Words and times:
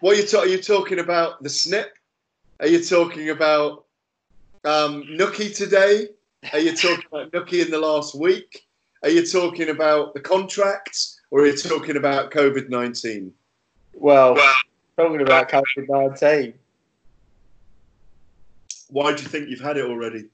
What 0.00 0.16
are 0.16 0.20
you, 0.20 0.26
ta- 0.26 0.40
are 0.40 0.46
you 0.46 0.62
talking 0.62 1.00
about? 1.00 1.42
The 1.42 1.50
snip? 1.50 1.92
Are 2.60 2.68
you 2.68 2.84
talking 2.84 3.30
about 3.30 3.84
um, 4.64 5.02
Nookie 5.04 5.54
today? 5.54 6.08
Are 6.52 6.60
you 6.60 6.76
talking 6.76 7.04
about 7.10 7.32
Nookie 7.32 7.64
in 7.64 7.70
the 7.70 7.80
last 7.80 8.14
week? 8.14 8.66
Are 9.02 9.08
you 9.08 9.26
talking 9.26 9.70
about 9.70 10.14
the 10.14 10.20
contracts, 10.20 11.20
or 11.30 11.40
are 11.40 11.46
you 11.46 11.56
talking 11.56 11.96
about 11.96 12.30
COVID 12.30 12.68
nineteen? 12.68 13.32
Well, 13.92 14.36
talking 14.96 15.20
about 15.20 15.48
COVID 15.48 15.88
nineteen. 15.88 16.54
Why 18.90 19.14
do 19.14 19.22
you 19.22 19.28
think 19.28 19.48
you've 19.48 19.60
had 19.60 19.76
it 19.76 19.84
already? 19.84 20.26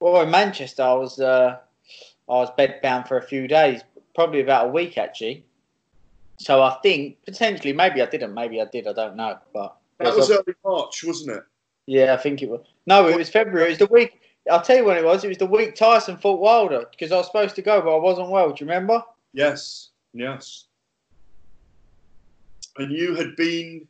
Well, 0.00 0.22
in 0.22 0.30
Manchester, 0.30 0.82
I 0.82 0.94
was 0.94 1.20
uh, 1.20 1.58
I 2.28 2.32
was 2.32 2.50
bedbound 2.58 3.06
for 3.06 3.18
a 3.18 3.22
few 3.22 3.46
days, 3.46 3.82
probably 4.14 4.40
about 4.40 4.66
a 4.66 4.70
week 4.70 4.98
actually. 4.98 5.44
So 6.38 6.62
I 6.62 6.76
think 6.82 7.16
potentially, 7.24 7.72
maybe 7.72 8.02
I 8.02 8.06
didn't, 8.06 8.34
maybe 8.34 8.60
I 8.60 8.64
did, 8.66 8.86
I 8.88 8.92
don't 8.92 9.16
know. 9.16 9.38
But 9.52 9.76
That 9.98 10.16
was 10.16 10.30
early 10.30 10.54
March, 10.64 11.04
wasn't 11.04 11.36
it? 11.36 11.44
yeah, 11.86 12.14
I 12.14 12.16
think 12.16 12.42
it 12.42 12.48
was. 12.48 12.60
No, 12.86 13.08
it 13.08 13.16
was 13.16 13.30
February. 13.30 13.66
It 13.66 13.70
was 13.70 13.78
the 13.78 13.86
week. 13.94 14.20
I'll 14.50 14.60
tell 14.60 14.76
you 14.76 14.84
when 14.84 14.96
it 14.98 15.04
was. 15.04 15.24
It 15.24 15.28
was 15.28 15.38
the 15.38 15.46
week 15.46 15.74
Tyson 15.74 16.16
fought 16.18 16.40
Wilder 16.40 16.84
because 16.90 17.12
I 17.12 17.16
was 17.16 17.26
supposed 17.26 17.54
to 17.56 17.62
go, 17.62 17.80
but 17.80 17.94
I 17.96 17.98
wasn't 17.98 18.28
well. 18.30 18.50
Do 18.52 18.64
you 18.64 18.68
remember? 18.70 19.02
Yes, 19.32 19.90
yes. 20.12 20.64
And 22.76 22.90
you 22.92 23.14
had 23.14 23.36
been, 23.36 23.86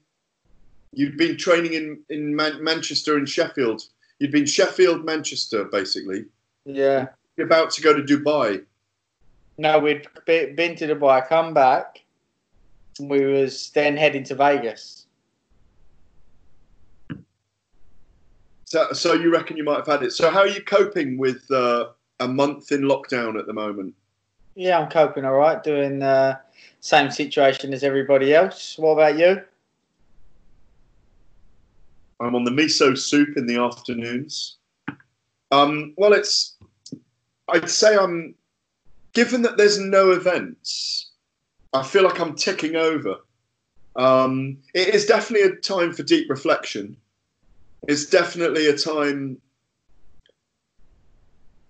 you'd 0.93 1.17
been 1.17 1.37
training 1.37 1.73
in 1.73 2.03
in 2.11 2.37
Man- 2.37 2.63
Manchester 2.63 3.17
and 3.17 3.29
Sheffield. 3.29 3.83
You'd 4.21 4.31
been 4.31 4.47
Sheffield, 4.47 5.05
Manchester, 5.05 5.65
basically. 5.65 6.27
Yeah. 6.65 7.09
You're 7.37 7.47
about 7.47 7.71
to 7.73 7.83
go 7.83 7.93
to 7.95 8.03
Dubai. 8.03 8.65
No, 9.59 9.79
we'd 9.81 10.07
been 10.27 10.77
to 10.77 10.87
Dubai, 10.87 11.27
come 11.27 11.53
back. 11.55 12.01
And 12.99 13.11
We 13.11 13.25
was 13.25 13.71
then 13.71 13.97
heading 13.97 14.25
to 14.25 14.35
Vegas. 14.35 15.07
So, 18.65 18.93
so 18.93 19.13
you 19.13 19.33
reckon 19.33 19.57
you 19.57 19.65
might 19.65 19.77
have 19.77 19.87
had 19.87 20.03
it. 20.03 20.13
So, 20.13 20.31
how 20.31 20.41
are 20.41 20.49
you 20.49 20.63
coping 20.63 21.19
with 21.19 21.49
uh, 21.51 21.91
a 22.21 22.29
month 22.29 22.73
in 22.73 22.83
lockdown 22.83 23.39
at 23.39 23.47
the 23.47 23.53
moment? 23.53 23.95
Yeah, 24.57 24.79
I'm 24.79 24.89
coping 24.89 25.25
all 25.25 25.35
right, 25.35 25.63
doing 25.63 26.03
uh, 26.03 26.39
same 26.81 27.11
situation 27.11 27.73
as 27.73 27.83
everybody 27.83 28.35
else. 28.35 28.77
What 28.79 28.93
about 28.93 29.19
you? 29.19 29.43
I'm 32.21 32.35
on 32.35 32.45
the 32.45 32.51
miso 32.51 32.97
soup 32.97 33.37
in 33.37 33.47
the 33.47 33.59
afternoons. 33.59 34.57
Um, 35.51 35.95
well, 35.97 36.13
it's. 36.13 36.57
I'd 37.49 37.71
say 37.71 37.97
I'm. 37.97 38.35
Given 39.13 39.43
that 39.43 39.57
there's 39.57 39.79
no 39.79 40.11
events, 40.11 41.13
I 41.75 41.83
feel 41.83 42.05
like 42.05 42.21
I'm 42.21 42.37
ticking 42.37 42.77
over. 42.77 43.17
Um, 43.97 44.59
it 44.75 44.95
is 44.95 45.07
definitely 45.07 45.49
a 45.49 45.57
time 45.57 45.93
for 45.93 46.05
deep 46.05 46.31
reflection. 46.31 46.97
It's 47.89 48.07
definitely 48.07 48.69
a 48.69 48.79
time. 48.79 49.39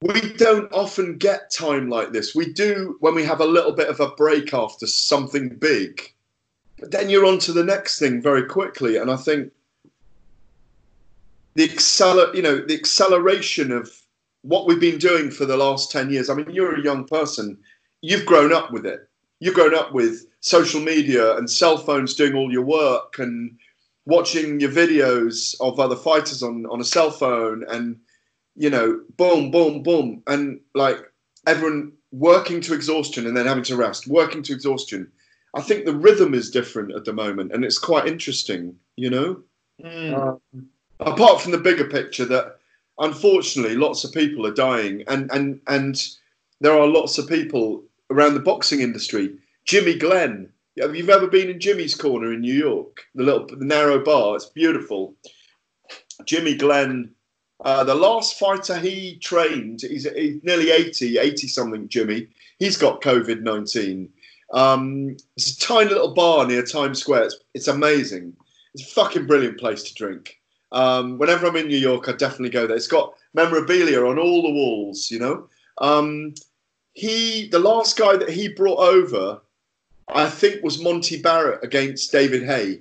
We 0.02 0.34
don't 0.34 0.70
often 0.72 1.16
get 1.16 1.50
time 1.50 1.88
like 1.88 2.12
this. 2.12 2.34
We 2.34 2.52
do 2.52 2.98
when 3.00 3.14
we 3.14 3.24
have 3.24 3.40
a 3.40 3.46
little 3.46 3.72
bit 3.72 3.88
of 3.88 4.00
a 4.00 4.10
break 4.10 4.52
after 4.52 4.86
something 4.86 5.48
big, 5.48 6.12
but 6.78 6.90
then 6.90 7.08
you're 7.08 7.24
on 7.24 7.38
to 7.40 7.52
the 7.52 7.64
next 7.64 7.98
thing 7.98 8.20
very 8.20 8.44
quickly. 8.44 8.98
And 8.98 9.10
I 9.10 9.16
think 9.16 9.52
the 11.54 11.66
acceler, 11.66 12.34
you 12.34 12.42
know, 12.42 12.58
the 12.58 12.74
acceleration 12.74 13.72
of 13.72 13.90
what 14.42 14.66
we've 14.66 14.80
been 14.80 14.98
doing 14.98 15.30
for 15.30 15.46
the 15.46 15.56
last 15.56 15.90
10 15.90 16.10
years. 16.10 16.28
I 16.28 16.34
mean, 16.34 16.50
you're 16.50 16.74
a 16.74 16.84
young 16.84 17.06
person. 17.06 17.56
You've 18.02 18.26
grown 18.26 18.52
up 18.52 18.70
with 18.70 18.84
it. 18.84 19.08
You've 19.44 19.52
grown 19.52 19.74
up 19.74 19.92
with 19.92 20.24
social 20.40 20.80
media 20.80 21.36
and 21.36 21.50
cell 21.50 21.76
phones 21.76 22.14
doing 22.14 22.34
all 22.34 22.50
your 22.50 22.64
work 22.64 23.18
and 23.18 23.58
watching 24.06 24.58
your 24.58 24.70
videos 24.70 25.54
of 25.60 25.78
other 25.78 25.96
fighters 25.96 26.42
on, 26.42 26.64
on 26.70 26.80
a 26.80 26.84
cell 26.84 27.10
phone 27.10 27.62
and, 27.68 28.00
you 28.56 28.70
know, 28.70 29.02
boom, 29.18 29.50
boom, 29.50 29.82
boom. 29.82 30.22
And 30.26 30.60
like 30.74 30.96
everyone 31.46 31.92
working 32.10 32.62
to 32.62 32.72
exhaustion 32.72 33.26
and 33.26 33.36
then 33.36 33.44
having 33.44 33.64
to 33.64 33.76
rest, 33.76 34.06
working 34.06 34.42
to 34.44 34.54
exhaustion. 34.54 35.12
I 35.54 35.60
think 35.60 35.84
the 35.84 35.94
rhythm 35.94 36.32
is 36.32 36.50
different 36.50 36.94
at 36.96 37.04
the 37.04 37.12
moment 37.12 37.52
and 37.52 37.66
it's 37.66 37.76
quite 37.78 38.06
interesting, 38.06 38.74
you 38.96 39.10
know? 39.10 39.42
Mm. 39.84 40.40
Um, 40.54 40.68
apart 41.00 41.42
from 41.42 41.52
the 41.52 41.58
bigger 41.58 41.84
picture 41.84 42.24
that 42.24 42.60
unfortunately 42.98 43.76
lots 43.76 44.04
of 44.04 44.12
people 44.12 44.46
are 44.46 44.54
dying 44.54 45.04
and 45.06 45.30
and 45.32 45.60
and 45.66 46.00
there 46.62 46.78
are 46.78 46.86
lots 46.86 47.18
of 47.18 47.28
people 47.28 47.82
around 48.10 48.34
the 48.34 48.40
boxing 48.40 48.80
industry. 48.80 49.34
Jimmy 49.64 49.94
glenn. 49.94 50.50
Have 50.80 50.96
you 50.96 51.08
ever 51.10 51.28
been 51.28 51.50
in 51.50 51.60
jimmy's 51.60 51.94
corner 51.94 52.32
in 52.32 52.40
new 52.40 52.54
york? 52.54 53.04
The 53.14 53.22
little 53.22 53.46
the 53.46 53.64
narrow 53.64 54.02
bar. 54.02 54.36
It's 54.36 54.46
beautiful. 54.46 55.14
Jimmy 56.24 56.56
glenn 56.56 57.10
uh, 57.64 57.84
the 57.84 57.94
last 57.94 58.38
fighter 58.38 58.76
he 58.76 59.16
trained 59.18 59.80
he's, 59.80 60.06
nearly 60.42 60.70
80 60.70 61.18
80 61.18 61.48
something 61.48 61.88
jimmy. 61.88 62.28
He's 62.58 62.76
got 62.76 63.00
covid-19 63.00 64.08
um, 64.52 65.16
it's 65.36 65.56
a 65.56 65.60
tiny 65.60 65.90
little 65.90 66.14
bar 66.14 66.46
near 66.46 66.62
times 66.62 67.00
square. 67.00 67.24
It's, 67.24 67.38
it's 67.54 67.68
amazing. 67.68 68.34
It's 68.74 68.84
a 68.84 68.94
fucking 68.94 69.26
brilliant 69.26 69.58
place 69.58 69.82
to 69.84 69.94
drink. 69.94 70.40
Um, 70.72 71.18
whenever 71.18 71.46
I'm 71.46 71.56
in 71.56 71.68
New 71.68 71.76
York, 71.76 72.08
I 72.08 72.12
definitely 72.12 72.50
go 72.50 72.66
there. 72.66 72.76
It's 72.76 72.88
got 72.88 73.14
memorabilia 73.34 74.00
on 74.04 74.18
all 74.18 74.42
the 74.42 74.50
walls, 74.50 75.10
you 75.10 75.18
know. 75.18 75.48
Um, 75.78 76.34
he, 76.94 77.48
the 77.48 77.58
last 77.58 77.98
guy 77.98 78.16
that 78.16 78.30
he 78.30 78.48
brought 78.48 78.78
over, 78.78 79.40
I 80.08 80.28
think, 80.30 80.62
was 80.62 80.82
Monty 80.82 81.20
Barrett 81.20 81.62
against 81.62 82.12
David 82.12 82.44
Haye. 82.44 82.80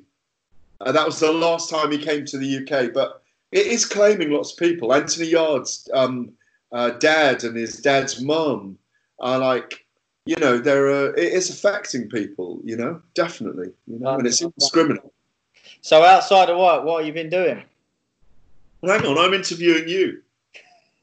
Uh, 0.81 0.91
that 0.91 1.05
was 1.05 1.19
the 1.19 1.31
last 1.31 1.69
time 1.69 1.91
he 1.91 1.97
came 1.97 2.25
to 2.25 2.37
the 2.37 2.57
UK, 2.57 2.93
but 2.93 3.23
it 3.51 3.67
is 3.67 3.85
claiming 3.85 4.31
lots 4.31 4.51
of 4.51 4.57
people. 4.57 4.93
Anthony 4.93 5.27
Yarde's 5.27 5.89
um, 5.93 6.31
uh, 6.71 6.91
dad 6.91 7.43
and 7.43 7.55
his 7.55 7.77
dad's 7.77 8.21
mum 8.21 8.77
are 9.19 9.39
like, 9.39 9.85
you 10.25 10.35
know, 10.37 10.57
there 10.57 10.87
are. 10.87 11.13
It 11.15 11.33
is 11.33 11.49
affecting 11.49 12.09
people, 12.09 12.59
you 12.63 12.77
know, 12.77 13.01
definitely, 13.13 13.71
you 13.87 13.99
know, 13.99 14.15
and 14.15 14.25
it's 14.25 14.41
indiscriminate. 14.41 15.03
So 15.81 16.03
outside 16.03 16.49
of 16.49 16.57
work, 16.57 16.85
what 16.85 16.99
have 16.99 17.07
you 17.07 17.13
been 17.13 17.29
doing? 17.29 17.61
Hang 18.83 19.05
on, 19.05 19.17
I'm 19.17 19.33
interviewing 19.33 19.87
you. 19.87 20.21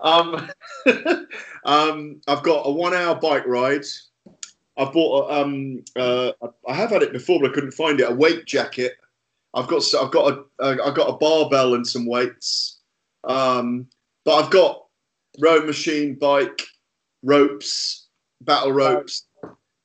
Um, 0.00 0.50
um, 1.64 2.20
I've 2.26 2.42
got 2.42 2.62
a 2.66 2.70
one-hour 2.70 3.16
bike 3.16 3.46
ride. 3.46 3.84
I've 4.76 4.92
bought. 4.92 5.30
A, 5.30 5.42
um, 5.42 5.84
uh, 5.96 6.32
I 6.66 6.74
have 6.74 6.90
had 6.90 7.02
it 7.02 7.12
before, 7.12 7.40
but 7.40 7.50
I 7.50 7.54
couldn't 7.54 7.72
find 7.72 8.00
it. 8.00 8.10
A 8.10 8.14
weight 8.14 8.46
jacket. 8.46 8.94
I've 9.54 9.66
got. 9.66 9.82
I've 9.94 10.10
got 10.10 10.32
a. 10.32 10.44
Uh, 10.62 10.76
I've 10.84 10.94
got 10.94 11.08
a 11.08 11.16
barbell 11.16 11.74
and 11.74 11.86
some 11.86 12.06
weights. 12.06 12.78
Um, 13.24 13.86
but 14.24 14.36
I've 14.36 14.50
got 14.50 14.86
rowing 15.40 15.66
machine, 15.66 16.14
bike, 16.14 16.62
ropes, 17.22 18.06
battle 18.42 18.72
ropes. 18.72 19.26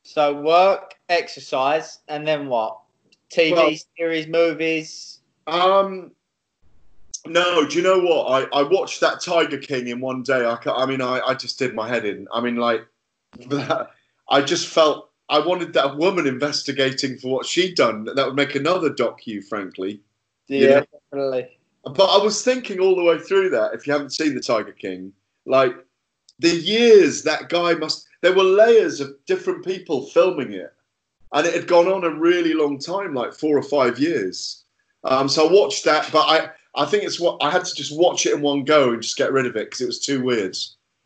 So 0.03 0.39
work, 0.39 0.95
exercise, 1.09 1.99
and 2.07 2.27
then 2.27 2.47
what? 2.47 2.79
TV 3.31 3.55
Well- 3.55 3.75
series, 3.97 4.27
movies. 4.27 5.19
Um, 5.47 6.11
no, 7.27 7.65
do 7.65 7.75
you 7.77 7.83
know 7.83 7.99
what? 7.99 8.47
I, 8.53 8.59
I 8.59 8.63
watched 8.63 8.99
that 9.01 9.21
Tiger 9.21 9.57
King 9.57 9.87
in 9.87 9.99
one 9.99 10.23
day. 10.23 10.45
I, 10.45 10.57
I 10.71 10.85
mean, 10.85 11.01
I, 11.01 11.19
I 11.19 11.33
just 11.33 11.57
did 11.59 11.73
my 11.73 11.87
head 11.87 12.05
in. 12.05 12.27
I 12.33 12.41
mean, 12.41 12.55
like, 12.55 12.85
I 14.29 14.41
just 14.41 14.67
felt 14.67 15.09
I 15.29 15.39
wanted 15.39 15.73
that 15.73 15.97
woman 15.97 16.27
investigating 16.27 17.17
for 17.17 17.29
what 17.29 17.45
she'd 17.45 17.75
done. 17.75 18.05
That 18.05 18.25
would 18.25 18.35
make 18.35 18.55
another 18.55 18.89
docu, 18.89 19.43
frankly. 19.43 20.01
Yeah, 20.47 20.67
Yeah. 20.67 20.83
definitely. 21.11 21.57
But 21.83 22.05
I 22.05 22.23
was 22.23 22.43
thinking 22.43 22.79
all 22.79 22.95
the 22.95 23.03
way 23.03 23.19
through 23.19 23.49
that. 23.51 23.73
If 23.73 23.85
you 23.85 23.93
haven't 23.93 24.13
seen 24.13 24.33
the 24.33 24.41
Tiger 24.41 24.71
King, 24.71 25.13
like 25.45 25.75
the 26.39 26.49
years 26.55 27.23
that 27.23 27.49
guy 27.49 27.73
must. 27.75 28.07
There 28.21 28.33
were 28.33 28.43
layers 28.43 29.01
of 29.01 29.13
different 29.27 29.63
people 29.63 30.07
filming 30.07 30.53
it, 30.53 30.73
and 31.33 31.45
it 31.45 31.53
had 31.53 31.67
gone 31.67 31.87
on 31.87 32.03
a 32.03 32.09
really 32.09 32.53
long 32.53 32.79
time, 32.79 33.13
like 33.13 33.33
four 33.33 33.55
or 33.55 33.61
five 33.63 33.99
years. 33.99 34.63
Um, 35.03 35.29
so 35.29 35.47
I 35.47 35.51
watched 35.51 35.83
that, 35.85 36.09
but 36.11 36.21
I 36.27 36.49
I 36.75 36.85
think 36.85 37.03
it's 37.03 37.19
what 37.19 37.37
I 37.41 37.49
had 37.51 37.65
to 37.65 37.75
just 37.75 37.97
watch 37.97 38.25
it 38.25 38.33
in 38.33 38.41
one 38.41 38.63
go 38.63 38.91
and 38.93 39.01
just 39.01 39.17
get 39.17 39.31
rid 39.31 39.45
of 39.45 39.55
it 39.55 39.67
because 39.67 39.81
it 39.81 39.85
was 39.87 39.99
too 39.99 40.23
weird. 40.23 40.55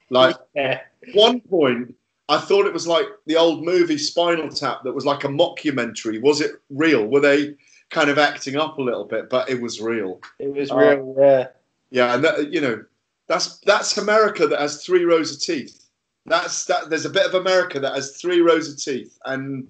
Like 0.09 0.35
Yeah. 0.55 0.81
one 1.13 1.41
point, 1.41 1.95
I 2.27 2.37
thought 2.39 2.65
it 2.65 2.73
was 2.73 2.87
like 2.87 3.05
the 3.25 3.35
old 3.37 3.63
movie 3.63 3.97
Spinal 3.97 4.49
Tap 4.49 4.83
that 4.83 4.93
was 4.93 5.05
like 5.05 5.23
a 5.23 5.27
mockumentary. 5.27 6.21
Was 6.21 6.41
it 6.41 6.53
real? 6.69 7.05
Were 7.05 7.19
they 7.19 7.55
kind 7.89 8.09
of 8.09 8.17
acting 8.17 8.55
up 8.55 8.77
a 8.77 8.81
little 8.81 9.05
bit? 9.05 9.29
But 9.29 9.49
it 9.49 9.61
was 9.61 9.79
real. 9.81 10.19
It 10.39 10.53
was 10.53 10.71
Uh, 10.71 10.77
real. 10.77 11.15
Yeah. 11.17 11.47
Yeah, 11.91 12.15
and 12.15 12.23
that, 12.23 12.51
you 12.53 12.61
know, 12.61 12.83
that's 13.27 13.57
that's 13.59 13.97
America 13.97 14.47
that 14.47 14.59
has 14.59 14.83
three 14.83 15.05
rows 15.05 15.33
of 15.35 15.41
teeth. 15.41 15.85
That's 16.25 16.65
that. 16.65 16.89
There's 16.89 17.05
a 17.05 17.09
bit 17.09 17.25
of 17.25 17.33
America 17.33 17.79
that 17.79 17.93
has 17.95 18.17
three 18.17 18.41
rows 18.41 18.71
of 18.71 18.77
teeth, 18.79 19.17
and 19.25 19.67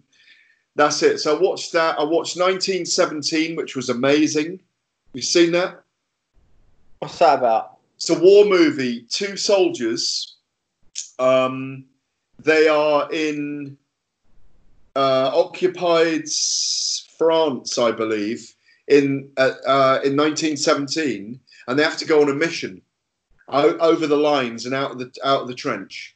that's 0.75 1.01
it. 1.03 1.19
So 1.19 1.37
I 1.37 1.41
watched 1.41 1.71
that. 1.73 1.97
I 1.99 2.03
watched 2.03 2.35
1917, 2.37 3.55
which 3.55 3.75
was 3.75 3.89
amazing. 3.89 4.59
You 5.13 5.21
seen 5.21 5.51
that? 5.53 5.81
What's 6.99 7.17
that 7.19 7.39
about? 7.39 7.77
It's 7.95 8.09
a 8.09 8.19
war 8.19 8.45
movie. 8.45 9.05
Two 9.09 9.37
soldiers. 9.37 10.35
Um, 11.17 11.85
they 12.39 12.67
are 12.67 13.11
in 13.11 13.77
uh, 14.95 15.31
occupied 15.33 16.25
France, 17.17 17.77
I 17.77 17.91
believe, 17.91 18.53
in 18.87 19.29
uh, 19.37 19.53
uh, 19.65 19.99
in 20.03 20.15
1917, 20.15 21.39
and 21.67 21.79
they 21.79 21.83
have 21.83 21.97
to 21.97 22.05
go 22.05 22.21
on 22.21 22.29
a 22.29 22.33
mission 22.33 22.81
over 23.47 24.07
the 24.07 24.17
lines 24.17 24.65
and 24.65 24.75
out 24.75 24.91
of 24.91 24.99
the 24.99 25.11
out 25.23 25.41
of 25.41 25.47
the 25.47 25.55
trench. 25.55 26.15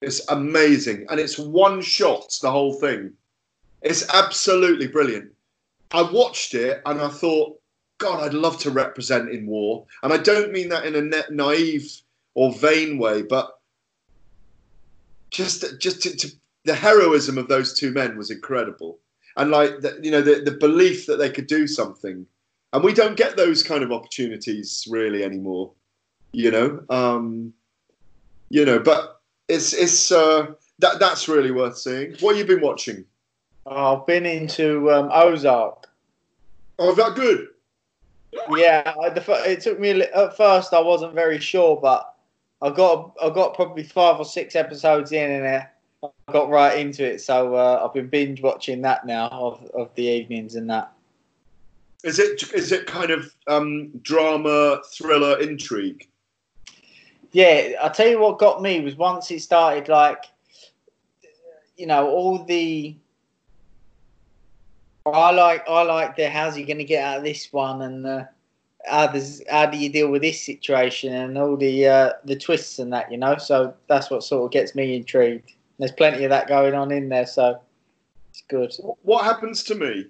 It's 0.00 0.20
amazing, 0.28 1.06
and 1.10 1.18
it's 1.18 1.38
one 1.38 1.80
shot 1.80 2.36
the 2.42 2.50
whole 2.50 2.74
thing. 2.74 3.12
It's 3.82 4.08
absolutely 4.12 4.88
brilliant. 4.88 5.32
I 5.92 6.02
watched 6.02 6.54
it 6.54 6.82
and 6.84 7.00
I 7.00 7.08
thought, 7.08 7.57
God, 7.98 8.24
I'd 8.24 8.34
love 8.34 8.58
to 8.60 8.70
represent 8.70 9.30
in 9.30 9.46
war, 9.46 9.84
and 10.02 10.12
I 10.12 10.18
don't 10.18 10.52
mean 10.52 10.68
that 10.68 10.86
in 10.86 10.94
a 10.94 11.02
na- 11.02 11.30
naive 11.30 12.00
or 12.34 12.52
vain 12.52 12.98
way, 12.98 13.22
but 13.22 13.58
just 15.30 15.80
just 15.80 16.02
to, 16.02 16.16
to, 16.16 16.28
the 16.64 16.74
heroism 16.74 17.38
of 17.38 17.48
those 17.48 17.74
two 17.74 17.92
men 17.92 18.16
was 18.16 18.30
incredible, 18.30 18.98
and 19.36 19.50
like 19.50 19.80
the, 19.80 19.98
you 20.02 20.10
know 20.10 20.22
the 20.22 20.42
the 20.44 20.52
belief 20.52 21.06
that 21.06 21.16
they 21.16 21.30
could 21.30 21.48
do 21.48 21.66
something, 21.66 22.24
and 22.72 22.84
we 22.84 22.94
don't 22.94 23.16
get 23.16 23.36
those 23.36 23.62
kind 23.62 23.82
of 23.82 23.90
opportunities 23.90 24.86
really 24.88 25.24
anymore, 25.24 25.72
you 26.32 26.50
know. 26.50 26.80
Um, 26.88 27.52
you 28.50 28.64
know, 28.64 28.78
but 28.78 29.20
it's 29.48 29.72
it's 29.72 30.12
uh, 30.12 30.46
that 30.78 31.00
that's 31.00 31.28
really 31.28 31.50
worth 31.50 31.78
seeing. 31.78 32.14
What 32.20 32.36
have 32.36 32.48
you 32.48 32.56
been 32.56 32.64
watching? 32.64 33.04
I've 33.66 34.06
been 34.06 34.24
into 34.24 34.90
um, 34.90 35.10
Ozark. 35.12 35.86
Oh, 36.78 36.94
that 36.94 37.14
good? 37.16 37.48
Yeah, 38.50 38.94
I, 39.00 39.08
the, 39.10 39.22
it 39.46 39.60
took 39.60 39.78
me 39.80 40.02
at 40.02 40.36
first. 40.36 40.72
I 40.72 40.80
wasn't 40.80 41.14
very 41.14 41.38
sure, 41.38 41.78
but 41.80 42.14
I 42.60 42.70
got 42.70 43.14
I 43.22 43.30
got 43.30 43.54
probably 43.54 43.82
five 43.82 44.18
or 44.18 44.24
six 44.24 44.56
episodes 44.56 45.12
in, 45.12 45.30
and 45.30 45.46
I 45.46 45.68
got 46.32 46.50
right 46.50 46.78
into 46.78 47.04
it. 47.04 47.20
So 47.20 47.54
uh, 47.54 47.82
I've 47.84 47.94
been 47.94 48.08
binge 48.08 48.42
watching 48.42 48.82
that 48.82 49.06
now 49.06 49.28
of, 49.30 49.64
of 49.74 49.94
the 49.94 50.04
evenings 50.04 50.54
and 50.56 50.68
that. 50.70 50.92
Is 52.04 52.18
it 52.18 52.52
is 52.52 52.72
it 52.72 52.86
kind 52.86 53.10
of 53.10 53.34
um, 53.46 53.90
drama, 54.02 54.80
thriller, 54.92 55.38
intrigue? 55.40 56.08
Yeah, 57.32 57.72
I 57.82 57.88
tell 57.88 58.08
you 58.08 58.20
what 58.20 58.38
got 58.38 58.62
me 58.62 58.80
was 58.80 58.96
once 58.96 59.30
it 59.30 59.40
started, 59.40 59.88
like 59.88 60.24
you 61.76 61.86
know, 61.86 62.08
all 62.08 62.44
the 62.44 62.96
I 65.12 65.30
like 65.30 65.68
I 65.68 65.82
like 65.82 66.16
the 66.16 66.28
how's 66.28 66.56
he 66.56 66.64
going 66.64 66.78
to 66.78 66.84
get 66.84 67.04
out 67.04 67.18
of 67.18 67.24
this 67.24 67.52
one 67.52 67.82
and 67.82 68.06
uh, 68.06 68.24
how 68.86 69.06
does 69.08 69.42
how 69.50 69.66
do 69.66 69.76
you 69.76 69.88
deal 69.88 70.10
with 70.10 70.22
this 70.22 70.42
situation 70.42 71.12
and 71.12 71.36
all 71.36 71.56
the 71.56 71.86
uh, 71.86 72.12
the 72.24 72.36
twists 72.36 72.78
and 72.78 72.92
that 72.92 73.10
you 73.10 73.18
know. 73.18 73.36
So 73.38 73.74
that's 73.88 74.10
what 74.10 74.22
sort 74.22 74.44
of 74.44 74.50
gets 74.50 74.74
me 74.74 74.96
intrigued. 74.96 75.52
There's 75.78 75.92
plenty 75.92 76.24
of 76.24 76.30
that 76.30 76.48
going 76.48 76.74
on 76.74 76.90
in 76.90 77.08
there, 77.08 77.26
so 77.26 77.60
it's 78.30 78.42
good. 78.48 78.72
What 79.02 79.24
happens 79.24 79.62
to 79.64 79.74
me? 79.74 80.06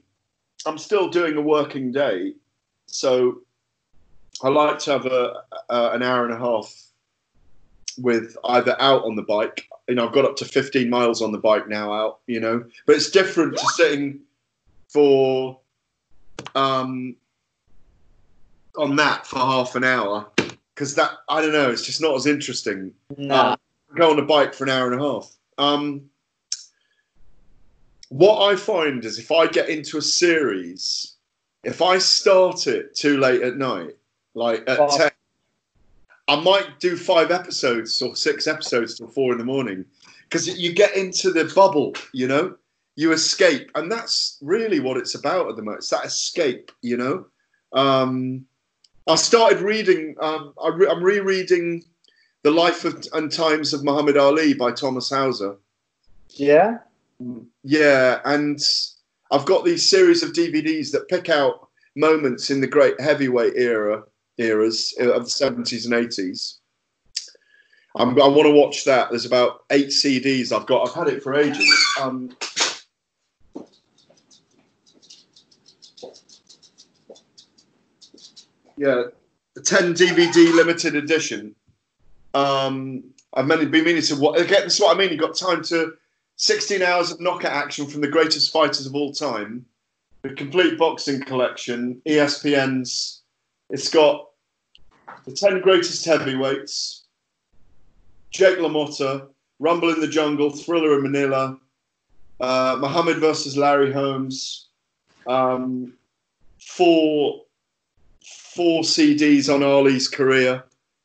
I'm 0.66 0.78
still 0.78 1.08
doing 1.08 1.36
a 1.36 1.42
working 1.42 1.92
day, 1.92 2.34
so 2.86 3.40
I 4.42 4.48
like 4.48 4.78
to 4.80 4.92
have 4.92 5.06
a, 5.06 5.42
a 5.68 5.90
an 5.90 6.02
hour 6.02 6.24
and 6.24 6.34
a 6.34 6.38
half 6.38 6.74
with 7.98 8.36
either 8.44 8.76
out 8.80 9.04
on 9.04 9.16
the 9.16 9.22
bike. 9.22 9.68
You 9.88 9.96
know, 9.96 10.06
I've 10.06 10.14
got 10.14 10.24
up 10.24 10.36
to 10.36 10.44
15 10.44 10.88
miles 10.88 11.22
on 11.22 11.32
the 11.32 11.38
bike 11.38 11.68
now 11.68 11.92
out. 11.92 12.20
You 12.26 12.40
know, 12.40 12.64
but 12.86 12.96
it's 12.96 13.10
different 13.10 13.56
to 13.56 13.66
sitting 13.76 14.20
for 14.88 15.61
um, 16.55 17.17
on 18.76 18.96
that 18.96 19.26
for 19.26 19.38
half 19.38 19.75
an 19.75 19.85
hour 19.85 20.31
because 20.75 20.94
that 20.94 21.12
I 21.29 21.40
don't 21.40 21.52
know, 21.52 21.70
it's 21.70 21.85
just 21.85 22.00
not 22.00 22.14
as 22.14 22.26
interesting. 22.26 22.93
Nah. 23.17 23.52
Um, 23.52 23.58
go 23.96 24.11
on 24.11 24.19
a 24.19 24.23
bike 24.23 24.55
for 24.55 24.64
an 24.64 24.70
hour 24.70 24.93
and 24.93 25.00
a 25.00 25.05
half. 25.05 25.31
Um, 25.58 26.02
what 28.11 28.50
I 28.50 28.56
find 28.56 29.05
is 29.05 29.19
if 29.19 29.32
I 29.32 29.46
get 29.46 29.69
into 29.69 29.99
a 29.99 30.02
series, 30.02 31.17
if 31.64 31.82
I 31.82 31.99
start 31.99 32.67
it 32.67 32.94
too 32.94 33.19
late 33.19 33.43
at 33.43 33.56
night, 33.56 33.96
like 34.35 34.62
at. 34.69 34.90
10, 34.90 35.11
I 36.29 36.38
might 36.38 36.79
do 36.79 36.96
five 36.96 37.31
episodes 37.31 38.00
or 38.02 38.14
six 38.14 38.46
episodes 38.46 38.99
till 38.99 39.08
four 39.08 39.32
in 39.32 39.38
the 39.38 39.44
morning 39.44 39.87
because 40.25 40.46
you 40.46 40.75
get 40.75 40.94
into 40.94 41.32
the 41.32 41.50
bubble, 41.55 41.94
you 42.12 42.29
know? 42.29 42.55
You 42.98 43.12
escape. 43.12 43.70
And 43.76 43.92
that's 43.92 44.38
really 44.42 44.80
what 44.80 44.96
it's 44.96 45.14
about 45.14 45.48
at 45.48 45.54
the 45.54 45.62
moment. 45.62 45.82
It's 45.82 45.90
that 45.90 46.04
escape, 46.04 46.72
you 46.82 46.96
know? 46.96 47.26
Um, 47.72 48.44
I 49.06 49.14
started 49.14 49.60
reading, 49.60 50.16
um, 50.20 50.52
I 50.60 50.70
re- 50.70 50.88
I'm 50.88 51.00
rereading 51.00 51.84
The 52.42 52.50
Life 52.50 52.84
of, 52.84 53.06
and 53.12 53.30
Times 53.30 53.72
of 53.72 53.84
Muhammad 53.84 54.16
Ali 54.16 54.52
by 54.52 54.72
Thomas 54.72 55.10
Hauser. 55.10 55.54
Yeah. 56.30 56.78
Yeah, 57.62 58.20
and 58.24 58.58
I've 59.30 59.46
got 59.46 59.64
these 59.64 59.88
series 59.88 60.24
of 60.24 60.32
DVDs 60.32 60.90
that 60.90 61.08
pick 61.08 61.28
out 61.28 61.68
moments 61.94 62.50
in 62.50 62.60
the 62.60 62.66
great 62.66 63.00
heavyweight 63.00 63.54
era 63.54 64.02
eras 64.38 64.92
of 64.98 65.24
the 65.24 65.30
seventies 65.30 65.84
and 65.84 65.94
eighties. 65.94 66.58
I'm, 67.96 68.10
I 68.20 68.28
want 68.28 68.46
to 68.46 68.52
watch 68.52 68.84
that. 68.84 69.10
There's 69.10 69.24
about 69.24 69.64
eight 69.70 69.88
CDs 69.88 70.52
I've 70.52 70.66
got. 70.66 70.88
I've 70.88 70.94
had 70.94 71.08
it 71.08 71.22
for 71.22 71.34
ages. 71.34 71.68
Um, 72.00 72.36
yeah, 78.78 79.04
the 79.54 79.60
10 79.60 79.94
DVD 79.94 80.54
limited 80.54 80.94
edition. 80.94 81.54
Um, 82.34 83.04
I've 83.34 83.48
been 83.48 83.70
meaning 83.70 84.02
to 84.02 84.16
what 84.16 84.40
Again, 84.40 84.64
this 84.64 84.75
is 84.75 84.80
what 84.80 84.96
I 84.96 84.98
mean. 84.98 85.10
You've 85.10 85.20
got 85.20 85.36
time 85.36 85.62
to 85.64 85.94
16 86.36 86.82
hours 86.82 87.10
of 87.10 87.20
knockout 87.20 87.52
action 87.52 87.86
from 87.86 88.00
the 88.00 88.08
greatest 88.08 88.52
fighters 88.52 88.86
of 88.86 88.94
all 88.94 89.12
time. 89.12 89.66
The 90.22 90.30
complete 90.30 90.78
boxing 90.78 91.22
collection, 91.22 92.00
ESPN's. 92.06 93.22
It's 93.70 93.88
got 93.88 94.30
the 95.25 95.32
10 95.32 95.60
greatest 95.60 96.04
heavyweights, 96.04 97.04
Jake 98.30 98.58
LaMotta, 98.58 99.26
Rumble 99.58 99.90
in 99.90 100.00
the 100.00 100.08
Jungle, 100.08 100.50
Thrilla 100.50 100.96
in 100.96 101.02
Manila, 101.02 101.58
uh, 102.40 102.76
Muhammad 102.80 103.19
versus 103.19 103.56
Larry 103.56 103.92
Holmes, 103.92 104.69
um, 105.26 105.92
four 106.60 107.42
four 108.58 108.82
CDs 108.82 109.55
on 109.55 109.62
Ali's 109.62 110.08
career. 110.08 110.64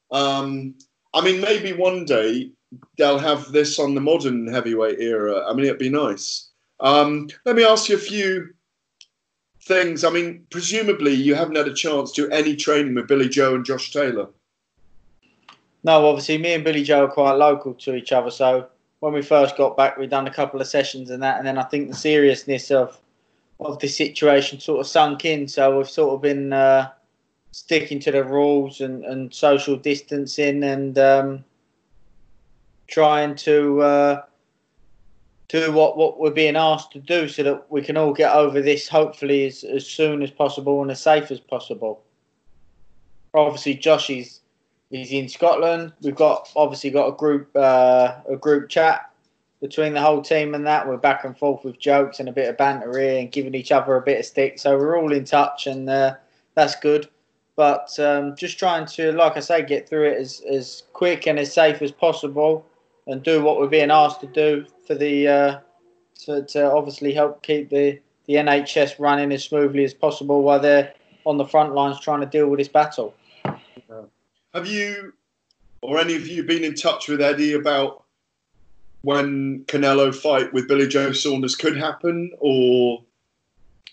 Um, 0.09 0.73
I 1.13 1.23
mean, 1.23 1.39
maybe 1.39 1.71
one 1.71 2.03
day 2.03 2.49
they'll 2.97 3.19
have 3.19 3.51
this 3.51 3.77
on 3.77 3.93
the 3.93 4.01
modern 4.01 4.47
heavyweight 4.47 4.99
era. 4.99 5.47
I 5.47 5.53
mean, 5.53 5.65
it'd 5.65 5.77
be 5.77 5.87
nice. 5.87 6.49
Um, 6.79 7.29
let 7.45 7.55
me 7.55 7.63
ask 7.63 7.89
you 7.89 7.95
a 7.95 7.99
few 7.99 8.49
things. 9.61 10.03
I 10.03 10.09
mean, 10.09 10.47
presumably 10.49 11.13
you 11.13 11.35
haven't 11.35 11.55
had 11.55 11.67
a 11.67 11.75
chance 11.75 12.11
to 12.13 12.23
do 12.23 12.31
any 12.31 12.55
training 12.55 12.95
with 12.95 13.07
Billy 13.07 13.29
Joe 13.29 13.53
and 13.53 13.63
Josh 13.63 13.91
Taylor. 13.91 14.29
No, 15.83 16.07
obviously, 16.07 16.39
me 16.39 16.53
and 16.55 16.63
Billy 16.63 16.83
Joe 16.83 17.05
are 17.05 17.11
quite 17.11 17.33
local 17.33 17.75
to 17.75 17.93
each 17.93 18.11
other. 18.11 18.31
So 18.31 18.67
when 19.01 19.13
we 19.13 19.21
first 19.21 19.57
got 19.57 19.77
back, 19.77 19.99
we'd 19.99 20.09
done 20.09 20.25
a 20.25 20.33
couple 20.33 20.59
of 20.59 20.65
sessions 20.65 21.11
and 21.11 21.21
that, 21.21 21.37
and 21.37 21.45
then 21.45 21.59
I 21.59 21.63
think 21.63 21.89
the 21.89 21.95
seriousness 21.95 22.71
of 22.71 22.99
of 23.59 23.77
the 23.77 23.87
situation 23.87 24.59
sort 24.59 24.79
of 24.79 24.87
sunk 24.87 25.23
in. 25.23 25.47
So 25.47 25.77
we've 25.77 25.89
sort 25.89 26.15
of 26.15 26.21
been 26.23 26.51
uh, 26.51 26.89
sticking 27.53 27.99
to 27.99 28.11
the 28.11 28.23
rules 28.23 28.81
and, 28.81 29.05
and 29.05 29.31
social 29.31 29.77
distancing 29.77 30.63
and 30.63 30.97
um, 30.97 31.45
trying 32.87 33.35
to 33.35 33.79
uh, 33.81 34.21
do 35.49 35.71
what, 35.71 35.95
what 35.95 36.19
we're 36.19 36.31
being 36.31 36.55
asked 36.55 36.91
to 36.91 36.99
do 36.99 37.27
so 37.27 37.43
that 37.43 37.71
we 37.71 37.83
can 37.83 37.95
all 37.95 38.11
get 38.11 38.33
over 38.33 38.59
this 38.59 38.87
hopefully 38.87 39.45
as, 39.45 39.63
as 39.63 39.85
soon 39.85 40.23
as 40.23 40.31
possible 40.31 40.81
and 40.81 40.89
as 40.89 40.99
safe 40.99 41.29
as 41.29 41.39
possible. 41.39 42.03
Obviously, 43.35 43.75
Josh 43.75 44.09
is 44.09 44.39
he's 44.89 45.11
in 45.11 45.29
Scotland. 45.29 45.93
We've 46.01 46.15
got 46.15 46.49
obviously 46.55 46.89
got 46.89 47.07
a 47.07 47.15
group 47.15 47.55
uh, 47.55 48.15
a 48.27 48.35
group 48.35 48.69
chat 48.69 49.11
between 49.61 49.93
the 49.93 50.01
whole 50.01 50.23
team 50.23 50.55
and 50.55 50.65
that. 50.65 50.87
We're 50.87 50.97
back 50.97 51.23
and 51.23 51.37
forth 51.37 51.63
with 51.63 51.79
jokes 51.79 52.19
and 52.19 52.29
a 52.29 52.33
bit 52.33 52.49
of 52.49 52.57
banter 52.57 52.97
here 52.97 53.19
and 53.19 53.31
giving 53.31 53.53
each 53.53 53.71
other 53.71 53.95
a 53.95 54.01
bit 54.01 54.19
of 54.19 54.25
stick. 54.25 54.57
So 54.57 54.75
we're 54.75 54.99
all 54.99 55.13
in 55.13 55.23
touch 55.23 55.67
and 55.67 55.87
uh, 55.87 56.15
that's 56.55 56.75
good. 56.77 57.09
But 57.55 57.97
um, 57.99 58.35
just 58.35 58.57
trying 58.57 58.85
to, 58.87 59.11
like 59.11 59.37
I 59.37 59.39
say, 59.39 59.63
get 59.63 59.87
through 59.87 60.09
it 60.09 60.17
as, 60.17 60.41
as 60.49 60.83
quick 60.93 61.27
and 61.27 61.37
as 61.37 61.53
safe 61.53 61.81
as 61.81 61.91
possible 61.91 62.65
and 63.05 63.21
do 63.21 63.43
what 63.43 63.59
we're 63.59 63.67
being 63.67 63.91
asked 63.91 64.21
to 64.21 64.27
do 64.27 64.65
for 64.87 64.95
the 64.95 65.27
uh, 65.27 65.59
to, 66.25 66.43
to 66.43 66.71
obviously 66.71 67.13
help 67.13 67.43
keep 67.43 67.69
the, 67.69 67.99
the 68.25 68.35
NHS 68.35 68.99
running 68.99 69.31
as 69.31 69.43
smoothly 69.43 69.83
as 69.83 69.93
possible 69.93 70.41
while 70.41 70.59
they're 70.59 70.93
on 71.25 71.37
the 71.37 71.45
front 71.45 71.73
lines 71.73 71.99
trying 71.99 72.21
to 72.21 72.25
deal 72.25 72.47
with 72.47 72.59
this 72.59 72.67
battle. 72.67 73.13
Have 74.53 74.67
you 74.67 75.13
or 75.81 75.99
any 75.99 76.15
of 76.15 76.27
you 76.27 76.43
been 76.43 76.63
in 76.63 76.75
touch 76.75 77.09
with 77.09 77.21
Eddie 77.21 77.53
about 77.53 78.03
when 79.01 79.65
Canelo 79.65 80.15
fight 80.15 80.53
with 80.53 80.67
Billy 80.67 80.87
Joe 80.87 81.11
Saunders 81.11 81.55
could 81.55 81.75
happen 81.75 82.31
or 82.39 83.03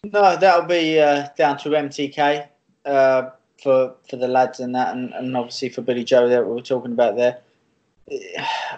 No, 0.04 0.36
that'll 0.36 0.66
be 0.66 1.00
uh, 1.00 1.28
down 1.36 1.58
to 1.58 1.70
MTK 1.70 2.46
uh, 2.84 3.30
for 3.62 3.94
for 4.08 4.16
the 4.16 4.28
lads 4.28 4.60
and 4.60 4.74
that, 4.74 4.94
and, 4.94 5.12
and 5.14 5.36
obviously 5.36 5.68
for 5.68 5.82
Billy 5.82 6.04
Joe 6.04 6.28
that 6.28 6.46
we 6.46 6.52
were 6.52 6.60
talking 6.60 6.92
about 6.92 7.16
there. 7.16 7.38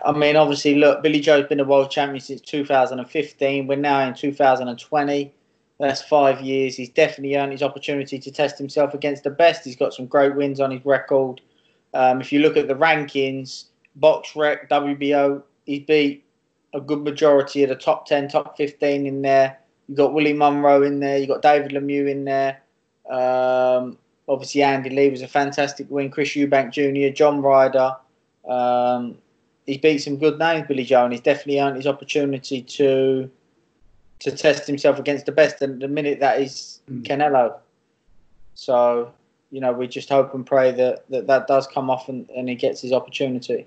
I 0.04 0.12
mean, 0.12 0.36
obviously, 0.36 0.74
look, 0.74 1.02
Billy 1.02 1.20
Joe's 1.20 1.48
been 1.48 1.60
a 1.60 1.64
world 1.64 1.90
champion 1.90 2.20
since 2.20 2.40
2015. 2.42 3.66
We're 3.66 3.76
now 3.76 4.06
in 4.06 4.14
2020. 4.14 5.32
That's 5.78 6.02
five 6.02 6.40
years. 6.42 6.76
He's 6.76 6.90
definitely 6.90 7.36
earned 7.36 7.52
his 7.52 7.62
opportunity 7.62 8.18
to 8.18 8.30
test 8.30 8.58
himself 8.58 8.94
against 8.94 9.24
the 9.24 9.30
best. 9.30 9.64
He's 9.64 9.76
got 9.76 9.94
some 9.94 10.06
great 10.06 10.36
wins 10.36 10.60
on 10.60 10.70
his 10.70 10.84
record. 10.84 11.40
Um, 11.94 12.20
if 12.20 12.32
you 12.32 12.40
look 12.40 12.56
at 12.56 12.68
the 12.68 12.74
rankings, 12.74 13.64
Box 13.96 14.36
Rec, 14.36 14.68
WBO, 14.68 15.42
he's 15.64 15.84
beat 15.84 16.24
a 16.74 16.80
good 16.80 17.02
majority 17.02 17.62
of 17.62 17.68
the 17.68 17.76
top 17.76 18.06
10, 18.06 18.28
top 18.28 18.56
15 18.56 19.06
in 19.06 19.22
there. 19.22 19.58
You've 19.88 19.98
got 19.98 20.14
Willie 20.14 20.32
Monroe 20.32 20.82
in 20.82 21.00
there. 21.00 21.18
You've 21.18 21.28
got 21.28 21.42
David 21.42 21.72
Lemieux 21.72 22.08
in 22.08 22.24
there. 22.24 22.60
Um, 23.10 23.98
obviously, 24.32 24.62
Andy 24.62 24.90
Lee 24.90 25.10
was 25.10 25.22
a 25.22 25.28
fantastic 25.28 25.86
win. 25.90 26.10
Chris 26.10 26.30
Eubank 26.30 26.72
Jr., 26.72 27.14
John 27.14 27.42
Ryder. 27.42 27.96
Um, 28.48 29.18
he's 29.66 29.78
beat 29.78 29.98
some 29.98 30.16
good 30.16 30.38
names, 30.38 30.66
Billy 30.66 30.84
Joe, 30.84 31.04
and 31.04 31.12
he's 31.12 31.20
definitely 31.20 31.60
earned 31.60 31.76
his 31.76 31.86
opportunity 31.86 32.62
to 32.62 33.30
to 34.20 34.30
test 34.30 34.68
himself 34.68 34.98
against 35.00 35.26
the 35.26 35.32
best. 35.32 35.60
And 35.62 35.82
the 35.82 35.88
minute 35.88 36.20
that 36.20 36.40
is 36.40 36.80
mm. 36.90 37.02
Canelo. 37.02 37.58
So, 38.54 39.12
you 39.50 39.60
know, 39.60 39.72
we 39.72 39.88
just 39.88 40.08
hope 40.08 40.34
and 40.34 40.46
pray 40.46 40.70
that 40.72 41.08
that, 41.10 41.26
that 41.26 41.46
does 41.46 41.66
come 41.66 41.90
off 41.90 42.08
and, 42.08 42.28
and 42.30 42.48
he 42.48 42.54
gets 42.54 42.80
his 42.80 42.92
opportunity. 42.92 43.66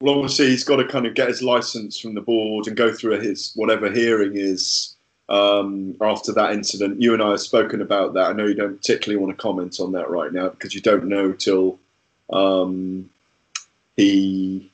Well, 0.00 0.16
obviously, 0.16 0.48
he's 0.48 0.64
got 0.64 0.76
to 0.76 0.86
kind 0.86 1.06
of 1.06 1.14
get 1.14 1.28
his 1.28 1.42
license 1.42 1.98
from 1.98 2.14
the 2.14 2.20
board 2.20 2.66
and 2.66 2.76
go 2.76 2.92
through 2.92 3.20
his 3.20 3.52
whatever 3.54 3.90
hearing 3.90 4.32
is 4.36 4.95
um, 5.28 5.96
after 6.00 6.32
that 6.32 6.52
incident. 6.52 7.00
You 7.00 7.14
and 7.14 7.22
I 7.22 7.30
have 7.30 7.40
spoken 7.40 7.80
about 7.80 8.14
that. 8.14 8.30
I 8.30 8.32
know 8.32 8.46
you 8.46 8.54
don't 8.54 8.76
particularly 8.76 9.22
want 9.22 9.36
to 9.36 9.42
comment 9.42 9.80
on 9.80 9.92
that 9.92 10.10
right 10.10 10.32
now 10.32 10.48
because 10.48 10.74
you 10.74 10.80
don't 10.80 11.06
know 11.06 11.32
till 11.32 11.78
um, 12.30 13.10
he 13.96 14.70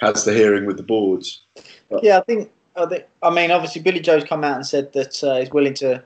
has 0.00 0.24
the 0.24 0.32
hearing 0.32 0.66
with 0.66 0.76
the 0.76 0.82
boards. 0.82 1.42
But, 1.90 2.02
yeah, 2.02 2.18
I 2.18 2.22
think, 2.22 2.50
I 2.76 2.86
think. 2.86 3.04
I 3.22 3.30
mean, 3.30 3.50
obviously, 3.50 3.82
Billy 3.82 4.00
Joe's 4.00 4.24
come 4.24 4.44
out 4.44 4.56
and 4.56 4.66
said 4.66 4.92
that 4.92 5.22
uh, 5.22 5.36
he's 5.36 5.50
willing 5.50 5.74
to 5.74 6.02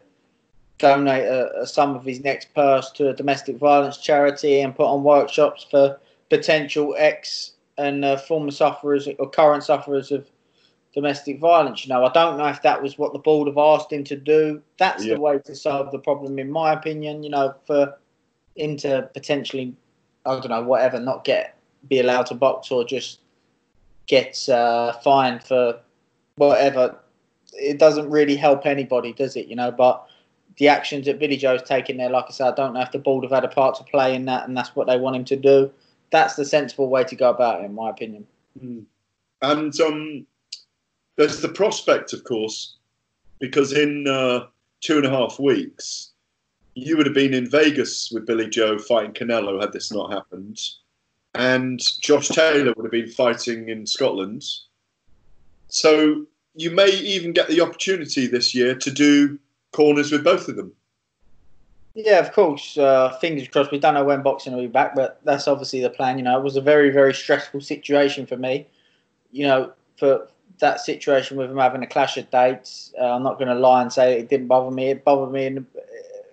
donate 0.78 1.24
a, 1.24 1.62
a 1.62 1.66
sum 1.66 1.94
of 1.94 2.04
his 2.04 2.22
next 2.24 2.52
purse 2.54 2.90
to 2.92 3.10
a 3.10 3.14
domestic 3.14 3.56
violence 3.56 3.98
charity 3.98 4.60
and 4.60 4.74
put 4.74 4.86
on 4.86 5.04
workshops 5.04 5.66
for 5.70 5.98
potential 6.30 6.94
ex 6.98 7.52
and 7.78 8.04
uh, 8.04 8.16
former 8.16 8.50
sufferers 8.50 9.08
or 9.18 9.30
current 9.30 9.62
sufferers 9.62 10.10
of 10.10 10.28
domestic 10.94 11.40
violence. 11.40 11.84
You 11.84 11.92
know, 11.92 12.04
I 12.04 12.12
don't 12.12 12.38
know 12.38 12.46
if 12.46 12.62
that 12.62 12.82
was 12.82 12.96
what 12.96 13.12
the 13.12 13.18
board 13.18 13.48
have 13.48 13.58
asked 13.58 13.92
him 13.92 14.04
to 14.04 14.16
do. 14.16 14.62
That's 14.78 15.04
yeah. 15.04 15.14
the 15.14 15.20
way 15.20 15.38
to 15.38 15.54
solve 15.54 15.90
the 15.90 15.98
problem, 15.98 16.38
in 16.38 16.50
my 16.50 16.72
opinion. 16.72 17.22
You 17.22 17.30
know, 17.30 17.54
for 17.66 17.96
him 18.56 18.76
to 18.78 19.10
potentially, 19.12 19.74
I 20.24 20.32
don't 20.32 20.48
know, 20.48 20.62
whatever, 20.62 21.00
not 21.00 21.24
get 21.24 21.56
be 21.88 22.00
allowed 22.00 22.26
to 22.26 22.34
box 22.34 22.70
or 22.70 22.84
just 22.84 23.20
get 24.06 24.48
uh, 24.48 24.92
fined 25.00 25.42
for 25.42 25.78
whatever. 26.36 26.96
It 27.52 27.78
doesn't 27.78 28.08
really 28.10 28.36
help 28.36 28.64
anybody, 28.64 29.12
does 29.12 29.36
it? 29.36 29.48
You 29.48 29.56
know, 29.56 29.70
but 29.70 30.06
the 30.56 30.68
actions 30.68 31.06
that 31.06 31.18
Billy 31.18 31.36
Joe's 31.36 31.62
taken 31.62 31.96
there, 31.96 32.10
like 32.10 32.26
I 32.28 32.32
said, 32.32 32.52
I 32.52 32.54
don't 32.54 32.74
know 32.74 32.80
if 32.80 32.92
the 32.92 32.98
board 32.98 33.24
have 33.24 33.32
had 33.32 33.44
a 33.44 33.48
part 33.48 33.76
to 33.76 33.84
play 33.84 34.14
in 34.14 34.24
that, 34.26 34.48
and 34.48 34.56
that's 34.56 34.74
what 34.74 34.86
they 34.86 34.96
want 34.96 35.16
him 35.16 35.24
to 35.26 35.36
do. 35.36 35.70
That's 36.10 36.36
the 36.36 36.44
sensible 36.44 36.88
way 36.88 37.04
to 37.04 37.16
go 37.16 37.30
about 37.30 37.60
it, 37.60 37.64
in 37.64 37.74
my 37.74 37.90
opinion. 37.90 38.26
Mm. 38.62 38.84
And 39.42 39.80
um, 39.80 40.26
there's 41.16 41.40
the 41.40 41.48
prospect, 41.48 42.12
of 42.12 42.24
course, 42.24 42.76
because 43.40 43.72
in 43.72 44.06
uh, 44.08 44.46
two 44.80 44.96
and 44.96 45.06
a 45.06 45.10
half 45.10 45.38
weeks, 45.38 46.12
you 46.74 46.96
would 46.96 47.06
have 47.06 47.14
been 47.14 47.34
in 47.34 47.48
Vegas 47.48 48.10
with 48.10 48.26
Billy 48.26 48.48
Joe 48.48 48.78
fighting 48.78 49.12
Canelo 49.12 49.60
had 49.60 49.72
this 49.72 49.92
not 49.92 50.12
happened, 50.12 50.60
and 51.34 51.80
Josh 52.00 52.28
Taylor 52.28 52.72
would 52.76 52.84
have 52.84 52.92
been 52.92 53.10
fighting 53.10 53.68
in 53.68 53.86
Scotland. 53.86 54.44
So 55.68 56.26
you 56.54 56.70
may 56.70 56.90
even 56.90 57.32
get 57.32 57.48
the 57.48 57.60
opportunity 57.60 58.26
this 58.26 58.54
year 58.54 58.74
to 58.76 58.90
do 58.90 59.38
corners 59.72 60.12
with 60.12 60.24
both 60.24 60.48
of 60.48 60.56
them. 60.56 60.72
Yeah, 61.94 62.18
of 62.18 62.32
course. 62.32 62.76
Uh, 62.76 63.16
fingers 63.20 63.46
crossed. 63.48 63.70
We 63.70 63.78
don't 63.78 63.94
know 63.94 64.04
when 64.04 64.22
boxing 64.22 64.52
will 64.52 64.62
be 64.62 64.66
back, 64.66 64.96
but 64.96 65.20
that's 65.24 65.46
obviously 65.46 65.80
the 65.80 65.90
plan. 65.90 66.18
You 66.18 66.24
know, 66.24 66.36
it 66.36 66.42
was 66.42 66.56
a 66.56 66.60
very, 66.60 66.90
very 66.90 67.14
stressful 67.14 67.60
situation 67.60 68.26
for 68.26 68.36
me. 68.36 68.66
You 69.30 69.46
know, 69.46 69.72
for 69.96 70.26
that 70.58 70.80
situation 70.80 71.36
with 71.36 71.50
him 71.50 71.58
having 71.58 71.82
a 71.82 71.86
clash 71.86 72.16
of 72.16 72.30
dates, 72.30 72.92
uh, 73.00 73.14
I'm 73.14 73.22
not 73.22 73.38
going 73.38 73.48
to 73.48 73.54
lie 73.54 73.82
and 73.82 73.92
say 73.92 74.18
it 74.18 74.28
didn't 74.28 74.46
bother 74.46 74.70
me. 74.70 74.90
It 74.90 75.04
bothered 75.04 75.32
me, 75.32 75.64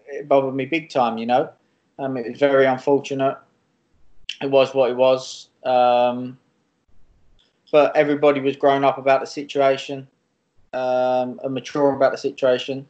it 0.08 0.28
bothered 0.28 0.54
me 0.54 0.66
big 0.66 0.90
time. 0.90 1.18
You 1.18 1.26
know, 1.26 1.50
um, 2.00 2.18
it 2.18 2.30
was 2.30 2.40
very 2.40 2.66
unfortunate. 2.66 3.38
It 4.42 4.50
was 4.50 4.74
what 4.74 4.92
it 4.92 4.98
was. 4.98 5.50
Um, 5.64 6.38
but 7.72 7.96
everybody 7.96 8.42
was 8.42 8.56
grown 8.58 8.84
up 8.84 8.98
about 8.98 9.22
the 9.22 9.28
situation 9.28 10.08
um, 10.74 11.40
and 11.44 11.54
mature 11.54 11.94
about 11.96 12.12
the 12.12 12.18
situation 12.18 12.86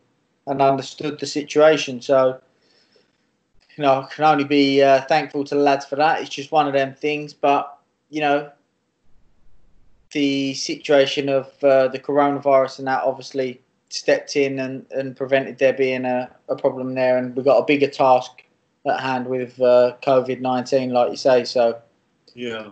and 0.47 0.61
understood 0.61 1.19
the 1.19 1.25
situation. 1.25 2.01
So, 2.01 2.41
you 3.77 3.83
know, 3.83 4.01
I 4.01 4.13
can 4.13 4.25
only 4.25 4.43
be 4.43 4.81
uh, 4.81 5.01
thankful 5.01 5.43
to 5.45 5.55
the 5.55 5.61
lads 5.61 5.85
for 5.85 5.95
that. 5.97 6.21
It's 6.21 6.29
just 6.29 6.51
one 6.51 6.67
of 6.67 6.73
them 6.73 6.95
things. 6.95 7.33
But, 7.33 7.77
you 8.09 8.21
know, 8.21 8.51
the 10.11 10.53
situation 10.53 11.29
of 11.29 11.51
uh, 11.63 11.87
the 11.87 11.99
coronavirus 11.99 12.79
and 12.79 12.87
that 12.87 13.03
obviously 13.03 13.61
stepped 13.89 14.35
in 14.35 14.59
and, 14.59 14.85
and 14.91 15.15
prevented 15.15 15.57
there 15.57 15.73
being 15.73 16.05
a, 16.05 16.29
a 16.49 16.55
problem 16.55 16.93
there. 16.93 17.17
And 17.17 17.35
we've 17.35 17.45
got 17.45 17.57
a 17.57 17.65
bigger 17.65 17.87
task 17.87 18.43
at 18.85 18.99
hand 18.99 19.27
with 19.27 19.59
uh, 19.61 19.95
COVID 20.03 20.41
19, 20.41 20.91
like 20.91 21.11
you 21.11 21.17
say. 21.17 21.43
So, 21.43 21.79
yeah. 22.33 22.69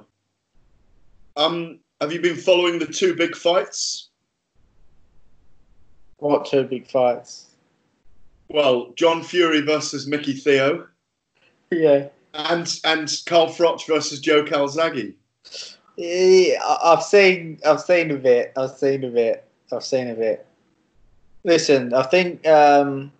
Um, 1.37 1.79
have 2.01 2.11
you 2.11 2.21
been 2.21 2.35
following 2.35 2.79
the 2.79 2.87
two 2.87 3.15
big 3.15 3.35
fights? 3.35 4.09
What 6.17 6.45
two 6.45 6.63
big 6.63 6.87
fights? 6.87 7.47
Well, 8.49 8.91
John 8.95 9.23
Fury 9.23 9.61
versus 9.61 10.07
Mickey 10.07 10.33
Theo. 10.33 10.87
Yeah. 11.71 12.07
And 12.33 12.79
and 12.83 13.15
Carl 13.27 13.49
Froch 13.49 13.85
versus 13.85 14.19
Joe 14.19 14.43
Calzaghe. 14.43 15.13
I've 15.99 17.03
seen 17.03 17.59
I've 17.65 17.81
seen 17.81 18.11
a 18.11 18.15
bit. 18.15 18.53
I've 18.55 18.71
seen 18.71 19.03
a 19.03 19.09
bit. 19.09 19.45
I've 19.71 19.83
seen 19.83 20.09
a 20.09 20.15
bit. 20.15 20.45
Listen, 21.43 21.93
I 21.93 22.03
think 22.03 22.45
um, 22.47 23.11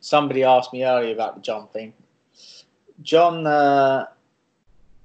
somebody 0.00 0.44
asked 0.44 0.72
me 0.72 0.84
earlier 0.84 1.12
about 1.12 1.36
the 1.36 1.40
John 1.40 1.68
thing. 1.68 1.92
John 3.02 3.46
uh, 3.46 4.06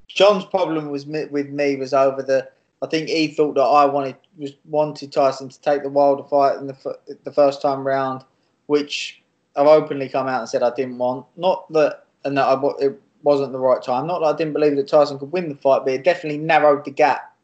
John's 0.07 0.45
problem 0.45 0.89
was 0.89 1.05
with 1.05 1.49
me 1.49 1.75
was 1.75 1.93
over 1.93 2.21
the. 2.21 2.49
I 2.81 2.87
think 2.87 3.07
he 3.07 3.29
thought 3.29 3.55
that 3.55 3.61
I 3.61 3.85
wanted 3.85 4.17
was 4.37 4.53
wanted 4.65 5.11
Tyson 5.11 5.49
to 5.49 5.61
take 5.61 5.83
the 5.83 5.89
Wilder 5.89 6.23
fight 6.23 6.57
in 6.57 6.67
the 6.67 6.97
the 7.23 7.31
first 7.31 7.61
time 7.61 7.85
round, 7.85 8.23
which 8.67 9.21
I've 9.55 9.67
openly 9.67 10.09
come 10.09 10.27
out 10.27 10.41
and 10.41 10.49
said 10.49 10.63
I 10.63 10.73
didn't 10.75 10.97
want. 10.97 11.25
Not 11.37 11.71
that 11.73 12.05
and 12.25 12.37
that 12.37 12.45
I, 12.45 12.61
it 12.79 12.99
wasn't 13.23 13.51
the 13.51 13.59
right 13.59 13.81
time. 13.81 14.07
Not 14.07 14.19
that 14.19 14.25
I 14.25 14.35
didn't 14.35 14.53
believe 14.53 14.75
that 14.75 14.87
Tyson 14.87 15.17
could 15.17 15.31
win 15.31 15.49
the 15.49 15.55
fight, 15.55 15.83
but 15.85 15.93
it 15.93 16.03
definitely 16.03 16.39
narrowed 16.39 16.85
the 16.85 16.91
gap 16.91 17.35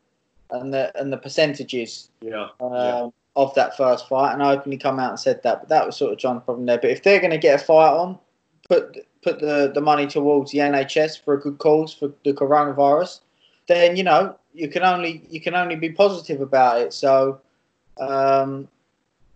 and 0.52 0.74
the 0.74 0.98
and 1.00 1.12
the 1.12 1.18
percentages. 1.18 2.10
Yeah. 2.22 2.50
Um, 2.60 2.74
yeah. 2.74 3.10
Of 3.36 3.56
that 3.56 3.78
first 3.78 4.10
fight, 4.10 4.34
and 4.34 4.44
I 4.44 4.52
openly 4.52 4.78
come 4.78 5.00
out 5.00 5.12
and 5.12 5.20
said 5.20 5.42
that, 5.44 5.62
but 5.62 5.70
that 5.70 5.86
was 5.86 5.96
sort 5.96 6.12
of 6.12 6.18
John's 6.18 6.44
problem 6.44 6.66
there. 6.66 6.80
But 6.80 6.90
if 6.90 7.04
they're 7.04 7.20
going 7.22 7.32
to 7.32 7.38
get 7.38 7.62
a 7.62 7.64
fight 7.64 7.92
on, 7.92 8.18
put 8.68 8.98
put 9.22 9.40
the, 9.40 9.72
the 9.74 9.80
money 9.80 10.08
towards 10.08 10.52
the 10.52 10.60
NHS 10.60 11.24
for 11.24 11.36
a 11.36 11.40
good 11.40 11.58
cause 11.58 11.94
for 11.94 12.12
the 12.26 12.34
coronavirus, 12.34 13.22
then 13.68 13.96
you 13.96 14.04
know 14.04 14.36
you 14.54 14.68
can 14.68 14.84
only 14.84 15.24
you 15.30 15.40
can 15.40 15.56
only 15.56 15.76
be 15.76 15.90
positive 15.90 16.42
about 16.42 16.82
it. 16.82 16.94
So, 16.94 17.40
um, 18.00 18.68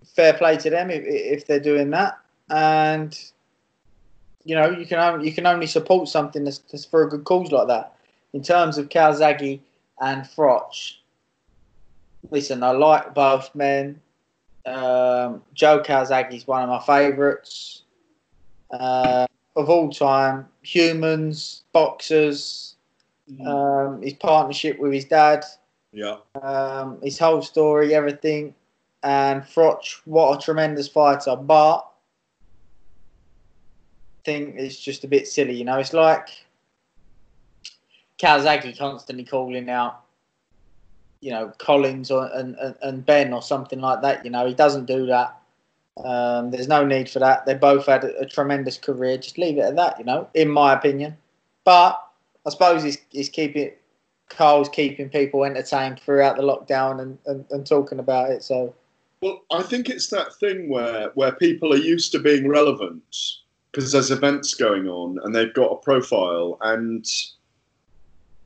fair 0.05 0.33
play 0.33 0.57
to 0.57 0.69
them 0.69 0.89
if, 0.89 1.03
if 1.05 1.47
they're 1.47 1.59
doing 1.59 1.91
that, 1.91 2.17
and 2.49 3.17
you 4.43 4.55
know 4.55 4.69
you 4.69 4.85
can 4.85 4.99
only, 4.99 5.27
you 5.27 5.33
can 5.33 5.45
only 5.45 5.67
support 5.67 6.07
something 6.07 6.43
that's, 6.43 6.59
that's 6.59 6.85
for 6.85 7.03
a 7.03 7.09
good 7.09 7.23
cause 7.23 7.51
like 7.51 7.67
that. 7.67 7.95
In 8.33 8.41
terms 8.41 8.77
of 8.77 8.89
Calzaghe 8.89 9.59
and 10.01 10.23
Froch, 10.23 10.93
listen, 12.31 12.63
I 12.63 12.71
like 12.71 13.13
both 13.13 13.53
men. 13.53 14.01
Um, 14.65 15.43
Joe 15.53 15.81
Calzaghe 15.81 16.33
is 16.33 16.47
one 16.47 16.63
of 16.63 16.69
my 16.69 16.79
favourites. 16.79 17.83
Uh, 18.71 19.27
of 19.55 19.69
all 19.69 19.89
time, 19.91 20.47
humans, 20.61 21.63
boxers, 21.73 22.75
mm. 23.31 23.45
um, 23.47 24.01
his 24.01 24.13
partnership 24.13 24.79
with 24.79 24.93
his 24.93 25.05
dad, 25.05 25.45
yeah, 25.91 26.17
um, 26.41 26.97
his 27.03 27.19
whole 27.19 27.41
story, 27.41 27.93
everything, 27.93 28.55
and 29.03 29.43
Froch, 29.43 30.01
what 30.05 30.39
a 30.39 30.41
tremendous 30.43 30.87
fighter. 30.87 31.35
But 31.35 31.87
I 34.23 34.31
think 34.31 34.55
it's 34.57 34.79
just 34.79 35.03
a 35.03 35.07
bit 35.07 35.27
silly, 35.27 35.53
you 35.53 35.65
know. 35.65 35.79
It's 35.79 35.91
like 35.91 36.29
Calzaghe 38.17 38.77
constantly 38.77 39.25
calling 39.25 39.69
out, 39.69 40.01
you 41.19 41.31
know, 41.31 41.51
Collins 41.57 42.09
or, 42.09 42.29
and, 42.33 42.55
and, 42.55 42.75
and 42.81 43.05
Benn 43.05 43.33
or 43.33 43.41
something 43.41 43.81
like 43.81 44.01
that. 44.01 44.23
You 44.23 44.31
know, 44.31 44.47
he 44.47 44.53
doesn't 44.53 44.85
do 44.85 45.05
that. 45.07 45.37
Um, 45.97 46.51
there's 46.51 46.69
no 46.69 46.85
need 46.85 47.09
for 47.09 47.19
that. 47.19 47.45
They 47.45 47.53
both 47.53 47.85
had 47.85 48.05
a, 48.05 48.19
a, 48.19 48.25
tremendous 48.25 48.77
career. 48.77 49.17
Just 49.17 49.37
leave 49.37 49.57
it 49.57 49.61
at 49.61 49.75
that, 49.75 49.99
you 49.99 50.05
know, 50.05 50.29
in 50.33 50.49
my 50.49 50.73
opinion. 50.73 51.17
But 51.65 52.01
I 52.45 52.49
suppose 52.49 52.81
he's, 52.81 52.99
he's 53.09 53.29
keeping 53.29 53.71
Carl's 54.29 54.69
keeping 54.69 55.09
people 55.09 55.43
entertained 55.43 55.99
throughout 55.99 56.37
the 56.37 56.43
lockdown 56.43 57.01
and, 57.01 57.17
and, 57.25 57.45
and 57.51 57.67
talking 57.67 57.99
about 57.99 58.31
it. 58.31 58.41
So 58.41 58.73
Well, 59.21 59.43
I 59.51 59.63
think 59.63 59.89
it's 59.89 60.07
that 60.07 60.33
thing 60.35 60.69
where 60.69 61.11
where 61.15 61.33
people 61.33 61.73
are 61.73 61.77
used 61.77 62.13
to 62.13 62.19
being 62.19 62.47
relevant 62.47 63.03
because 63.73 63.91
there's 63.91 64.11
events 64.11 64.53
going 64.53 64.87
on 64.87 65.19
and 65.23 65.33
they've 65.33 65.53
got 65.53 65.71
a 65.71 65.75
profile 65.77 66.57
and 66.61 67.05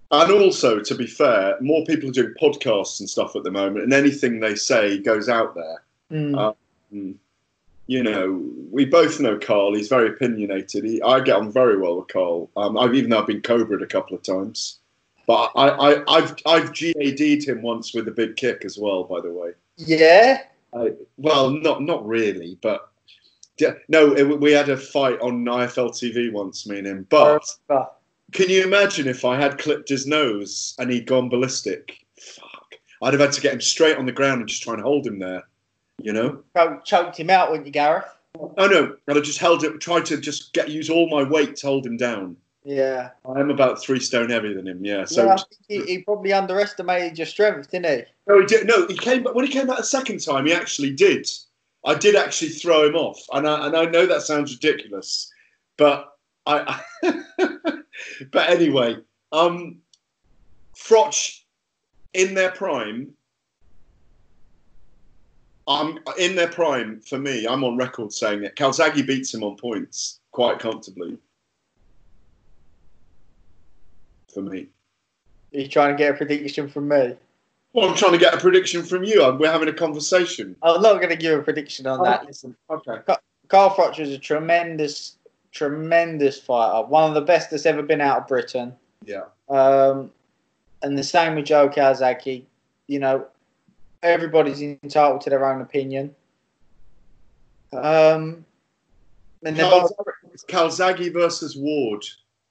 and 0.10 0.32
also 0.32 0.80
to 0.80 0.96
be 0.96 1.06
fair, 1.06 1.58
more 1.60 1.84
people 1.84 2.10
are 2.10 2.14
doing 2.14 2.34
podcasts 2.42 3.02
and 3.02 3.10
stuff 3.10 3.36
at 3.36 3.44
the 3.44 3.52
moment, 3.52 3.84
and 3.84 3.94
anything 3.94 4.40
they 4.40 4.56
say 4.56 5.00
goes 5.00 5.28
out 5.28 5.54
there. 5.54 5.84
Mm. 6.10 6.56
Um, 6.94 7.20
you 7.88 8.04
know, 8.04 8.42
we 8.72 8.86
both 8.86 9.20
know 9.20 9.38
Carl. 9.38 9.74
He's 9.74 9.90
very 9.90 10.08
opinionated. 10.10 10.86
He, 10.86 11.02
I 11.02 11.20
get 11.20 11.36
on 11.36 11.52
very 11.52 11.78
well 11.78 11.98
with 11.98 12.08
Carl. 12.08 12.50
Um, 12.56 12.78
I've 12.78 12.94
even 12.96 13.10
though 13.10 13.20
I've 13.20 13.28
been 13.28 13.42
cobra'd 13.42 13.82
a 13.82 13.88
couple 13.88 14.16
of 14.16 14.24
times, 14.24 14.80
but 15.26 15.52
I, 15.56 15.70
I, 15.70 16.18
I've 16.18 16.36
I've 16.46 16.74
GAD'd 16.74 17.46
him 17.46 17.62
once 17.62 17.94
with 17.94 18.08
a 18.08 18.12
big 18.12 18.38
kick 18.38 18.64
as 18.64 18.78
well. 18.78 19.04
By 19.04 19.20
the 19.20 19.32
way, 19.32 19.52
yeah. 19.76 20.44
I, 20.74 20.94
well, 21.18 21.50
not 21.50 21.82
not 21.82 22.08
really, 22.08 22.58
but 22.62 22.92
no, 23.88 24.16
it, 24.16 24.40
we 24.40 24.52
had 24.52 24.70
a 24.70 24.78
fight 24.78 25.20
on 25.22 25.46
IFL 25.46 25.92
TV 25.92 26.32
once, 26.32 26.68
me 26.68 26.80
and 26.80 26.88
him. 26.88 27.08
But 27.10 27.44
Uh, 27.70 27.86
can 28.34 28.50
you 28.50 28.64
imagine 28.64 29.08
if 29.08 29.24
I 29.26 29.40
had 29.40 29.58
clipped 29.58 29.90
his 29.90 30.06
nose 30.06 30.76
and 30.80 30.92
he'd 30.92 31.06
gone 31.08 31.30
ballistic? 31.30 31.98
Fuck, 32.20 32.76
I'd 33.02 33.14
have 33.14 33.22
had 33.22 33.32
to 33.34 33.42
get 33.42 33.54
him 33.54 33.62
straight 33.62 33.98
on 33.98 34.06
the 34.06 34.12
ground 34.12 34.42
and 34.42 34.50
just 34.50 34.64
try 34.64 34.74
and 34.74 34.84
hold 34.84 35.06
him 35.08 35.20
there. 35.20 35.44
You 36.00 36.14
know? 36.14 36.44
Cho- 36.56 36.82
choked 36.86 37.18
him 37.18 37.30
out, 37.30 37.50
wouldn't 37.50 37.66
you, 37.68 37.74
Gareth? 37.74 38.06
Oh 38.40 38.68
no, 38.68 38.96
I'd 39.08 39.16
have 39.16 39.26
just 39.26 39.40
held 39.40 39.64
it, 39.64 39.80
tried 39.82 40.06
to 40.08 40.18
just 40.18 40.54
get 40.54 40.70
use 40.70 40.90
all 40.90 41.10
my 41.10 41.24
weight 41.28 41.56
to 41.58 41.68
hold 41.68 41.86
him 41.86 41.98
down. 41.98 42.38
Yeah. 42.64 43.12
I 43.26 43.40
am 43.40 43.50
about 43.50 43.82
three 43.82 44.00
stone 44.00 44.30
heavier 44.30 44.54
than 44.54 44.68
him, 44.68 44.84
yeah. 44.84 45.06
So 45.06 45.26
yeah, 45.26 45.34
I 45.34 45.38
think 45.38 45.88
he, 45.88 45.94
he 45.94 45.98
probably 46.04 46.34
underestimated 46.34 47.18
your 47.18 47.26
strength, 47.26 47.72
didn't 47.72 48.00
he? 48.00 48.04
no, 48.28 48.40
he 48.42 48.46
did. 48.46 48.68
No, 48.68 48.86
he 48.88 48.98
came. 48.98 49.24
But 49.24 49.36
when 49.36 49.46
he 49.46 49.52
came 49.52 49.68
back 49.68 49.78
the 49.78 49.84
second 49.84 50.20
time, 50.20 50.46
he 50.46 50.54
actually 50.54 50.92
did. 50.92 51.28
I 51.88 51.96
did 51.96 52.18
actually 52.18 52.50
throw 52.50 52.86
him 52.86 52.96
off, 52.96 53.20
and 53.32 53.48
I 53.48 53.66
and 53.66 53.76
I 53.76 53.86
know 53.86 54.06
that 54.06 54.22
sounds 54.22 54.52
ridiculous, 54.54 55.32
but 55.78 56.10
I. 56.46 56.82
but 58.32 58.50
anyway, 58.50 58.98
um, 59.32 59.78
Froch 60.78 61.40
in 62.14 62.34
their 62.34 62.52
prime. 62.52 63.14
I'm 65.70 66.00
in 66.18 66.36
their 66.36 66.50
prime 66.50 67.02
for 67.02 67.18
me. 67.18 67.46
I'm 67.46 67.64
on 67.64 67.78
record 67.78 68.12
saying 68.14 68.44
it. 68.44 68.56
Calzaghe 68.56 69.06
beats 69.06 69.34
him 69.34 69.44
on 69.44 69.56
points 69.56 70.20
quite 70.32 70.60
comfortably. 70.60 71.18
For 74.34 74.42
me. 74.42 74.68
he? 75.52 75.60
He's 75.60 75.70
trying 75.70 75.94
to 75.94 75.98
get 75.98 76.14
a 76.14 76.18
prediction 76.18 76.70
from 76.70 76.88
me. 76.88 77.16
Well, 77.78 77.88
I'm 77.88 77.96
trying 77.96 78.14
to 78.14 78.18
get 78.18 78.34
a 78.34 78.38
prediction 78.38 78.82
from 78.82 79.04
you. 79.04 79.20
We're 79.40 79.52
having 79.52 79.70
a 79.70 79.74
conversation. 79.74 80.56
I'm 80.64 80.82
not 80.82 80.96
going 80.96 81.10
to 81.10 81.16
give 81.16 81.40
a 81.40 81.44
prediction 81.44 81.86
on 81.86 82.00
Oh. 82.00 82.04
that. 82.06 82.26
Listen, 82.26 82.56
Okay. 82.72 82.98
Carl 83.50 83.70
Froch 83.70 84.00
is 84.00 84.10
a 84.10 84.18
tremendous, 84.18 85.18
tremendous 85.52 86.40
fighter. 86.40 86.88
One 86.88 87.08
of 87.08 87.14
the 87.14 87.22
best 87.22 87.52
that's 87.52 87.68
ever 87.68 87.84
been 87.84 88.02
out 88.02 88.22
of 88.22 88.28
Britain. 88.28 88.76
Yeah. 89.06 89.26
Um, 89.48 90.10
and 90.82 90.98
the 90.98 91.04
same 91.04 91.36
with 91.36 91.46
Joe 91.46 91.70
Calzaghe. 91.70 92.46
You 92.88 92.98
know, 93.00 93.28
everybody's 94.02 94.60
entitled 94.64 95.22
to 95.22 95.30
their 95.30 95.46
own 95.48 95.62
opinion. 95.62 96.16
Um, 97.74 98.44
and 99.46 99.56
both, 99.56 99.92
Calzaghe 100.50 101.14
versus 101.14 101.56
Ward 101.56 102.04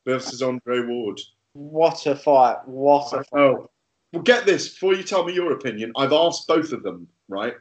versus 0.04 0.40
Andre 0.40 0.82
Ward. 0.86 1.20
what 1.54 2.06
a 2.06 2.14
fight! 2.14 2.58
What 2.68 3.12
a 3.12 3.24
fight! 3.24 3.26
Oh, 3.32 3.70
well, 4.12 4.22
get 4.22 4.46
this 4.46 4.68
before 4.68 4.94
you 4.94 5.02
tell 5.02 5.24
me 5.24 5.34
your 5.34 5.52
opinion. 5.52 5.92
I've 5.96 6.12
asked 6.12 6.46
both 6.46 6.72
of 6.72 6.82
them, 6.82 7.08
right? 7.28 7.54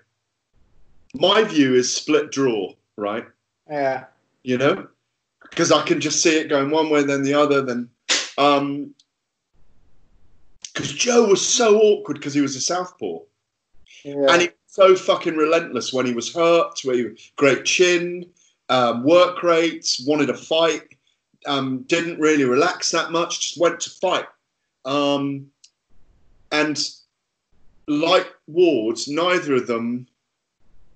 My 1.14 1.44
view 1.44 1.76
is 1.76 1.94
split 1.94 2.32
draw, 2.32 2.74
right? 2.98 3.26
Yeah, 3.70 4.06
You 4.44 4.58
know, 4.58 4.88
because 5.42 5.72
I 5.72 5.84
can 5.84 6.00
just 6.00 6.22
see 6.22 6.38
it 6.38 6.50
going 6.50 6.70
one 6.70 6.90
way, 6.90 7.04
then 7.04 7.24
the 7.24 7.34
other, 7.34 7.62
then. 7.62 7.90
Um, 8.38 8.94
because 10.74 10.92
Joe 10.92 11.28
was 11.28 11.46
so 11.46 11.80
awkward 11.80 12.16
because 12.16 12.34
he 12.34 12.42
was 12.42 12.56
a 12.58 12.62
southpaw. 12.62 13.20
yeah. 14.04 14.26
and 14.30 14.42
he 14.42 14.48
was 14.48 14.56
so 14.68 14.94
fucking 14.96 15.38
relentless 15.38 15.94
when 15.94 16.06
he 16.06 16.14
was 16.14 16.34
hurt. 16.34 16.80
Where 16.84 16.96
he, 16.96 17.32
great 17.38 17.64
chin, 17.64 18.26
um, 18.68 19.04
work 19.04 19.42
rates, 19.42 20.06
wanted 20.06 20.28
to 20.28 20.34
fight, 20.34 20.84
um, 21.46 21.84
didn't 21.84 22.20
really 22.20 22.44
relax 22.44 22.92
that 22.92 23.12
much, 23.12 23.40
just 23.42 23.60
went 23.60 23.80
to 23.82 23.90
fight. 23.90 24.26
Um, 24.84 25.48
and 26.62 26.78
like 27.88 28.28
Ward, 28.48 28.98
neither 29.08 29.56
of 29.56 29.68
them, 29.68 30.08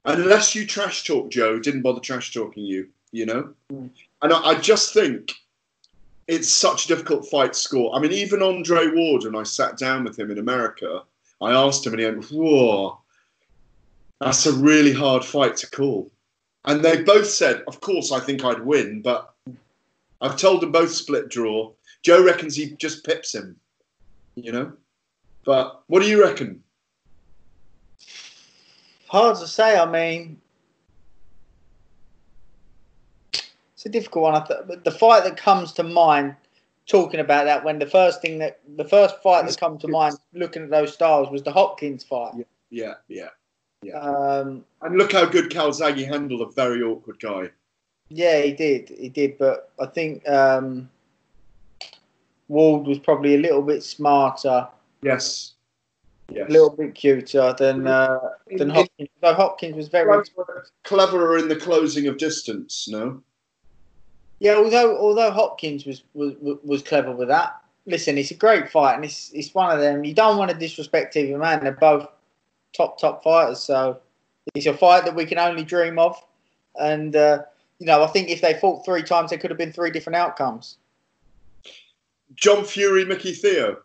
unless 0.06 0.56
you 0.56 0.66
trash 0.66 1.04
talk 1.04 1.30
Joe, 1.30 1.60
didn't 1.60 1.82
bother 1.82 2.00
trash 2.00 2.34
talking 2.34 2.66
you. 2.66 2.90
You 3.12 3.26
know, 3.26 3.54
Mm. 3.72 3.90
and 4.22 4.34
I, 4.34 4.40
I 4.52 4.56
just 4.60 4.94
think. 4.94 5.32
It's 6.28 6.52
such 6.52 6.86
a 6.86 6.88
difficult 6.90 7.28
fight 7.28 7.54
to 7.54 7.60
score. 7.60 7.96
I 7.96 8.00
mean, 8.00 8.12
even 8.12 8.44
Andre 8.44 8.86
Ward, 8.94 9.24
when 9.24 9.36
I 9.36 9.42
sat 9.42 9.80
down 9.80 10.04
with 10.04 10.16
him 10.20 10.30
in 10.30 10.38
America, 10.38 11.02
I 11.42 11.54
asked 11.54 11.88
him, 11.88 11.94
and 11.94 12.00
he 12.00 12.06
went, 12.06 12.26
"Whoa, 12.26 13.00
that's 14.22 14.46
a 14.46 14.54
really 14.54 14.94
hard 14.94 15.26
fight 15.26 15.58
to 15.58 15.68
call." 15.72 16.12
And 16.66 16.86
they 16.86 17.02
both 17.02 17.28
said, 17.28 17.64
"Of 17.68 17.82
course, 17.82 18.12
I 18.12 18.20
think 18.20 18.46
I'd 18.46 18.64
win, 18.64 19.02
but 19.02 19.34
I've 20.22 20.38
told 20.38 20.62
them 20.62 20.72
both 20.72 20.92
split 20.92 21.30
draw. 21.30 21.72
Joe 22.04 22.24
reckons 22.24 22.56
he 22.56 22.76
just 22.78 23.04
pips 23.04 23.34
him, 23.34 23.60
you 24.36 24.52
know. 24.52 24.72
But 25.50 25.82
what 25.88 26.04
do 26.04 26.08
you 26.08 26.22
reckon? 26.22 26.62
Hard 29.08 29.36
to 29.38 29.48
say. 29.48 29.80
I 29.80 29.86
mean, 29.90 30.40
it's 33.34 33.84
a 33.84 33.90
difficult 33.90 34.22
one. 34.26 34.36
I 34.36 34.46
th- 34.46 34.60
but 34.68 34.84
the 34.84 34.92
fight 34.92 35.24
that 35.24 35.38
comes 35.38 35.74
to 35.74 35.82
mind, 35.84 36.36
talking 36.86 37.20
about 37.20 37.46
that, 37.46 37.64
when 37.64 37.80
the 37.80 37.88
first 37.88 38.22
thing 38.22 38.38
that 38.38 38.60
the 38.78 38.84
first 38.86 39.24
fight 39.24 39.48
that 39.48 39.60
comes 39.60 39.82
to 39.82 39.88
mind, 39.88 40.18
looking 40.34 40.62
at 40.62 40.70
those 40.70 40.94
styles, 40.94 41.32
was 41.32 41.42
the 41.42 41.52
Hopkins 41.52 42.04
fight. 42.04 42.36
Yeah, 42.70 42.94
yeah. 43.08 43.30
Um, 44.00 44.64
And 44.84 45.00
look 45.00 45.14
how 45.14 45.26
good 45.26 45.50
Calzaghe 45.50 46.06
handled 46.06 46.42
a 46.42 46.52
very 46.52 46.84
awkward 46.84 47.20
guy. 47.20 47.50
yeah, 48.10 48.40
he 48.44 48.52
did. 48.52 48.90
He 48.90 49.10
did. 49.10 49.40
But 49.40 49.72
I 49.80 49.88
think 49.88 50.30
um, 50.30 50.88
Ward 52.50 52.86
was 52.86 53.00
probably 53.00 53.34
a 53.34 53.40
little 53.40 53.64
bit 53.64 53.82
smarter, 53.82 54.68
Yes. 55.02 55.54
Yes. 56.32 56.48
a 56.48 56.52
little 56.52 56.70
bit 56.70 56.94
cuter 56.94 57.56
than 57.58 57.88
uh, 57.88 58.20
than 58.56 58.70
Hopkins. 58.70 59.10
Though 59.22 59.34
Hopkins 59.34 59.76
was 59.76 59.88
very 59.88 60.24
cleverer 60.84 61.38
in 61.38 61.48
the 61.48 61.56
closing 61.56 62.08
of 62.08 62.18
distance. 62.18 62.88
No. 62.88 63.22
Yeah, 64.40 64.56
although 64.56 64.98
although 64.98 65.32
Hopkins 65.32 65.86
was 65.86 66.04
was, 66.14 66.36
was 66.64 66.84
clever 66.84 67.12
with 67.12 67.30
that. 67.30 67.62
Listen, 67.86 68.18
it's 68.18 68.32
a 68.32 68.36
great 68.36 68.70
fight, 68.70 68.96
and 68.96 69.04
it's 69.04 69.32
it's 69.34 69.54
one 69.54 69.72
of 69.72 69.80
them. 69.80 70.04
You 70.04 70.14
don't 70.14 70.38
want 70.38 70.52
to 70.52 70.58
disrespect 70.58 71.16
either 71.16 71.38
man. 71.38 71.64
They're 71.64 71.72
both 71.72 72.08
top 72.74 73.00
top 73.00 73.24
fighters, 73.24 73.60
so 73.60 74.00
it's 74.54 74.66
a 74.66 74.74
fight 74.74 75.06
that 75.06 75.16
we 75.16 75.26
can 75.26 75.40
only 75.40 75.64
dream 75.64 75.98
of. 75.98 76.16
And 76.80 77.16
uh, 77.16 77.44
you 77.80 77.88
know, 77.88 78.04
I 78.04 78.08
think 78.08 78.30
if 78.30 78.42
they 78.42 78.54
fought 78.54 78.86
three 78.86 79.04
times, 79.04 79.32
there 79.32 79.40
could 79.40 79.50
have 79.50 79.58
been 79.58 79.74
three 79.74 79.92
different 79.92 80.18
outcomes. 80.18 80.78
John 82.36 82.64
Fury, 82.64 83.06
Mickey 83.06 83.34
Theo. 83.34 83.80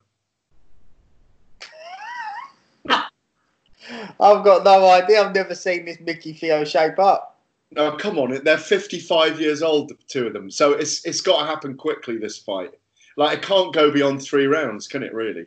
I've 4.20 4.44
got 4.44 4.64
no 4.64 4.88
idea. 4.88 5.22
I've 5.22 5.35
never 5.35 5.55
seen 5.55 5.85
this 5.85 5.98
Mickey 6.00 6.33
Theo 6.33 6.64
shape 6.64 6.98
up. 6.98 7.38
No, 7.72 7.92
come 7.92 8.18
on. 8.18 8.42
They're 8.44 8.59
55 8.59 9.40
years 9.40 9.62
old, 9.62 9.88
the 9.88 9.96
two 10.07 10.27
of 10.29 10.33
them. 10.33 10.50
So 10.50 10.72
it's 10.72 11.05
it's 11.05 11.20
got 11.20 11.40
to 11.40 11.46
happen 11.46 11.77
quickly. 11.77 12.18
This 12.18 12.38
fight, 12.38 12.70
like, 13.16 13.38
it 13.38 13.42
can't 13.44 13.72
go 13.74 13.90
beyond 13.90 14.22
three 14.22 14.46
rounds, 14.46 14.87
can 14.87 15.03
it? 15.03 15.12
Really? 15.12 15.46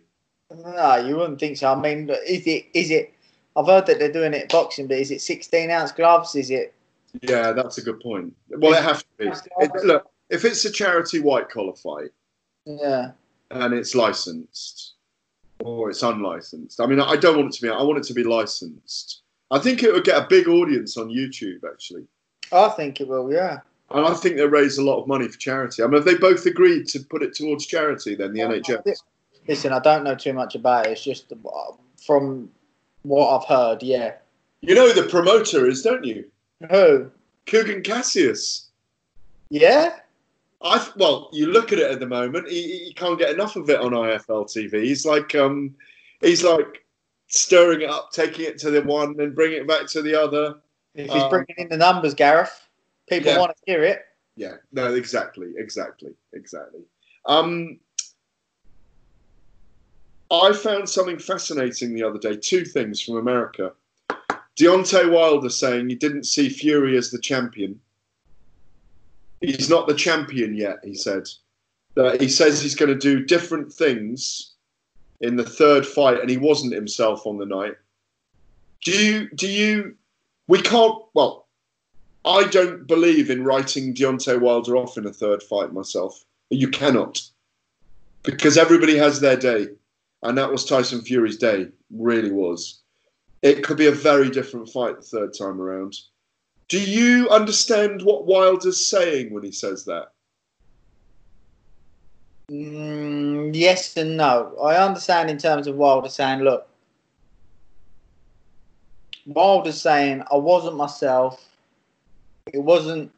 No, 0.52 0.96
you 0.98 1.16
wouldn't 1.16 1.40
think 1.40 1.58
so. 1.58 1.72
I 1.72 1.80
mean, 1.80 2.10
is 2.26 2.46
it 2.48 2.66
is 2.74 2.92
it? 2.92 3.14
I've 3.56 3.66
heard 3.68 3.86
that 3.88 4.00
they're 4.00 4.12
doing 4.12 4.34
it 4.34 4.50
boxing, 4.50 4.88
but 4.88 4.98
is 4.98 5.10
it 5.12 5.22
16 5.22 5.72
ounce 5.72 5.92
gloves? 5.92 6.36
Is 6.36 6.52
it? 6.52 6.74
Yeah, 7.22 7.54
that's 7.54 7.78
a 7.78 7.82
good 7.82 8.00
point. 8.02 8.36
Well, 8.50 8.74
it 8.74 8.84
has 8.84 9.00
to 9.04 9.08
be. 9.18 9.28
It, 9.28 9.72
look, 9.86 10.10
if 10.30 10.46
it's 10.46 10.64
a 10.66 10.72
charity 10.72 11.20
white 11.20 11.50
collar 11.50 11.74
fight 11.74 12.10
Yeah. 12.66 13.12
and 13.52 13.74
it's 13.74 13.96
licensed 13.96 14.87
or 15.68 15.90
it's 15.90 16.04
unlicensed, 16.04 16.80
I 16.80 16.86
mean, 16.86 17.00
I 17.00 17.16
don't 17.16 17.38
want 17.38 17.54
it 17.54 17.58
to 17.58 17.62
be. 17.64 17.70
I 17.70 17.82
want 17.82 18.00
it 18.00 18.04
to 18.06 18.14
be 18.14 18.24
licensed. 18.24 19.22
I 19.52 19.60
think 19.60 19.84
it 19.84 19.94
would 19.94 20.04
get 20.04 20.22
a 20.22 20.28
big 20.28 20.48
audience 20.48 20.98
on 20.98 21.10
YouTube, 21.10 21.64
actually. 21.70 22.06
I 22.52 22.70
think 22.70 23.02
it 23.02 23.08
will. 23.08 23.32
Yeah. 23.32 23.60
And 23.90 24.06
I 24.06 24.14
think 24.14 24.36
they 24.36 24.46
raise 24.46 24.78
a 24.78 24.84
lot 24.84 25.02
of 25.02 25.08
money 25.08 25.28
for 25.28 25.38
charity. 25.38 25.84
I 25.84 25.88
mean, 25.88 26.00
if 26.00 26.06
they 26.06 26.16
both 26.16 26.46
agreed 26.46 26.88
to 26.90 27.00
put 27.00 27.24
it 27.24 27.34
towards 27.34 27.66
charity, 27.66 28.16
then 28.16 28.34
the 28.34 28.42
NHS. 28.42 29.02
Listen, 29.48 29.72
I 29.72 29.80
don't 29.80 30.04
know 30.04 30.16
too 30.16 30.34
much 30.34 30.56
about 30.56 30.88
it. 30.88 30.92
It's 30.92 31.04
just 31.04 31.32
from 32.06 32.50
what 33.04 33.38
I've 33.38 33.48
heard. 33.48 33.82
Yeah. 33.84 34.16
You 34.62 34.76
know 34.76 34.92
who 34.92 35.02
the 35.02 35.08
promoter 35.08 35.68
is, 35.68 35.82
don't 35.84 36.04
you? 36.04 36.30
Who? 36.70 37.10
Kugan 37.46 37.84
Cassius. 37.84 38.68
Yeah. 39.50 40.00
I 40.62 40.90
well, 40.96 41.30
you 41.34 41.48
look 41.48 41.72
at 41.72 41.80
it 41.80 41.92
at 41.92 42.00
the 42.00 42.08
moment. 42.08 42.50
He, 42.50 42.86
he 42.86 42.94
can't 42.94 43.20
get 43.20 43.32
enough 43.32 43.56
of 43.56 43.70
it 43.70 43.80
on 43.80 43.92
IFL 43.92 44.46
TV. 44.46 44.84
He's 44.84 45.06
like, 45.06 45.36
um, 45.36 45.76
he's 46.22 46.44
like, 46.44 46.84
stirring 47.28 47.82
it 47.82 47.90
up, 47.90 48.12
taking 48.12 48.46
it 48.46 48.58
to 48.60 48.72
the 48.72 48.82
one, 48.82 49.20
and 49.20 49.36
bringing 49.36 49.60
it 49.60 49.68
back 49.68 49.86
to 49.88 50.02
the 50.02 50.20
other. 50.20 50.56
If 50.96 51.12
he's 51.12 51.24
Um, 51.24 51.30
bringing 51.30 51.56
in 51.58 51.70
the 51.70 51.78
numbers, 51.78 52.14
Gareth, 52.16 52.68
people 53.08 53.32
Yeah. 53.32 53.40
want 53.40 53.52
to 53.56 53.64
hear 53.72 53.84
it. 53.84 54.04
Yeah, 54.36 54.56
no, 54.72 54.94
exactly, 54.94 55.54
exactly, 55.58 56.14
exactly. 56.34 56.82
Um, 57.26 57.80
I 60.32 60.54
found 60.54 60.90
something 60.90 61.20
fascinating 61.20 61.94
the 61.94 62.04
other 62.04 62.20
day. 62.20 62.36
Two 62.36 62.66
things 62.66 63.02
from 63.02 63.18
America. 63.18 63.74
Deontay 64.58 65.12
Wilder 65.12 65.50
saying 65.50 65.88
he 65.90 65.96
didn't 65.96 66.24
see 66.24 66.50
Fury 66.50 66.98
as 66.98 67.12
the 67.12 67.20
champion. 67.20 67.80
He's 69.42 69.70
not 69.70 69.88
the 69.88 69.94
champion 69.94 70.56
yet, 70.56 70.78
he 70.84 70.96
said. 70.96 71.28
That 71.96 72.22
he 72.22 72.30
says 72.30 72.62
he's 72.62 72.76
going 72.76 72.92
to 72.92 72.98
do 72.98 73.26
different 73.26 73.72
things 73.72 74.54
in 75.22 75.36
the 75.36 75.44
third 75.44 75.86
fight, 75.86 76.20
and 76.20 76.30
he 76.30 76.38
wasn't 76.38 76.74
himself 76.74 77.26
on 77.26 77.38
the 77.38 77.46
night. 77.46 77.76
Do 78.84 78.92
you? 78.92 79.30
Do 79.32 79.48
you? 79.48 79.96
We 80.48 80.62
can't. 80.62 81.02
Well, 81.14 81.48
I 82.26 82.44
don't 82.46 82.86
believe 82.88 83.30
in 83.30 83.46
writing 83.46 83.94
Deontay 83.94 84.40
Wilder 84.40 84.76
off 84.76 84.98
in 84.98 85.06
a 85.06 85.14
third 85.14 85.42
fight 85.42 85.74
myself. 85.74 86.24
You 86.50 86.70
cannot. 86.70 87.22
Because 88.24 88.58
everybody 88.58 88.98
has 88.98 89.20
their 89.20 89.38
day. 89.38 89.68
And 90.24 90.38
that 90.38 90.52
was 90.52 90.66
Tyson 90.66 91.02
Fury's 91.02 91.38
day. 91.38 91.68
Really 91.92 92.32
was. 92.32 92.82
It 93.44 93.64
could 93.64 93.78
be 93.78 93.88
a 93.88 93.92
very 93.92 94.30
different 94.30 94.70
fight 94.70 94.98
the 94.98 95.04
third 95.04 95.34
time 95.34 95.62
around. 95.62 95.96
Do 96.68 96.82
you 96.82 97.30
understand 97.30 98.02
what 98.02 98.26
Wilder's 98.26 98.86
saying 98.86 99.34
when 99.34 99.44
he 99.44 99.52
says 99.52 99.86
that? 99.86 100.12
Mm, 102.52 103.52
yes 103.54 103.96
and 103.96 104.18
no. 104.18 104.58
I 104.62 104.76
understand 104.76 105.30
in 105.30 105.38
terms 105.38 105.68
of 105.68 105.76
Wilder 105.76 106.10
saying, 106.10 106.42
look, 106.42 106.68
Wilder's 109.26 109.82
saying, 109.82 110.24
I 110.32 110.38
wasn't 110.38 110.76
myself. 110.76 111.46
It 112.54 112.60
wasn't. 112.60 113.12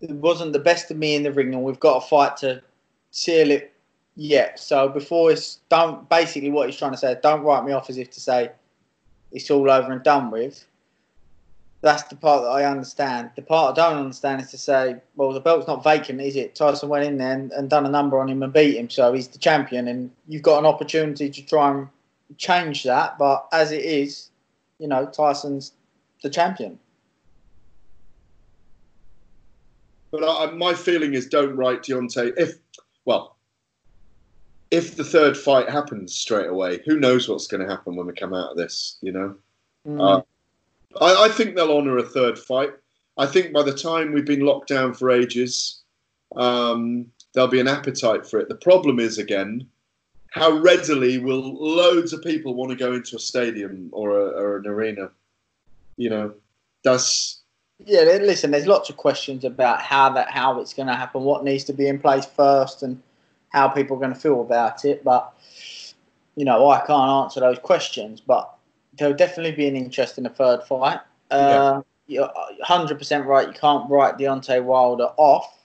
It 0.00 0.10
wasn't 0.10 0.52
the 0.52 0.58
best 0.58 0.90
of 0.90 0.96
me 0.96 1.14
in 1.14 1.22
the 1.22 1.30
ring, 1.30 1.54
and 1.54 1.62
we've 1.62 1.78
got 1.78 1.98
a 1.98 2.08
fight 2.08 2.36
to 2.38 2.60
seal 3.12 3.52
it 3.52 3.72
yet. 4.16 4.58
So 4.58 4.88
before 4.88 5.30
it's 5.30 5.60
don't 5.68 6.08
basically 6.08 6.50
what 6.50 6.68
he's 6.68 6.76
trying 6.76 6.90
to 6.90 6.98
say, 6.98 7.16
don't 7.22 7.42
write 7.42 7.64
me 7.64 7.72
off 7.72 7.88
as 7.88 7.98
if 7.98 8.10
to 8.10 8.20
say 8.20 8.50
it's 9.30 9.48
all 9.48 9.70
over 9.70 9.92
and 9.92 10.02
done 10.02 10.32
with. 10.32 10.66
That's 11.82 12.04
the 12.04 12.14
part 12.14 12.42
that 12.42 12.48
I 12.48 12.64
understand. 12.64 13.30
The 13.34 13.42
part 13.42 13.76
I 13.76 13.82
don't 13.82 13.98
understand 13.98 14.40
is 14.40 14.50
to 14.52 14.58
say, 14.58 14.96
well, 15.16 15.32
the 15.32 15.40
belt's 15.40 15.66
not 15.66 15.82
vacant, 15.82 16.20
is 16.20 16.36
it? 16.36 16.54
Tyson 16.54 16.88
went 16.88 17.04
in 17.04 17.18
there 17.18 17.32
and, 17.32 17.50
and 17.52 17.68
done 17.68 17.84
a 17.84 17.90
number 17.90 18.20
on 18.20 18.28
him 18.28 18.42
and 18.42 18.52
beat 18.52 18.76
him, 18.76 18.88
so 18.88 19.12
he's 19.12 19.26
the 19.26 19.38
champion, 19.38 19.88
and 19.88 20.10
you've 20.28 20.42
got 20.42 20.60
an 20.60 20.64
opportunity 20.64 21.28
to 21.28 21.42
try 21.44 21.72
and 21.72 21.88
change 22.38 22.84
that. 22.84 23.18
But 23.18 23.48
as 23.52 23.72
it 23.72 23.84
is, 23.84 24.30
you 24.78 24.86
know, 24.86 25.06
Tyson's 25.06 25.72
the 26.22 26.30
champion. 26.30 26.78
But 30.12 30.22
I, 30.22 30.52
my 30.52 30.74
feeling 30.74 31.14
is 31.14 31.26
don't 31.26 31.56
write 31.56 31.82
Deontay. 31.82 32.34
If, 32.36 32.58
well, 33.06 33.36
if 34.70 34.94
the 34.94 35.04
third 35.04 35.36
fight 35.36 35.68
happens 35.68 36.14
straight 36.14 36.48
away, 36.48 36.80
who 36.86 37.00
knows 37.00 37.28
what's 37.28 37.48
going 37.48 37.66
to 37.66 37.68
happen 37.68 37.96
when 37.96 38.06
we 38.06 38.12
come 38.12 38.32
out 38.32 38.52
of 38.52 38.56
this, 38.56 38.98
you 39.00 39.10
know? 39.10 39.34
Mm. 39.86 40.00
Uh, 40.00 40.22
I, 41.00 41.24
I 41.24 41.28
think 41.28 41.54
they'll 41.54 41.76
honour 41.76 41.98
a 41.98 42.02
third 42.02 42.38
fight. 42.38 42.70
I 43.18 43.26
think 43.26 43.52
by 43.52 43.62
the 43.62 43.76
time 43.76 44.12
we've 44.12 44.24
been 44.24 44.46
locked 44.46 44.68
down 44.68 44.94
for 44.94 45.10
ages, 45.10 45.82
um, 46.36 47.06
there'll 47.34 47.48
be 47.48 47.60
an 47.60 47.68
appetite 47.68 48.26
for 48.26 48.40
it. 48.40 48.48
The 48.48 48.54
problem 48.56 48.98
is, 48.98 49.18
again, 49.18 49.66
how 50.30 50.50
readily 50.50 51.18
will 51.18 51.54
loads 51.54 52.12
of 52.12 52.22
people 52.22 52.54
want 52.54 52.70
to 52.70 52.76
go 52.76 52.94
into 52.94 53.16
a 53.16 53.18
stadium 53.18 53.90
or, 53.92 54.18
a, 54.18 54.24
or 54.30 54.56
an 54.58 54.66
arena? 54.66 55.10
You 55.96 56.08
know, 56.08 56.34
that's 56.84 57.42
Yeah, 57.84 58.02
listen. 58.02 58.50
There's 58.50 58.66
lots 58.66 58.88
of 58.88 58.96
questions 58.96 59.44
about 59.44 59.82
how 59.82 60.08
that 60.10 60.30
how 60.30 60.58
it's 60.60 60.72
going 60.72 60.88
to 60.88 60.96
happen, 60.96 61.22
what 61.22 61.44
needs 61.44 61.64
to 61.64 61.74
be 61.74 61.86
in 61.86 61.98
place 61.98 62.24
first, 62.24 62.82
and 62.82 63.02
how 63.50 63.68
people 63.68 63.96
are 63.96 64.00
going 64.00 64.14
to 64.14 64.18
feel 64.18 64.40
about 64.40 64.86
it. 64.86 65.04
But 65.04 65.32
you 66.34 66.46
know, 66.46 66.70
I 66.70 66.78
can't 66.78 67.10
answer 67.24 67.40
those 67.40 67.58
questions. 67.58 68.22
But 68.22 68.52
there'll 68.98 69.14
definitely 69.14 69.52
be 69.52 69.66
an 69.66 69.76
interest 69.76 70.18
in 70.18 70.26
a 70.26 70.30
third 70.30 70.62
fight. 70.64 71.00
Uh, 71.30 71.82
You're 72.06 72.24
100 72.24 72.98
percent 72.98 73.26
right. 73.26 73.46
You 73.46 73.54
can't 73.54 73.88
write 73.90 74.18
Deontay 74.18 74.62
Wilder 74.62 75.10
off. 75.16 75.58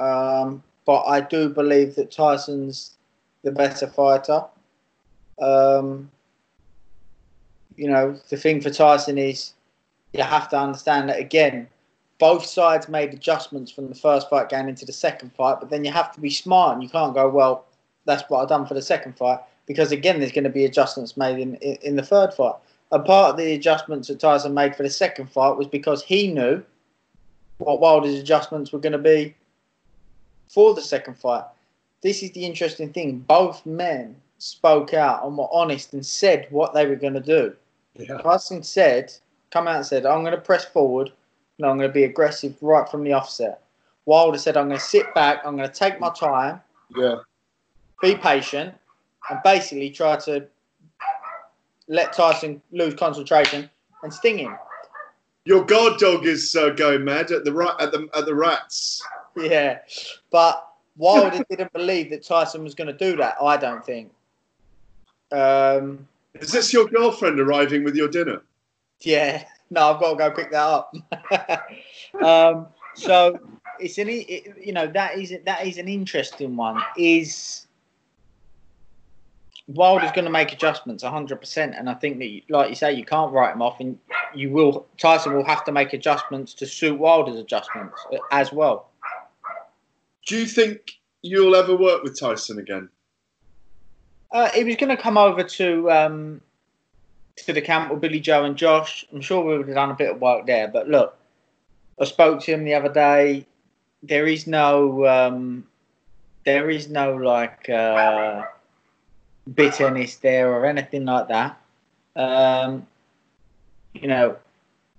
Um, 0.00 0.62
but 0.84 1.02
I 1.04 1.20
do 1.20 1.48
believe 1.48 1.94
that 1.94 2.10
Tyson's 2.10 2.96
the 3.42 3.52
better 3.52 3.86
fighter. 3.86 4.44
Um, 5.40 6.10
you 7.76 7.88
know, 7.88 8.18
the 8.28 8.36
thing 8.36 8.60
for 8.60 8.70
Tyson 8.70 9.18
is 9.18 9.54
you 10.12 10.22
have 10.22 10.48
to 10.50 10.58
understand 10.58 11.08
that 11.08 11.18
again, 11.18 11.68
both 12.18 12.44
sides 12.46 12.88
made 12.88 13.12
adjustments 13.12 13.72
from 13.72 13.88
the 13.88 13.94
first 13.94 14.30
fight 14.30 14.48
going 14.48 14.68
into 14.68 14.84
the 14.84 14.92
second 14.92 15.32
fight, 15.34 15.58
but 15.60 15.70
then 15.70 15.84
you 15.84 15.90
have 15.90 16.12
to 16.12 16.20
be 16.20 16.30
smart 16.30 16.74
and 16.74 16.82
you 16.82 16.88
can't 16.88 17.14
go, 17.14 17.28
well, 17.28 17.66
that's 18.04 18.22
what 18.28 18.40
I've 18.40 18.48
done 18.48 18.66
for 18.66 18.74
the 18.74 18.82
second 18.82 19.16
fight, 19.16 19.40
because 19.66 19.90
again, 19.90 20.20
there's 20.20 20.32
going 20.32 20.44
to 20.44 20.50
be 20.50 20.64
adjustments 20.64 21.16
made 21.16 21.38
in, 21.38 21.56
in, 21.56 21.76
in 21.82 21.96
the 21.96 22.02
third 22.02 22.32
fight. 22.32 22.54
A 22.92 22.98
part 22.98 23.30
of 23.30 23.36
the 23.36 23.54
adjustments 23.54 24.08
that 24.08 24.20
Tyson 24.20 24.54
made 24.54 24.76
for 24.76 24.82
the 24.82 24.90
second 24.90 25.30
fight 25.30 25.56
was 25.56 25.66
because 25.66 26.02
he 26.02 26.28
knew 26.28 26.62
what 27.58 27.80
Wilder's 27.80 28.14
adjustments 28.14 28.72
were 28.72 28.78
going 28.78 28.92
to 28.92 28.98
be 28.98 29.34
for 30.48 30.74
the 30.74 30.82
second 30.82 31.14
fight. 31.14 31.44
This 32.02 32.22
is 32.22 32.32
the 32.32 32.44
interesting 32.44 32.92
thing. 32.92 33.20
Both 33.20 33.64
men 33.64 34.16
spoke 34.38 34.92
out 34.92 35.24
and 35.24 35.36
were 35.36 35.48
honest 35.52 35.94
and 35.94 36.04
said 36.04 36.46
what 36.50 36.74
they 36.74 36.86
were 36.86 36.96
going 36.96 37.14
to 37.14 37.20
do. 37.20 37.54
yeah. 37.94 38.18
Tyson 38.18 38.62
said, 38.62 39.12
come 39.50 39.66
out 39.66 39.76
and 39.76 39.86
said, 39.86 40.04
I'm 40.04 40.22
going 40.22 40.34
to 40.34 40.40
press 40.40 40.64
forward 40.64 41.10
and 41.58 41.66
I'm 41.66 41.78
going 41.78 41.88
to 41.88 41.94
be 41.94 42.04
aggressive 42.04 42.56
right 42.60 42.88
from 42.88 43.04
the 43.04 43.12
offset. 43.12 43.62
Wilder 44.06 44.38
said, 44.38 44.56
I'm 44.56 44.68
going 44.68 44.78
to 44.78 44.84
sit 44.84 45.14
back, 45.14 45.40
I'm 45.44 45.56
going 45.56 45.68
to 45.68 45.74
take 45.74 45.98
my 45.98 46.10
time, 46.10 46.60
yeah. 46.94 47.16
be 48.02 48.14
patient, 48.16 48.74
and 49.30 49.40
basically 49.42 49.88
try 49.90 50.16
to 50.16 50.46
let 51.88 52.12
Tyson 52.12 52.60
lose 52.72 52.94
concentration 52.94 53.68
and 54.02 54.12
sting 54.12 54.38
him. 54.38 54.56
Your 55.44 55.64
guard 55.64 55.98
dog 55.98 56.26
is 56.26 56.56
uh, 56.56 56.70
going 56.70 57.04
mad 57.04 57.30
at 57.30 57.44
the 57.44 57.52
right 57.52 57.74
at 57.78 57.92
the 57.92 58.08
at 58.16 58.24
the 58.24 58.34
rats. 58.34 59.02
Yeah. 59.36 59.80
But 60.30 60.66
Wilder 60.96 61.44
didn't 61.50 61.72
believe 61.72 62.10
that 62.10 62.24
Tyson 62.24 62.64
was 62.64 62.74
going 62.74 62.86
to 62.88 62.92
do 62.92 63.16
that, 63.16 63.36
I 63.42 63.56
don't 63.56 63.84
think. 63.84 64.12
Um, 65.32 66.06
Is 66.34 66.52
this 66.52 66.72
your 66.72 66.86
girlfriend 66.86 67.40
arriving 67.40 67.84
with 67.84 67.96
your 67.96 68.08
dinner? 68.08 68.42
Yeah, 69.00 69.44
no, 69.70 69.92
I've 69.92 70.00
got 70.00 70.10
to 70.10 70.16
go 70.16 70.30
pick 70.30 70.50
that 70.52 70.62
up. 70.62 70.94
um, 72.24 72.68
so 72.94 73.38
it's 73.80 73.98
an, 73.98 74.08
it, 74.08 74.54
you 74.62 74.72
know, 74.72 74.86
that 74.86 75.18
is 75.18 75.34
that 75.44 75.66
is 75.66 75.78
an 75.78 75.88
interesting 75.88 76.56
one. 76.56 76.80
Is 76.96 77.66
Wilder's 79.66 80.12
going 80.12 80.26
to 80.26 80.30
make 80.30 80.52
adjustments 80.52 81.02
100%, 81.02 81.78
and 81.78 81.88
I 81.88 81.94
think 81.94 82.18
that, 82.18 82.40
like 82.50 82.68
you 82.68 82.74
say, 82.74 82.92
you 82.92 83.04
can't 83.04 83.32
write 83.32 83.54
him 83.54 83.62
off, 83.62 83.80
and 83.80 83.98
you 84.34 84.50
will. 84.50 84.86
Tyson 84.98 85.32
will 85.32 85.44
have 85.44 85.64
to 85.64 85.72
make 85.72 85.94
adjustments 85.94 86.52
to 86.54 86.66
suit 86.66 86.98
Wilder's 86.98 87.38
adjustments 87.38 87.98
uh, 88.12 88.18
as 88.30 88.52
well. 88.52 88.90
Do 90.26 90.36
you 90.38 90.46
think 90.46 90.98
you'll 91.22 91.56
ever 91.56 91.76
work 91.76 92.02
with 92.02 92.18
Tyson 92.18 92.58
again? 92.58 92.90
Uh, 94.32 94.50
he 94.50 94.64
was 94.64 94.76
going 94.76 94.94
to 94.94 95.00
come 95.00 95.16
over 95.16 95.42
to 95.42 95.90
um, 95.90 96.40
to 97.36 97.52
the 97.52 97.62
camp 97.62 97.90
with 97.90 98.00
Billy 98.00 98.20
Joe 98.20 98.44
and 98.44 98.56
Josh. 98.56 99.06
I'm 99.12 99.20
sure 99.20 99.42
we 99.42 99.56
would 99.56 99.66
have 99.66 99.76
done 99.76 99.90
a 99.90 99.94
bit 99.94 100.10
of 100.10 100.20
work 100.20 100.46
there. 100.46 100.68
But 100.68 100.88
look, 100.88 101.16
I 101.98 102.04
spoke 102.04 102.42
to 102.42 102.52
him 102.52 102.64
the 102.64 102.74
other 102.74 102.92
day. 102.92 103.46
There 104.02 104.26
is 104.26 104.46
no, 104.46 105.06
um, 105.06 105.66
there 106.44 106.68
is 106.68 106.88
no 106.88 107.16
like 107.16 107.68
uh, 107.70 108.42
bitterness 109.52 110.16
there 110.16 110.52
or 110.52 110.66
anything 110.66 111.04
like 111.04 111.28
that. 111.28 111.58
Um, 112.16 112.86
you 113.92 114.08
know, 114.08 114.36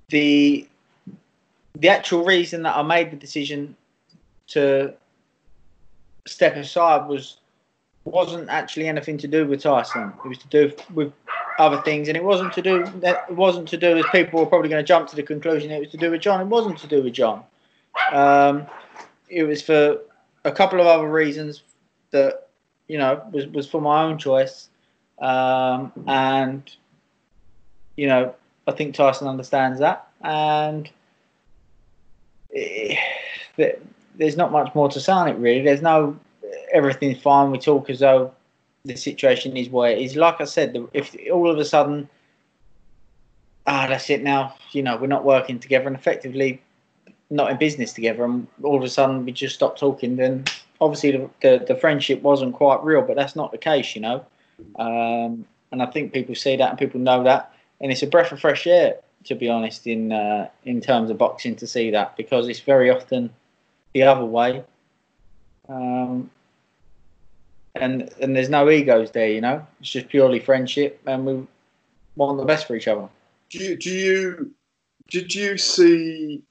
the 0.09 0.67
the 1.75 1.89
actual 1.89 2.23
reason 2.23 2.63
that 2.63 2.75
I 2.75 2.81
made 2.81 3.11
the 3.11 3.17
decision 3.17 3.75
to 4.47 4.93
step 6.25 6.55
aside 6.55 7.07
was 7.07 7.37
wasn't 8.05 8.49
actually 8.49 8.87
anything 8.87 9.17
to 9.17 9.27
do 9.27 9.47
with 9.47 9.61
Tyson. 9.61 10.13
It 10.23 10.27
was 10.27 10.37
to 10.39 10.47
do 10.47 10.71
with 10.93 11.11
other 11.57 11.81
things, 11.81 12.07
and 12.07 12.15
it 12.15 12.23
wasn't 12.23 12.53
to 12.53 12.61
do 12.61 12.85
that. 12.99 13.25
It 13.29 13.35
wasn't 13.35 13.67
to 13.69 13.77
do 13.77 13.97
as 13.97 14.05
people 14.11 14.39
were 14.39 14.45
probably 14.45 14.69
going 14.69 14.83
to 14.83 14.87
jump 14.87 15.09
to 15.09 15.15
the 15.15 15.23
conclusion. 15.23 15.71
It 15.71 15.79
was 15.79 15.91
to 15.91 15.97
do 15.97 16.11
with 16.11 16.21
John. 16.21 16.41
It 16.41 16.47
wasn't 16.47 16.77
to 16.79 16.87
do 16.87 17.01
with 17.03 17.13
John. 17.13 17.43
Um, 18.11 18.67
it 19.29 19.43
was 19.43 19.61
for 19.61 19.99
a 20.43 20.51
couple 20.51 20.79
of 20.79 20.85
other 20.85 21.09
reasons 21.09 21.63
that 22.11 22.44
you 22.87 22.97
know 22.97 23.21
was 23.31 23.47
was 23.47 23.67
for 23.67 23.81
my 23.81 24.03
own 24.03 24.17
choice, 24.17 24.69
um, 25.19 25.91
and 26.07 26.69
you 27.97 28.07
know 28.07 28.33
I 28.67 28.71
think 28.71 28.95
Tyson 28.95 29.27
understands 29.27 29.79
that, 29.79 30.07
and 30.21 30.89
eh, 32.55 32.95
there- 33.57 33.77
there's 34.17 34.37
not 34.37 34.51
much 34.51 34.73
more 34.75 34.89
to 34.89 34.99
say 34.99 35.11
on 35.11 35.27
it 35.27 35.37
really. 35.37 35.61
There's 35.61 35.81
no 35.81 36.17
everything's 36.71 37.21
fine. 37.21 37.51
We 37.51 37.57
talk 37.59 37.89
as 37.89 37.99
though 37.99 38.33
the 38.85 38.95
situation 38.95 39.57
is 39.57 39.69
where 39.69 39.91
it 39.91 39.99
is. 39.99 40.15
Like 40.15 40.39
I 40.39 40.45
said, 40.45 40.75
if 40.93 41.15
all 41.31 41.49
of 41.49 41.57
a 41.57 41.65
sudden, 41.65 42.07
ah, 43.67 43.87
that's 43.89 44.09
it 44.09 44.23
now. 44.23 44.55
You 44.71 44.83
know, 44.83 44.95
we're 44.97 45.07
not 45.07 45.25
working 45.25 45.59
together 45.59 45.87
and 45.87 45.95
effectively 45.95 46.61
not 47.29 47.49
in 47.51 47.57
business 47.57 47.93
together, 47.93 48.23
and 48.23 48.47
all 48.63 48.77
of 48.77 48.83
a 48.83 48.89
sudden 48.89 49.25
we 49.25 49.31
just 49.31 49.55
stop 49.55 49.77
talking, 49.77 50.15
then 50.15 50.45
obviously 50.81 51.11
the, 51.11 51.29
the, 51.41 51.65
the 51.67 51.75
friendship 51.75 52.21
wasn't 52.21 52.53
quite 52.53 52.83
real. 52.83 53.01
But 53.01 53.15
that's 53.15 53.35
not 53.35 53.51
the 53.51 53.57
case, 53.57 53.95
you 53.95 54.01
know. 54.01 54.25
Um, 54.77 55.45
and 55.71 55.81
I 55.81 55.85
think 55.87 56.13
people 56.13 56.35
see 56.35 56.55
that 56.55 56.69
and 56.69 56.79
people 56.79 56.99
know 56.99 57.23
that, 57.23 57.53
and 57.81 57.91
it's 57.91 58.03
a 58.03 58.07
breath 58.07 58.31
of 58.31 58.39
fresh 58.39 58.65
air, 58.67 58.95
to 59.25 59.35
be 59.35 59.49
honest, 59.49 59.87
in 59.87 60.11
uh, 60.11 60.47
in 60.63 60.81
terms 60.81 61.09
of 61.09 61.17
boxing 61.17 61.55
to 61.57 61.67
see 61.67 61.91
that 61.91 62.15
because 62.15 62.47
it's 62.47 62.61
very 62.61 62.89
often 62.89 63.29
the 63.93 64.03
other 64.03 64.25
way. 64.25 64.63
Um, 65.67 66.29
and 67.75 68.09
and 68.21 68.35
there's 68.35 68.49
no 68.49 68.69
egos 68.69 69.11
there, 69.11 69.27
you 69.27 69.41
know. 69.41 69.65
It's 69.81 69.89
just 69.89 70.07
purely 70.07 70.39
friendship, 70.39 71.01
and 71.05 71.25
we 71.25 71.47
want 72.15 72.37
the 72.37 72.45
best 72.45 72.67
for 72.67 72.75
each 72.75 72.87
other. 72.87 73.09
Do 73.49 73.59
you, 73.59 73.75
do 73.75 73.89
you 73.89 74.51
did 75.09 75.35
you 75.35 75.57
see 75.57 76.41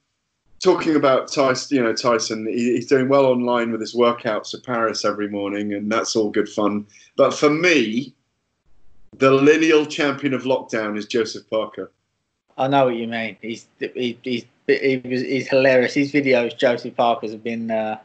talking 0.65 0.95
about 0.95 1.31
Tyson? 1.31 1.77
You 1.77 1.83
know, 1.83 1.93
Tyson, 1.93 2.47
he, 2.47 2.73
he's 2.73 2.87
doing 2.87 3.07
well 3.07 3.25
online 3.25 3.71
with 3.71 3.79
his 3.79 3.95
workouts 3.95 4.53
at 4.53 4.63
Paris 4.63 5.05
every 5.05 5.29
morning, 5.29 5.73
and 5.73 5.91
that's 5.91 6.15
all 6.15 6.31
good 6.31 6.49
fun. 6.49 6.87
But 7.15 7.33
for 7.33 7.49
me, 7.49 8.13
the 9.17 9.31
lineal 9.31 9.85
champion 9.85 10.33
of 10.33 10.43
lockdown 10.43 10.97
is 10.97 11.05
Joseph 11.05 11.47
Parker. 11.49 11.91
I 12.57 12.67
know 12.67 12.85
what 12.85 12.95
you 12.95 13.07
mean. 13.07 13.37
He's 13.41 13.67
he, 13.79 14.17
he's 14.23 14.45
he 14.67 15.01
was 15.05 15.21
he's 15.21 15.47
hilarious. 15.47 15.93
His 15.93 16.11
videos, 16.11 16.57
Joseph 16.57 16.95
Parker's, 16.95 17.31
have 17.31 17.43
been 17.43 17.69
uh, 17.69 17.99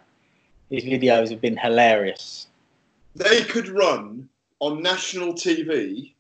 his 0.69 0.85
videos 0.85 1.31
have 1.31 1.41
been 1.41 1.57
hilarious. 1.57 2.47
They 3.17 3.43
could 3.45 3.69
run 3.69 4.29
on 4.61 4.83
national 4.83 5.33
TV 5.33 6.13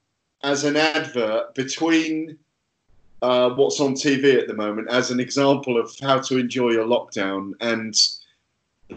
as 0.42 0.64
an 0.64 0.76
advert 0.76 1.54
between 1.54 2.38
uh, 3.22 3.50
what's 3.50 3.80
on 3.80 3.94
TV 3.94 4.38
at 4.38 4.48
the 4.48 4.54
moment 4.54 4.88
as 4.90 5.10
an 5.10 5.20
example 5.20 5.78
of 5.78 5.94
how 6.00 6.18
to 6.18 6.38
enjoy 6.38 6.70
your 6.70 6.86
lockdown 6.86 7.52
and 7.60 7.94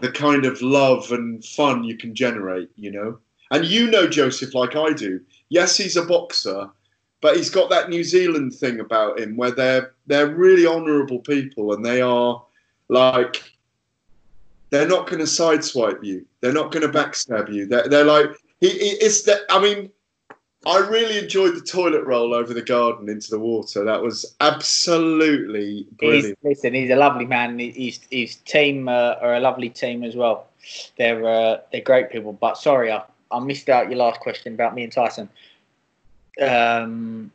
the 0.00 0.10
kind 0.10 0.44
of 0.44 0.60
love 0.62 1.12
and 1.12 1.44
fun 1.44 1.84
you 1.84 1.96
can 1.96 2.14
generate, 2.14 2.70
you 2.76 2.90
know. 2.90 3.18
And 3.50 3.64
you 3.64 3.90
know 3.90 4.06
Joseph 4.08 4.54
like 4.54 4.74
I 4.74 4.92
do. 4.92 5.20
Yes, 5.48 5.76
he's 5.76 5.96
a 5.96 6.04
boxer, 6.04 6.68
but 7.20 7.36
he's 7.36 7.50
got 7.50 7.70
that 7.70 7.90
New 7.90 8.02
Zealand 8.02 8.54
thing 8.54 8.80
about 8.80 9.20
him 9.20 9.36
where 9.36 9.52
they're 9.52 9.94
they're 10.06 10.34
really 10.34 10.66
honourable 10.66 11.20
people 11.20 11.74
and 11.74 11.84
they 11.84 12.00
are 12.00 12.42
like 12.88 13.42
they're 14.70 14.88
not 14.88 15.06
going 15.06 15.20
to 15.20 15.24
sideswipe 15.24 16.02
you. 16.02 16.26
They're 16.40 16.52
not 16.52 16.72
going 16.72 16.82
to 16.82 16.98
backstab 16.98 17.52
you. 17.52 17.66
They're, 17.66 17.88
they're 17.88 18.04
like 18.04 18.30
he, 18.60 18.70
he 18.70 18.88
it's 19.00 19.22
that. 19.22 19.42
I 19.48 19.60
mean, 19.60 19.90
I 20.66 20.78
really 20.78 21.18
enjoyed 21.18 21.54
the 21.54 21.60
toilet 21.60 22.04
roll 22.04 22.34
over 22.34 22.54
the 22.54 22.62
garden 22.62 23.08
into 23.08 23.30
the 23.30 23.38
water. 23.38 23.84
That 23.84 24.02
was 24.02 24.34
absolutely 24.40 25.86
brilliant. 25.98 26.38
He's, 26.42 26.50
listen, 26.50 26.74
he's 26.74 26.90
a 26.90 26.96
lovely 26.96 27.26
man. 27.26 27.58
His 27.58 28.00
his 28.10 28.36
team 28.36 28.88
uh, 28.88 29.16
are 29.20 29.34
a 29.34 29.40
lovely 29.40 29.68
team 29.68 30.04
as 30.04 30.16
well. 30.16 30.46
They're 30.96 31.26
uh, 31.26 31.60
they're 31.70 31.82
great 31.82 32.10
people. 32.10 32.32
But 32.32 32.56
sorry, 32.56 32.90
I, 32.90 33.02
I 33.30 33.40
missed 33.40 33.68
out 33.68 33.88
your 33.88 33.98
last 33.98 34.20
question 34.20 34.54
about 34.54 34.74
me 34.74 34.84
and 34.84 34.92
Tyson. 34.92 35.28
Um, 36.40 37.30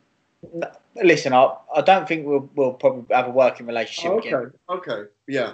listen, 0.95 1.33
I, 1.33 1.53
I 1.75 1.81
don't 1.81 2.07
think 2.07 2.25
we'll 2.25 2.49
we'll 2.55 2.73
probably 2.73 3.13
have 3.15 3.27
a 3.27 3.31
working 3.31 3.65
relationship 3.67 4.11
okay. 4.11 4.29
again. 4.29 4.51
Okay. 4.69 5.03
Yeah. 5.27 5.53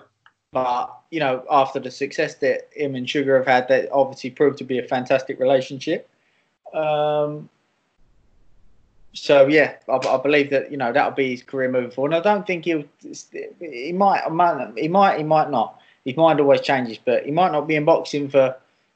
But 0.51 0.95
you 1.11 1.19
know, 1.19 1.43
after 1.51 1.79
the 1.79 1.91
success 1.91 2.35
that 2.35 2.69
him 2.71 2.95
and 2.95 3.09
Sugar 3.09 3.37
have 3.37 3.47
had, 3.47 3.67
that 3.67 3.91
obviously 3.91 4.29
proved 4.29 4.57
to 4.59 4.63
be 4.63 4.79
a 4.79 4.83
fantastic 4.83 5.39
relationship. 5.39 6.09
Um, 6.73 7.49
so 9.15 9.47
yeah, 9.47 9.75
I, 9.87 9.95
I, 9.95 10.17
believe 10.21 10.49
that 10.51 10.71
you 10.71 10.77
know 10.77 10.91
that'll 10.91 11.11
be 11.11 11.31
his 11.31 11.43
career 11.43 11.69
moving 11.69 11.91
forward. 11.91 12.13
And 12.13 12.25
I 12.25 12.33
don't 12.33 12.45
think 12.45 12.65
he'll. 12.65 12.83
He 13.59 13.91
might, 13.93 14.23
he 14.77 14.87
might, 14.87 15.17
he 15.17 15.23
might 15.23 15.49
not. 15.49 15.79
His 16.03 16.17
mind 16.17 16.39
always 16.39 16.61
changes, 16.61 16.99
but 17.03 17.25
he 17.25 17.31
might 17.31 17.51
not 17.51 17.67
be 17.67 17.75
in 17.75 17.85
boxing 17.85 18.29
for 18.29 18.55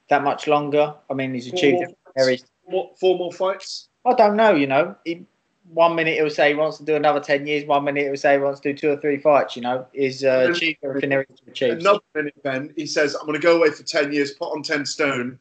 that 0.10 0.24
much 0.24 0.48
longer. 0.48 0.94
I 1.10 1.14
mean, 1.14 1.34
he's 1.34 1.48
achieved. 1.48 1.86
Four 2.16 2.38
more, 2.70 2.92
four 3.00 3.18
more 3.18 3.32
fights. 3.32 3.88
I 4.06 4.14
don't 4.14 4.36
know. 4.36 4.52
You 4.52 4.68
know, 4.68 4.96
he, 5.06 5.26
one 5.74 5.96
minute 5.96 6.16
he'll 6.16 6.30
say 6.30 6.50
he 6.50 6.56
wants 6.56 6.78
to 6.78 6.84
do 6.84 6.96
another 6.96 7.20
10 7.20 7.46
years, 7.46 7.66
one 7.66 7.84
minute 7.84 8.06
he'll 8.06 8.18
say 8.18 8.34
he 8.34 8.40
wants 8.40 8.60
to 8.62 8.74
do 8.74 8.78
two 8.78 8.90
or 8.90 8.98
three 8.98 9.18
fights, 9.18 9.56
you 9.56 9.62
know, 9.62 9.86
is 9.94 10.24
uh, 10.24 10.48
achieve 10.50 10.78
everything 10.84 11.10
there 11.10 11.26
is 11.30 11.40
to 11.40 11.52
achieve. 11.52 11.74
Another 11.80 12.00
minute, 12.16 12.44
Ben, 12.44 12.74
he 12.76 12.86
says, 12.86 13.16
I'm 13.16 13.26
going 13.26 13.40
to 13.40 13.46
go 13.46 13.58
away 13.58 13.70
for 13.70 13.84
10 13.84 14.12
years, 14.12 14.32
put 14.32 14.52
on 14.52 14.64
10 14.64 14.86
stone, 14.86 15.40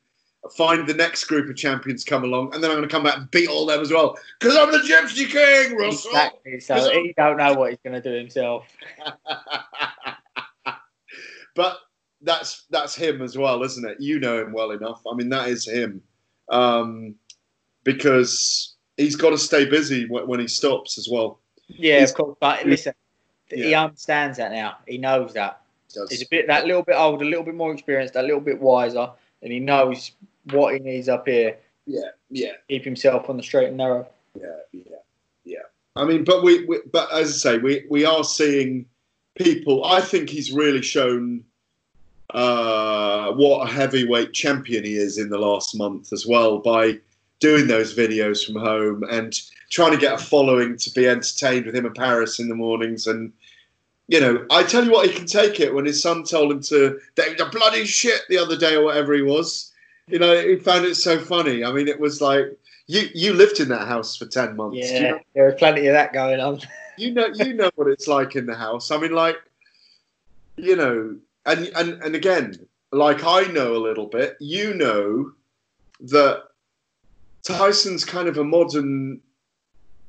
find 0.56 0.86
the 0.86 0.94
next 0.94 1.24
group 1.24 1.48
of 1.48 1.56
champions 1.56 2.04
come 2.04 2.24
along, 2.24 2.54
and 2.54 2.62
then 2.62 2.70
I'm 2.70 2.76
going 2.76 2.88
to 2.88 2.94
come 2.94 3.02
back 3.02 3.16
and 3.16 3.30
beat 3.30 3.48
all 3.48 3.66
them 3.66 3.80
as 3.80 3.90
well. 3.90 4.16
Because 4.38 4.56
I'm 4.56 4.70
the 4.70 4.78
Gypsy 4.78 5.28
King, 5.28 5.76
Russell. 5.76 6.10
Exactly. 6.44 6.60
So 6.60 6.90
he 6.92 7.14
don't 7.16 7.36
know 7.36 7.54
what 7.54 7.70
he's 7.70 7.80
going 7.84 8.00
to 8.00 8.10
do 8.10 8.16
himself. 8.16 8.66
but 11.54 11.78
that's 12.22 12.66
that's 12.70 12.94
him 12.94 13.22
as 13.22 13.36
well, 13.36 13.62
isn't 13.62 13.88
it? 13.88 14.00
You 14.00 14.20
know 14.20 14.40
him 14.40 14.52
well 14.52 14.70
enough. 14.70 15.02
I 15.10 15.14
mean, 15.14 15.28
that 15.30 15.48
is 15.48 15.66
him. 15.66 16.02
Um, 16.48 17.14
because 17.84 18.76
he's 18.96 19.16
got 19.16 19.30
to 19.30 19.38
stay 19.38 19.64
busy 19.64 20.06
when 20.08 20.40
he 20.40 20.48
stops 20.48 20.98
as 20.98 21.08
well. 21.10 21.40
Yeah, 21.68 22.00
he's, 22.00 22.10
of 22.10 22.16
course. 22.16 22.36
But 22.40 22.66
listen, 22.66 22.94
yeah. 23.50 23.64
he 23.64 23.74
understands 23.74 24.38
that 24.38 24.52
now. 24.52 24.78
He 24.86 24.98
knows 24.98 25.34
that. 25.34 25.60
He 25.92 26.00
he's 26.10 26.22
a 26.22 26.26
bit 26.30 26.46
that 26.46 26.66
little 26.66 26.82
bit 26.82 26.96
older, 26.96 27.24
a 27.24 27.28
little 27.28 27.44
bit 27.44 27.54
more 27.54 27.72
experienced, 27.72 28.16
a 28.16 28.22
little 28.22 28.40
bit 28.40 28.60
wiser, 28.60 29.10
and 29.42 29.52
he 29.52 29.60
knows 29.60 30.12
what 30.50 30.74
he 30.74 30.80
needs 30.80 31.08
up 31.08 31.26
here. 31.26 31.56
Yeah, 31.86 32.10
yeah. 32.30 32.52
Keep 32.68 32.84
himself 32.84 33.30
on 33.30 33.36
the 33.36 33.42
straight 33.42 33.68
and 33.68 33.76
narrow. 33.76 34.06
Yeah, 34.38 34.56
yeah, 34.72 34.96
yeah. 35.44 35.58
I 35.96 36.04
mean, 36.04 36.24
but 36.24 36.42
we, 36.42 36.64
we 36.66 36.80
but 36.92 37.12
as 37.12 37.28
I 37.28 37.52
say, 37.52 37.58
we 37.58 37.84
we 37.88 38.04
are 38.04 38.24
seeing 38.24 38.86
people. 39.36 39.84
I 39.84 40.00
think 40.00 40.28
he's 40.28 40.52
really 40.52 40.82
shown 40.82 41.44
uh, 42.30 43.32
what 43.32 43.68
a 43.68 43.72
heavyweight 43.72 44.32
champion 44.32 44.84
he 44.84 44.96
is 44.96 45.18
in 45.18 45.30
the 45.30 45.38
last 45.38 45.76
month 45.76 46.12
as 46.12 46.26
well 46.26 46.58
by 46.58 46.98
doing 47.40 47.68
those 47.68 47.94
videos 47.94 48.44
from 48.44 48.56
home 48.56 49.04
and 49.10 49.40
trying 49.70 49.92
to 49.92 49.98
get 49.98 50.14
a 50.14 50.18
following 50.18 50.76
to 50.76 50.90
be 50.90 51.08
entertained 51.08 51.66
with 51.66 51.74
him 51.74 51.86
in 51.86 51.94
Paris 51.94 52.38
in 52.38 52.48
the 52.48 52.54
mornings. 52.54 53.06
And, 53.06 53.32
you 54.08 54.20
know, 54.20 54.46
I 54.50 54.62
tell 54.62 54.84
you 54.84 54.90
what, 54.90 55.06
he 55.06 55.14
can 55.14 55.26
take 55.26 55.60
it 55.60 55.72
when 55.72 55.84
his 55.84 56.02
son 56.02 56.24
told 56.24 56.50
him 56.50 56.60
to, 56.62 56.98
the 57.14 57.48
bloody 57.52 57.84
shit 57.84 58.22
the 58.28 58.38
other 58.38 58.56
day 58.56 58.74
or 58.74 58.84
whatever 58.84 59.12
he 59.14 59.22
was. 59.22 59.72
You 60.06 60.18
know, 60.18 60.40
he 60.40 60.56
found 60.56 60.86
it 60.86 60.94
so 60.94 61.18
funny. 61.18 61.62
I 61.62 61.70
mean, 61.70 61.88
it 61.88 62.00
was 62.00 62.22
like, 62.22 62.58
you, 62.86 63.10
you 63.14 63.34
lived 63.34 63.60
in 63.60 63.68
that 63.68 63.86
house 63.86 64.16
for 64.16 64.24
10 64.24 64.56
months. 64.56 64.78
Yeah, 64.78 64.94
you 64.94 65.02
know? 65.02 65.20
there 65.34 65.44
was 65.44 65.54
plenty 65.58 65.86
of 65.86 65.92
that 65.92 66.14
going 66.14 66.40
on. 66.40 66.60
you 66.96 67.12
know, 67.12 67.26
you 67.34 67.52
know 67.52 67.70
what 67.74 67.88
it's 67.88 68.08
like 68.08 68.34
in 68.34 68.46
the 68.46 68.54
house. 68.54 68.90
I 68.90 68.96
mean, 68.96 69.12
like, 69.12 69.36
you 70.56 70.74
know, 70.74 71.16
and, 71.44 71.70
and, 71.76 72.02
and 72.02 72.14
again, 72.14 72.54
like 72.90 73.24
I 73.24 73.42
know 73.42 73.76
a 73.76 73.84
little 73.84 74.06
bit, 74.06 74.38
you 74.40 74.72
know 74.72 75.32
that 76.00 76.44
Tyson's 77.42 78.06
kind 78.06 78.26
of 78.26 78.38
a 78.38 78.44
modern, 78.44 79.20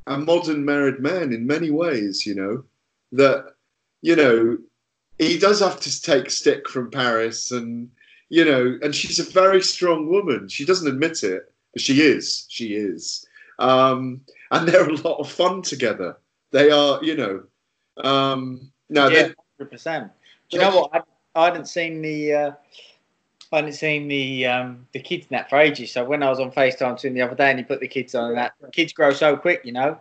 a 0.07 0.17
modern 0.17 0.63
married 0.63 0.99
man 0.99 1.33
in 1.33 1.45
many 1.45 1.69
ways. 1.69 2.25
You 2.25 2.35
know 2.35 2.63
that 3.12 3.55
you 4.01 4.15
know 4.15 4.57
he 5.19 5.38
does 5.38 5.59
have 5.59 5.79
to 5.81 6.01
take 6.01 6.31
stick 6.31 6.67
from 6.67 6.89
Paris, 6.89 7.51
and 7.51 7.89
you 8.29 8.45
know, 8.45 8.79
and 8.81 8.95
she's 8.95 9.19
a 9.19 9.31
very 9.31 9.62
strong 9.62 10.09
woman. 10.09 10.47
She 10.47 10.65
doesn't 10.65 10.88
admit 10.88 11.23
it, 11.23 11.51
but 11.73 11.81
she 11.81 12.01
is. 12.01 12.45
She 12.49 12.73
is, 12.73 13.27
um, 13.59 14.21
and 14.51 14.67
they're 14.67 14.89
a 14.89 14.95
lot 14.97 15.19
of 15.19 15.29
fun 15.29 15.62
together. 15.62 16.17
They 16.51 16.71
are, 16.71 17.03
you 17.03 17.15
know. 17.15 17.43
Um, 18.03 18.71
no, 18.89 19.09
yeah, 19.09 19.29
hundred 19.57 19.71
percent. 19.71 20.12
Do 20.49 20.57
you 20.57 20.63
know 20.63 20.75
what? 20.75 20.89
I, 20.93 21.01
I 21.39 21.45
hadn't 21.45 21.67
seen 21.67 22.01
the. 22.01 22.33
Uh, 22.33 22.51
I 23.51 23.57
hadn't 23.57 23.73
seen 23.73 24.07
the 24.07 24.45
um, 24.45 24.88
the 24.93 24.99
kids 24.99 25.25
in 25.29 25.35
that 25.35 25.49
for 25.49 25.57
ages. 25.57 25.91
So 25.91 26.05
when 26.05 26.23
I 26.23 26.29
was 26.29 26.39
on 26.39 26.51
FaceTime 26.51 26.97
to 26.99 27.07
him 27.07 27.13
the 27.13 27.21
other 27.23 27.35
day 27.35 27.49
and 27.49 27.59
he 27.59 27.65
put 27.65 27.79
the 27.79 27.88
kids 27.88 28.15
on, 28.15 28.35
that 28.35 28.53
kids 28.71 28.93
grow 28.93 29.12
so 29.12 29.35
quick, 29.35 29.62
you 29.65 29.71
know. 29.71 29.99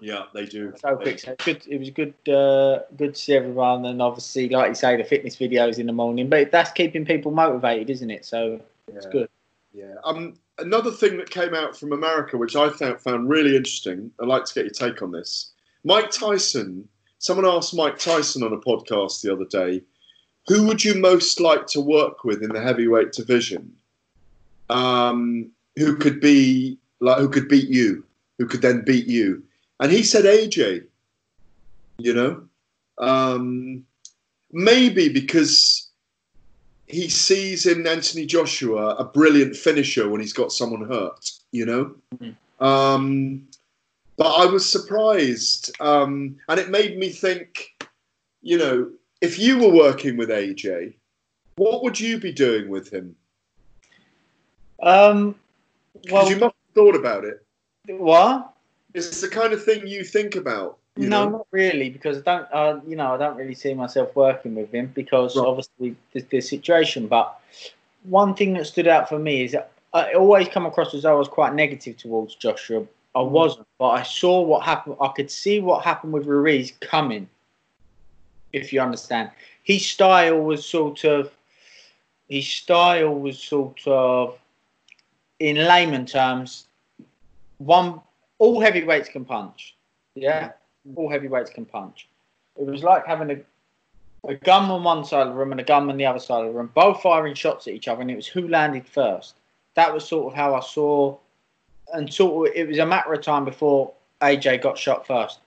Yeah, 0.00 0.24
they 0.34 0.46
do. 0.46 0.72
So 0.76 0.96
quick. 0.96 1.20
So 1.20 1.36
good. 1.44 1.62
It 1.68 1.78
was 1.78 1.90
good. 1.90 2.14
Uh, 2.28 2.80
good 2.96 3.14
to 3.14 3.20
see 3.20 3.34
everyone, 3.34 3.84
and 3.86 4.02
obviously, 4.02 4.48
like 4.48 4.68
you 4.68 4.74
say, 4.74 4.96
the 4.96 5.04
fitness 5.04 5.36
videos 5.36 5.78
in 5.78 5.86
the 5.86 5.92
morning. 5.92 6.28
But 6.28 6.50
that's 6.50 6.72
keeping 6.72 7.04
people 7.04 7.30
motivated, 7.30 7.90
isn't 7.90 8.10
it? 8.10 8.24
So 8.24 8.60
yeah. 8.88 8.94
it's 8.96 9.06
good. 9.06 9.28
Yeah. 9.72 9.94
Um. 10.04 10.34
Another 10.58 10.92
thing 10.92 11.16
that 11.16 11.30
came 11.30 11.52
out 11.52 11.76
from 11.76 11.92
America, 11.92 12.36
which 12.36 12.54
I 12.54 12.70
found 12.70 13.00
found 13.00 13.28
really 13.28 13.56
interesting. 13.56 14.10
I'd 14.20 14.28
like 14.28 14.44
to 14.44 14.54
get 14.54 14.64
your 14.64 14.90
take 14.90 15.02
on 15.02 15.12
this. 15.12 15.52
Mike 15.84 16.10
Tyson. 16.10 16.88
Someone 17.18 17.46
asked 17.46 17.74
Mike 17.74 17.98
Tyson 17.98 18.42
on 18.42 18.52
a 18.52 18.58
podcast 18.58 19.22
the 19.22 19.32
other 19.32 19.46
day 19.46 19.80
who 20.46 20.66
would 20.66 20.84
you 20.84 20.94
most 20.94 21.40
like 21.40 21.66
to 21.68 21.80
work 21.80 22.24
with 22.24 22.42
in 22.42 22.52
the 22.52 22.60
heavyweight 22.60 23.12
division? 23.12 23.72
Um, 24.68 25.50
who 25.76 25.96
could 25.96 26.20
be 26.20 26.78
like 27.00 27.18
who 27.18 27.28
could 27.28 27.48
beat 27.48 27.68
you? 27.68 28.04
Who 28.38 28.46
could 28.46 28.62
then 28.62 28.82
beat 28.84 29.06
you? 29.06 29.42
And 29.80 29.90
he 29.90 30.02
said 30.02 30.24
AJ. 30.24 30.86
You 31.98 32.14
know, 32.14 32.48
um, 32.98 33.84
maybe 34.50 35.08
because 35.08 35.90
he 36.86 37.08
sees 37.08 37.66
in 37.66 37.86
Anthony 37.86 38.26
Joshua 38.26 38.96
a 38.96 39.04
brilliant 39.04 39.54
finisher 39.56 40.08
when 40.08 40.20
he's 40.20 40.32
got 40.32 40.50
someone 40.52 40.88
hurt, 40.88 41.30
you 41.52 41.66
know. 41.66 41.94
Mhm. 42.16 42.36
Um, 42.60 43.48
but 44.16 44.32
I 44.32 44.46
was 44.46 44.68
surprised, 44.68 45.70
um, 45.80 46.36
and 46.48 46.58
it 46.60 46.70
made 46.70 46.98
me 46.98 47.10
think. 47.10 47.70
You 48.42 48.58
know, 48.58 48.90
if 49.22 49.38
you 49.38 49.58
were 49.58 49.72
working 49.72 50.18
with 50.18 50.28
AJ, 50.28 50.94
what 51.56 51.82
would 51.82 51.98
you 51.98 52.18
be 52.18 52.30
doing 52.32 52.68
with 52.68 52.92
him? 52.92 53.16
Um, 54.82 55.34
well, 56.10 56.28
you 56.28 56.36
must 56.36 56.54
have 56.54 56.74
thought 56.74 56.94
about 56.94 57.24
it. 57.24 57.44
what? 57.86 58.53
It's 58.94 59.20
the 59.20 59.28
kind 59.28 59.52
of 59.52 59.62
thing 59.62 59.86
you 59.86 60.04
think 60.04 60.36
about. 60.36 60.78
You 60.96 61.08
no, 61.08 61.24
know? 61.24 61.38
not 61.38 61.46
really, 61.50 61.90
because 61.90 62.18
I 62.18 62.20
don't. 62.20 62.48
Uh, 62.52 62.80
you 62.86 62.94
know, 62.94 63.14
I 63.14 63.16
don't 63.16 63.36
really 63.36 63.54
see 63.54 63.74
myself 63.74 64.14
working 64.14 64.54
with 64.54 64.72
him 64.72 64.92
because 64.94 65.36
Right. 65.36 65.46
obviously 65.46 65.96
the, 66.12 66.20
the 66.30 66.40
situation. 66.40 67.08
But 67.08 67.36
one 68.04 68.34
thing 68.34 68.52
that 68.54 68.66
stood 68.66 68.86
out 68.86 69.08
for 69.08 69.18
me 69.18 69.42
is 69.44 69.52
that 69.52 69.72
I 69.92 70.12
always 70.14 70.48
come 70.48 70.66
across 70.66 70.94
as 70.94 71.04
I 71.04 71.12
was 71.12 71.26
quite 71.28 71.54
negative 71.54 71.96
towards 71.96 72.36
Joshua. 72.36 72.86
I 73.16 73.20
Mm. 73.20 73.30
wasn't, 73.30 73.66
but 73.78 73.88
I 73.88 74.02
saw 74.02 74.40
what 74.40 74.64
happened. 74.64 74.96
I 75.00 75.08
could 75.08 75.30
see 75.30 75.60
what 75.60 75.84
happened 75.84 76.12
with 76.12 76.26
Ruiz 76.26 76.72
coming. 76.80 77.28
If 78.52 78.72
you 78.72 78.80
understand, 78.80 79.30
his 79.64 79.84
style 79.84 80.40
was 80.40 80.64
sort 80.64 81.04
of. 81.04 81.32
His 82.28 82.46
style 82.48 83.14
was 83.14 83.38
sort 83.38 83.86
of, 83.86 84.38
in 85.40 85.56
layman 85.56 86.06
terms, 86.06 86.66
one 87.58 88.00
all 88.44 88.60
heavyweights 88.60 89.08
can 89.08 89.24
punch. 89.24 89.74
Yeah, 90.14 90.52
all 90.94 91.10
heavyweights 91.10 91.50
can 91.50 91.64
punch. 91.64 92.08
It 92.60 92.66
was 92.66 92.82
like 92.82 93.06
having 93.06 93.30
a, 93.30 94.30
a 94.30 94.34
gun 94.36 94.70
on 94.70 94.84
one 94.84 95.04
side 95.04 95.26
of 95.26 95.28
the 95.28 95.34
room 95.34 95.50
and 95.50 95.60
a 95.60 95.64
gun 95.64 95.88
on 95.88 95.96
the 95.96 96.06
other 96.06 96.18
side 96.18 96.44
of 96.44 96.52
the 96.52 96.58
room, 96.58 96.70
both 96.74 97.00
firing 97.02 97.34
shots 97.34 97.66
at 97.66 97.74
each 97.74 97.88
other, 97.88 98.02
and 98.02 98.10
it 98.10 98.16
was 98.16 98.26
who 98.26 98.46
landed 98.48 98.86
first. 98.86 99.36
That 99.74 99.92
was 99.92 100.06
sort 100.06 100.32
of 100.32 100.36
how 100.36 100.54
I 100.54 100.60
saw, 100.60 101.16
and 101.94 102.12
sort 102.12 102.50
of 102.50 102.56
it 102.56 102.68
was 102.68 102.78
a 102.78 102.86
matter 102.86 103.12
of 103.12 103.22
time 103.22 103.44
before 103.44 103.92
AJ 104.20 104.62
got 104.62 104.78
shot 104.78 105.06
first. 105.06 105.40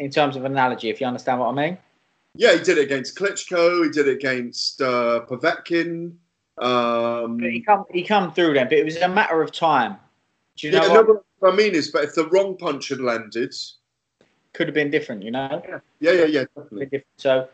In 0.00 0.10
terms 0.10 0.36
of 0.36 0.44
analogy, 0.44 0.90
if 0.90 1.00
you 1.00 1.06
understand 1.06 1.40
what 1.40 1.48
I 1.48 1.52
mean. 1.52 1.78
Yeah, 2.34 2.52
he 2.52 2.62
did 2.62 2.78
it 2.78 2.84
against 2.84 3.16
Klitschko. 3.18 3.84
He 3.84 3.90
did 3.90 4.06
it 4.06 4.14
against 4.14 4.80
uh, 4.80 5.22
Povetkin. 5.28 6.12
Um, 6.58 7.38
he 7.40 7.60
come 7.60 7.84
he 7.92 8.02
come 8.02 8.32
through 8.32 8.54
then, 8.54 8.66
but 8.66 8.78
it 8.78 8.84
was 8.84 8.96
a 8.96 9.08
matter 9.08 9.42
of 9.42 9.52
time. 9.52 9.96
Do 10.56 10.66
you 10.66 10.72
know 10.72 10.82
yeah, 10.82 10.92
what? 10.92 11.08
no, 11.08 11.24
what 11.40 11.52
I 11.52 11.56
mean 11.56 11.74
is, 11.74 11.90
but 11.90 12.04
if 12.04 12.14
the 12.14 12.26
wrong 12.28 12.56
punch 12.56 12.88
had 12.88 13.00
landed, 13.00 13.54
Could 14.54 14.66
have 14.68 14.74
been 14.74 14.90
different, 14.90 15.22
you 15.22 15.30
know. 15.30 15.62
yeah, 16.00 16.12
yeah, 16.12 16.24
yeah, 16.24 16.40
bit 16.42 16.50
definitely. 16.56 17.04
So 17.16 17.48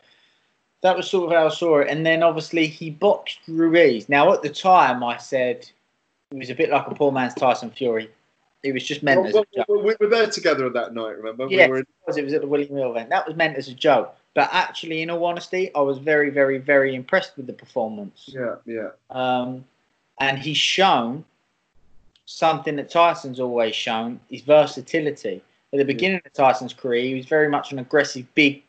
that 0.82 0.96
was 0.96 1.08
sort 1.10 1.30
of 1.32 1.36
how 1.38 1.46
I 1.46 1.50
saw 1.50 1.78
it. 1.80 1.88
And 1.88 2.04
then 2.04 2.22
obviously 2.22 2.66
he 2.66 2.90
boxed 2.90 3.40
Ruiz. 3.48 4.08
Now 4.08 4.32
at 4.32 4.42
the 4.42 4.50
time 4.50 5.02
I 5.02 5.16
said 5.16 5.68
it 6.30 6.36
was 6.38 6.50
a 6.50 6.54
bit 6.54 6.70
like 6.70 6.86
a 6.86 6.94
poor 6.94 7.12
man's 7.12 7.34
Tyson 7.34 7.70
Fury. 7.70 8.10
It 8.62 8.72
was 8.72 8.84
just 8.84 9.02
meant 9.02 9.20
Well, 9.20 9.28
as 9.28 9.34
a 9.34 9.36
well, 9.36 9.44
joke. 9.78 9.84
we 9.84 9.96
were 10.00 10.10
there 10.10 10.26
together 10.26 10.70
that 10.70 10.94
night. 10.94 11.16
Remember? 11.18 11.46
Yeah. 11.50 11.66
We 11.66 11.70
were 11.72 11.78
in, 11.78 11.86
it 12.16 12.24
was 12.24 12.32
at 12.32 12.40
the 12.40 12.46
William 12.46 12.74
Hill 12.76 12.90
event. 12.92 13.10
That 13.10 13.26
was 13.26 13.36
meant 13.36 13.56
as 13.56 13.68
a 13.68 13.74
joke. 13.74 14.16
But 14.34 14.48
actually, 14.52 15.02
in 15.02 15.10
all 15.10 15.24
honesty, 15.26 15.70
I 15.74 15.80
was 15.80 15.98
very, 15.98 16.28
very, 16.30 16.58
very 16.58 16.94
impressed 16.94 17.36
with 17.36 17.46
the 17.46 17.52
performance. 17.52 18.28
yeah, 18.32 18.56
yeah, 18.66 18.88
Um, 19.10 19.64
and 20.18 20.38
he's 20.38 20.56
shown 20.56 21.24
something 22.26 22.76
that 22.76 22.90
Tyson's 22.90 23.40
always 23.40 23.74
shown 23.74 24.20
is 24.30 24.42
versatility. 24.42 25.42
At 25.72 25.78
the 25.78 25.84
beginning 25.84 26.20
of 26.24 26.32
Tyson's 26.32 26.72
career, 26.72 27.02
he 27.02 27.14
was 27.14 27.26
very 27.26 27.48
much 27.48 27.72
an 27.72 27.78
aggressive, 27.78 28.26
big, 28.34 28.62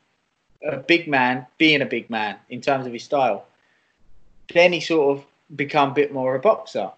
a 0.67 0.77
big 0.77 1.07
man, 1.07 1.45
being 1.57 1.81
a 1.81 1.85
big 1.85 2.09
man 2.09 2.37
in 2.49 2.61
terms 2.61 2.85
of 2.85 2.93
his 2.93 3.03
style. 3.03 3.45
Then 4.53 4.73
he 4.73 4.79
sort 4.79 5.17
of 5.17 5.25
become 5.55 5.91
a 5.91 5.93
bit 5.93 6.13
more 6.13 6.35
of 6.35 6.39
a 6.39 6.41
boxer. 6.41 6.91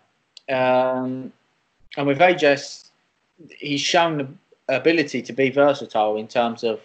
Um, 0.49 1.31
and 1.97 2.07
with 2.07 2.19
AJ, 2.19 2.89
he's 3.57 3.81
shown 3.81 4.17
the 4.17 4.75
ability 4.75 5.21
to 5.21 5.33
be 5.33 5.49
versatile 5.49 6.17
in 6.17 6.27
terms 6.27 6.63
of 6.63 6.79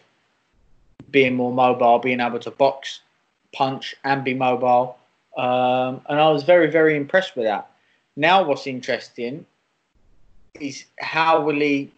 being 1.10 1.34
more 1.34 1.52
mobile, 1.52 1.98
being 1.98 2.20
able 2.20 2.38
to 2.40 2.50
box, 2.50 3.00
punch, 3.52 3.94
and 4.04 4.24
be 4.24 4.34
mobile. 4.34 4.98
Um, 5.36 6.00
and 6.08 6.20
I 6.20 6.30
was 6.30 6.42
very, 6.42 6.70
very 6.70 6.96
impressed 6.96 7.36
with 7.36 7.44
that. 7.44 7.70
Now, 8.16 8.42
what's 8.42 8.66
interesting 8.66 9.46
is 10.60 10.84
how 11.00 11.40
will 11.42 11.60
he 11.60 11.92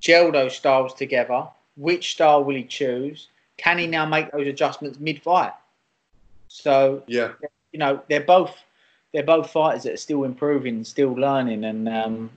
gel 0.00 0.32
those 0.32 0.56
styles 0.56 0.94
together? 0.94 1.48
Which 1.76 2.12
style 2.12 2.44
will 2.44 2.54
he 2.54 2.64
choose? 2.64 3.28
Can 3.56 3.78
he 3.78 3.86
now 3.86 4.06
make 4.06 4.30
those 4.30 4.46
adjustments 4.46 4.98
mid-fight? 4.98 5.52
So 6.48 7.02
yeah. 7.06 7.32
you 7.72 7.78
know 7.78 8.02
they're 8.08 8.20
both 8.20 8.56
they're 9.12 9.22
both 9.22 9.50
fighters 9.50 9.84
that 9.84 9.94
are 9.94 9.98
still 9.98 10.24
improving, 10.24 10.84
still 10.84 11.12
learning, 11.12 11.64
and 11.64 11.88
um, 11.88 12.30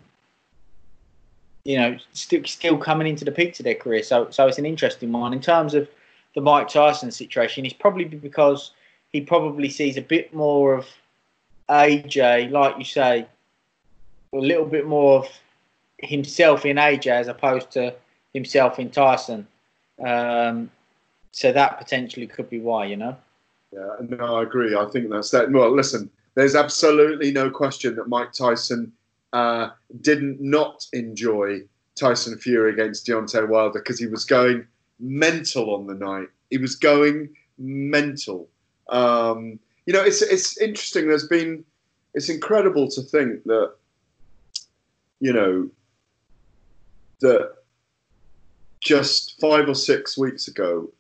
you 1.64 1.78
know 1.78 1.98
still 2.14 2.44
still 2.46 2.78
coming 2.78 3.08
into 3.08 3.26
the 3.26 3.32
peaks 3.32 3.60
of 3.60 3.66
their 3.66 3.76
career. 3.76 4.04
So 4.04 4.30
so 4.32 4.48
it's 4.48 4.58
an 4.58 4.66
interesting 4.66 5.12
one 5.12 5.34
in 5.34 5.42
terms 5.42 5.74
of 5.74 5.88
the 6.36 6.42
Mike 6.42 6.70
Tyson 6.70 7.12
situation. 7.12 7.66
It's 7.66 7.74
probably 7.74 8.06
because 8.06 8.72
he 9.10 9.22
probably 9.22 9.70
sees 9.70 9.98
a 9.98 10.02
bit 10.02 10.34
more 10.34 10.74
of 10.74 10.88
AJ, 11.70 12.52
like 12.52 12.78
you 12.78 12.86
say, 12.86 13.28
a 14.34 14.38
little 14.38 14.66
bit 14.66 14.86
more 14.86 15.20
of 15.20 15.30
himself 16.00 16.66
in 16.66 16.78
AJ 16.78 17.08
as 17.08 17.28
opposed 17.28 17.72
to 17.72 17.94
himself 18.34 18.80
in 18.80 18.90
Tyson. 18.90 19.48
Um, 20.04 20.72
so 21.32 21.52
that 21.52 21.78
potentially 21.78 22.28
could 22.28 22.50
be 22.50 22.60
why, 22.60 22.86
you 22.86 22.98
know. 22.98 23.16
Yeah, 23.72 23.96
no, 24.02 24.38
I 24.38 24.44
agree. 24.44 24.76
I 24.76 24.86
think 24.86 25.10
that's 25.10 25.32
that. 25.32 25.52
Well, 25.52 25.74
listen, 25.74 26.10
there's 26.36 26.56
absolutely 26.56 27.32
no 27.32 27.50
question 27.50 27.96
that 27.96 28.10
Mike 28.10 28.34
Tyson 28.34 28.92
uh, 29.34 29.70
didn't 30.02 30.42
not 30.42 30.86
enjoy 30.94 31.62
Tyson 31.96 32.38
Fury 32.38 32.74
against 32.74 33.06
Deontay 33.08 33.48
Wilder 33.48 33.80
because 33.80 34.00
he 34.00 34.08
was 34.08 34.26
going 34.26 34.66
mental 35.00 35.74
on 35.74 35.88
the 35.88 35.94
night. 35.94 36.28
He 36.50 36.58
was 36.58 36.76
going 36.76 37.30
mental. 37.58 38.50
Um, 38.90 39.60
you 39.86 39.94
know, 39.94 40.04
it's 40.04 40.22
it's 40.22 40.58
interesting. 40.58 41.08
There's 41.08 41.28
been 41.28 41.64
it's 42.14 42.30
incredible 42.30 42.90
to 42.90 43.02
think 43.02 43.44
that 43.46 43.74
you 45.22 45.32
know 45.32 45.70
that 47.22 47.54
just 48.82 49.40
five 49.40 49.70
or 49.70 49.76
six 49.76 50.18
weeks 50.18 50.50
ago 50.50 50.92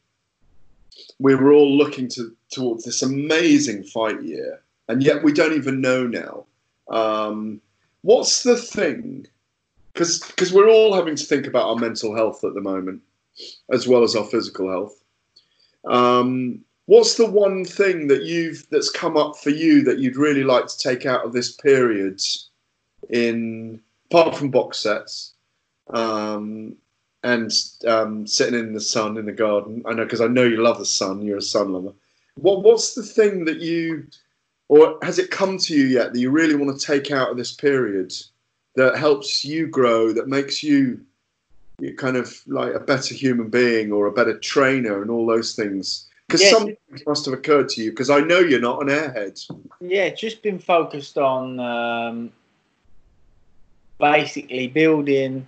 we 1.20 1.36
were 1.36 1.54
all 1.54 1.78
looking 1.78 2.08
to 2.10 2.36
towards 2.52 2.84
this 2.84 3.02
amazing 3.02 3.84
fight 3.84 4.22
year, 4.24 4.62
and 4.88 5.04
yet 5.04 5.24
we 5.24 5.32
don't 5.32 5.54
even 5.54 5.82
know 5.82 6.08
now. 6.08 6.46
Um, 6.90 7.62
what's 8.02 8.44
the 8.44 8.58
thing? 8.58 9.28
Because 9.94 10.52
we're 10.54 10.70
all 10.70 10.94
having 10.94 11.16
to 11.16 11.26
think 11.26 11.48
about 11.48 11.68
our 11.68 11.76
mental 11.76 12.16
health 12.16 12.44
at 12.44 12.54
the 12.54 12.62
moment, 12.62 13.02
as 13.72 13.88
well 13.88 14.04
as 14.04 14.16
our 14.16 14.26
physical 14.26 14.70
health. 14.70 15.04
Um, 15.86 16.62
what's 16.86 17.16
the 17.16 17.30
one 17.30 17.66
thing 17.66 18.08
that 18.08 18.24
you've 18.24 18.68
that's 18.70 18.90
come 18.90 19.18
up 19.18 19.38
for 19.38 19.50
you 19.50 19.84
that 19.84 20.00
you'd 20.00 20.18
really 20.18 20.44
like 20.44 20.68
to 20.68 20.78
take 20.78 21.06
out 21.06 21.26
of 21.26 21.34
this 21.34 21.52
period, 21.52 22.20
in 23.10 23.82
apart 24.12 24.36
from 24.36 24.52
box 24.52 24.80
sets? 24.80 25.34
Um, 25.90 26.76
and 27.24 27.52
um, 27.88 28.26
sitting 28.26 28.60
in 28.60 28.74
the 28.74 28.82
sun 28.82 29.18
in 29.18 29.26
the 29.26 29.32
garden. 29.32 29.84
I 29.86 29.94
know 29.94 30.04
because 30.04 30.22
I 30.22 30.28
know 30.28 30.44
you 30.44 30.62
love 30.62 30.80
the 30.80 30.86
sun. 30.86 31.22
You're 31.22 31.38
a 31.38 31.42
sun 31.42 31.72
lover. 31.72 31.94
What 32.36 32.64
What's 32.64 32.96
the 32.96 33.04
thing 33.04 33.46
that 33.46 33.60
you, 33.60 34.08
or 34.70 34.98
has 35.04 35.20
it 35.20 35.30
come 35.30 35.58
to 35.60 35.76
you 35.76 35.86
yet 35.86 36.14
that 36.14 36.20
you 36.20 36.32
really 36.32 36.56
want 36.56 36.80
to 36.80 36.86
take 36.86 37.12
out 37.12 37.30
of 37.30 37.38
this 37.38 37.54
period 37.54 38.14
that 38.76 38.98
helps 38.98 39.46
you 39.46 39.68
grow, 39.68 40.14
that 40.14 40.28
makes 40.28 40.64
you, 40.64 41.02
you 41.80 41.96
kind 41.96 42.18
of 42.18 42.42
like 42.48 42.74
a 42.74 42.80
better 42.80 43.14
human 43.14 43.50
being 43.50 43.92
or 43.92 44.08
a 44.08 44.12
better 44.12 44.38
trainer 44.40 45.02
and 45.02 45.12
all 45.12 45.26
those 45.26 45.56
things? 45.56 46.08
Because 46.28 46.50
something 46.50 46.78
must 47.06 47.26
have 47.26 47.34
occurred 47.34 47.68
to 47.70 47.84
you. 47.84 47.92
Because 47.92 48.10
I 48.10 48.22
know 48.22 48.40
you're 48.40 48.62
not 48.62 48.82
an 48.82 48.88
airhead. 48.88 49.46
Yeah, 49.82 50.10
just 50.10 50.42
been 50.42 50.60
focused 50.60 51.18
on 51.18 51.60
um, 51.60 52.32
basically 54.02 54.68
building, 54.68 55.48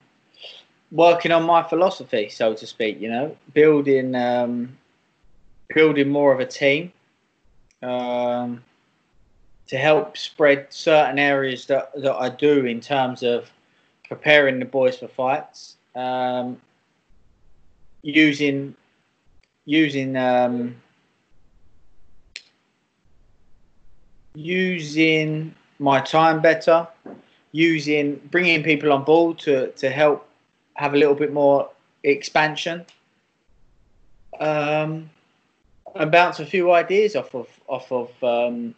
working 0.92 1.32
on 1.32 1.44
my 1.44 1.64
philosophy, 1.64 2.30
so 2.30 2.54
to 2.54 2.66
speak. 2.66 3.02
You 3.02 3.10
know, 3.10 3.38
building, 3.54 4.16
um, 4.16 4.78
building 5.76 6.10
more 6.10 6.32
of 6.32 6.40
a 6.40 6.46
team 6.46 6.94
um, 7.82 8.64
to 9.68 9.78
help 9.78 10.16
spread 10.18 10.68
certain 10.70 11.20
areas 11.20 11.66
that 11.66 11.92
that 12.02 12.16
I 12.16 12.30
do 12.30 12.66
in 12.66 12.80
terms 12.80 13.24
of 13.24 13.52
preparing 14.08 14.60
the 14.60 14.66
boys 14.66 14.98
for 14.98 15.10
fights, 15.10 15.76
um, 15.96 16.62
using 18.04 18.76
using. 19.66 20.16
Um, 20.16 20.76
using 24.36 25.54
my 25.80 26.00
time 26.00 26.42
better, 26.42 26.88
using 27.54 28.16
bringing 28.30 28.64
people 28.64 28.92
on 28.92 29.06
board 29.06 29.40
to 29.40 29.72
to 29.72 29.90
help 29.90 30.28
have 30.76 30.94
a 30.94 30.98
little 30.98 31.16
bit 31.16 31.32
more 31.32 31.70
expansion. 32.04 32.86
Um, 34.40 35.10
and 35.96 36.12
bounce 36.12 36.40
a 36.40 36.46
few 36.46 36.72
ideas 36.72 37.16
off 37.16 37.34
of 37.34 37.48
off 37.68 37.92
of 37.92 38.24
um, 38.24 38.76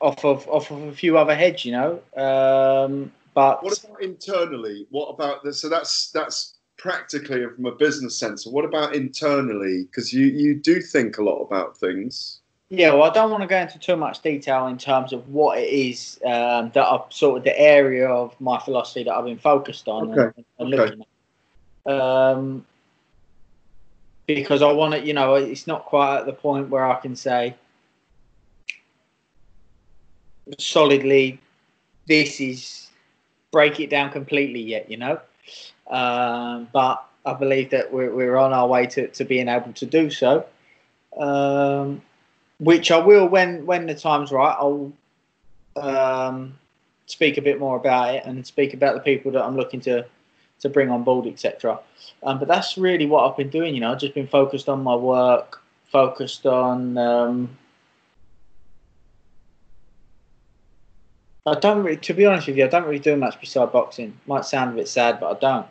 off 0.00 0.24
of 0.24 0.48
off 0.48 0.70
of 0.70 0.82
a 0.82 0.92
few 0.92 1.16
other 1.18 1.34
heads, 1.34 1.64
you 1.64 1.72
know. 1.72 2.00
Um, 2.16 3.12
but 3.34 3.62
what 3.62 3.82
about 3.84 4.02
internally? 4.02 4.86
What 4.90 5.08
about 5.08 5.44
this? 5.44 5.60
So 5.60 5.68
that's 5.68 6.10
that's 6.10 6.54
practically 6.78 7.46
from 7.54 7.66
a 7.66 7.72
business 7.72 8.16
sense. 8.16 8.46
What 8.46 8.64
about 8.64 8.94
internally? 8.94 9.84
Because 9.84 10.12
you 10.12 10.26
you 10.26 10.54
do 10.54 10.80
think 10.80 11.18
a 11.18 11.22
lot 11.22 11.42
about 11.42 11.76
things. 11.76 12.40
Yeah, 12.74 12.94
well, 12.94 13.02
I 13.02 13.10
don't 13.12 13.30
want 13.30 13.42
to 13.42 13.46
go 13.46 13.58
into 13.58 13.78
too 13.78 13.96
much 13.96 14.22
detail 14.22 14.66
in 14.68 14.78
terms 14.78 15.12
of 15.12 15.28
what 15.28 15.58
it 15.58 15.68
is 15.68 16.18
um, 16.24 16.70
that 16.72 16.86
I've 16.86 17.02
sort 17.10 17.36
of 17.36 17.44
the 17.44 17.60
area 17.60 18.08
of 18.08 18.34
my 18.40 18.58
philosophy 18.58 19.04
that 19.04 19.12
I've 19.12 19.26
been 19.26 19.36
focused 19.36 19.88
on 19.88 20.18
Okay, 20.18 20.32
and, 20.34 20.44
and 20.58 20.74
okay. 20.74 20.84
looking 20.84 21.04
at. 21.86 21.92
Um, 21.92 22.64
because 24.26 24.62
I 24.62 24.72
want 24.72 24.94
to, 24.94 25.04
you 25.06 25.12
know, 25.12 25.34
it's 25.34 25.66
not 25.66 25.84
quite 25.84 26.20
at 26.20 26.24
the 26.24 26.32
point 26.32 26.70
where 26.70 26.86
I 26.86 26.98
can 26.98 27.14
say 27.14 27.54
solidly, 30.58 31.38
this 32.08 32.40
is 32.40 32.88
break 33.50 33.80
it 33.80 33.90
down 33.90 34.10
completely 34.10 34.62
yet, 34.62 34.90
you 34.90 34.96
know. 34.96 35.20
Um, 35.90 36.68
but 36.72 37.04
I 37.26 37.34
believe 37.34 37.68
that 37.68 37.92
we're, 37.92 38.14
we're 38.14 38.36
on 38.38 38.54
our 38.54 38.66
way 38.66 38.86
to, 38.86 39.08
to 39.08 39.26
being 39.26 39.48
able 39.48 39.74
to 39.74 39.84
do 39.84 40.08
so. 40.08 40.46
Um, 41.18 42.00
which 42.62 42.92
I 42.92 42.98
will 42.98 43.26
when 43.26 43.66
when 43.66 43.86
the 43.86 43.94
time's 43.94 44.30
right. 44.30 44.56
I'll 44.56 44.92
um, 45.74 46.56
speak 47.06 47.36
a 47.36 47.42
bit 47.42 47.58
more 47.58 47.76
about 47.76 48.14
it 48.14 48.24
and 48.24 48.46
speak 48.46 48.72
about 48.72 48.94
the 48.94 49.00
people 49.00 49.32
that 49.32 49.42
I'm 49.42 49.56
looking 49.56 49.80
to 49.80 50.06
to 50.60 50.68
bring 50.68 50.88
on 50.88 51.02
board, 51.02 51.26
etc. 51.26 51.80
Um, 52.22 52.38
but 52.38 52.46
that's 52.46 52.78
really 52.78 53.06
what 53.06 53.28
I've 53.28 53.36
been 53.36 53.50
doing. 53.50 53.74
You 53.74 53.80
know, 53.80 53.90
I've 53.90 53.98
just 53.98 54.14
been 54.14 54.28
focused 54.28 54.68
on 54.68 54.84
my 54.84 54.94
work, 54.94 55.60
focused 55.90 56.46
on. 56.46 56.96
Um, 56.96 57.58
I 61.44 61.54
don't 61.58 61.82
really, 61.82 61.96
to 61.96 62.14
be 62.14 62.24
honest 62.24 62.46
with 62.46 62.56
you, 62.56 62.64
I 62.64 62.68
don't 62.68 62.84
really 62.84 63.00
do 63.00 63.16
much 63.16 63.40
beside 63.40 63.72
boxing. 63.72 64.16
Might 64.28 64.44
sound 64.44 64.72
a 64.72 64.76
bit 64.76 64.86
sad, 64.86 65.18
but 65.18 65.36
I 65.36 65.40
don't. 65.40 65.66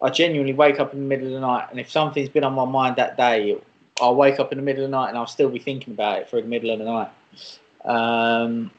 I 0.00 0.10
genuinely 0.10 0.52
wake 0.52 0.78
up 0.78 0.92
in 0.92 1.00
the 1.00 1.06
middle 1.06 1.26
of 1.26 1.32
the 1.32 1.40
night, 1.40 1.66
and 1.72 1.80
if 1.80 1.90
something's 1.90 2.28
been 2.28 2.44
on 2.44 2.52
my 2.52 2.66
mind 2.66 2.94
that 2.96 3.16
day, 3.16 3.58
I'll 4.00 4.14
wake 4.14 4.38
up 4.38 4.52
in 4.52 4.58
the 4.58 4.64
middle 4.64 4.84
of 4.84 4.90
the 4.90 4.96
night 4.96 5.08
and 5.08 5.18
I'll 5.18 5.26
still 5.26 5.48
be 5.48 5.58
thinking 5.58 5.94
about 5.94 6.18
it 6.18 6.28
for 6.28 6.40
the 6.40 6.46
middle 6.46 6.70
of 6.70 6.78
the 6.78 6.84
night. 6.84 7.10
Um, 7.84 8.70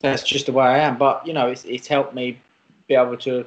that's 0.00 0.22
just 0.22 0.46
the 0.46 0.52
way 0.52 0.66
I 0.66 0.78
am. 0.78 0.98
But 0.98 1.26
you 1.26 1.32
know, 1.32 1.48
it's 1.48 1.64
it's 1.64 1.86
helped 1.86 2.14
me 2.14 2.40
be 2.88 2.94
able 2.94 3.16
to 3.18 3.46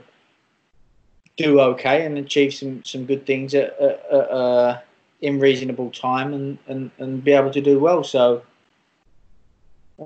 do 1.38 1.60
okay 1.60 2.06
and 2.06 2.18
achieve 2.18 2.54
some 2.54 2.84
some 2.84 3.06
good 3.06 3.26
things 3.26 3.54
at, 3.54 3.78
at, 3.80 4.06
at 4.12 4.32
uh, 4.32 4.80
in 5.22 5.40
reasonable 5.40 5.92
time 5.92 6.34
and, 6.34 6.58
and 6.68 6.92
and 6.98 7.24
be 7.24 7.34
able 7.34 7.52
to 7.52 7.62
do 7.62 7.80
well. 7.80 8.04
So 8.04 8.44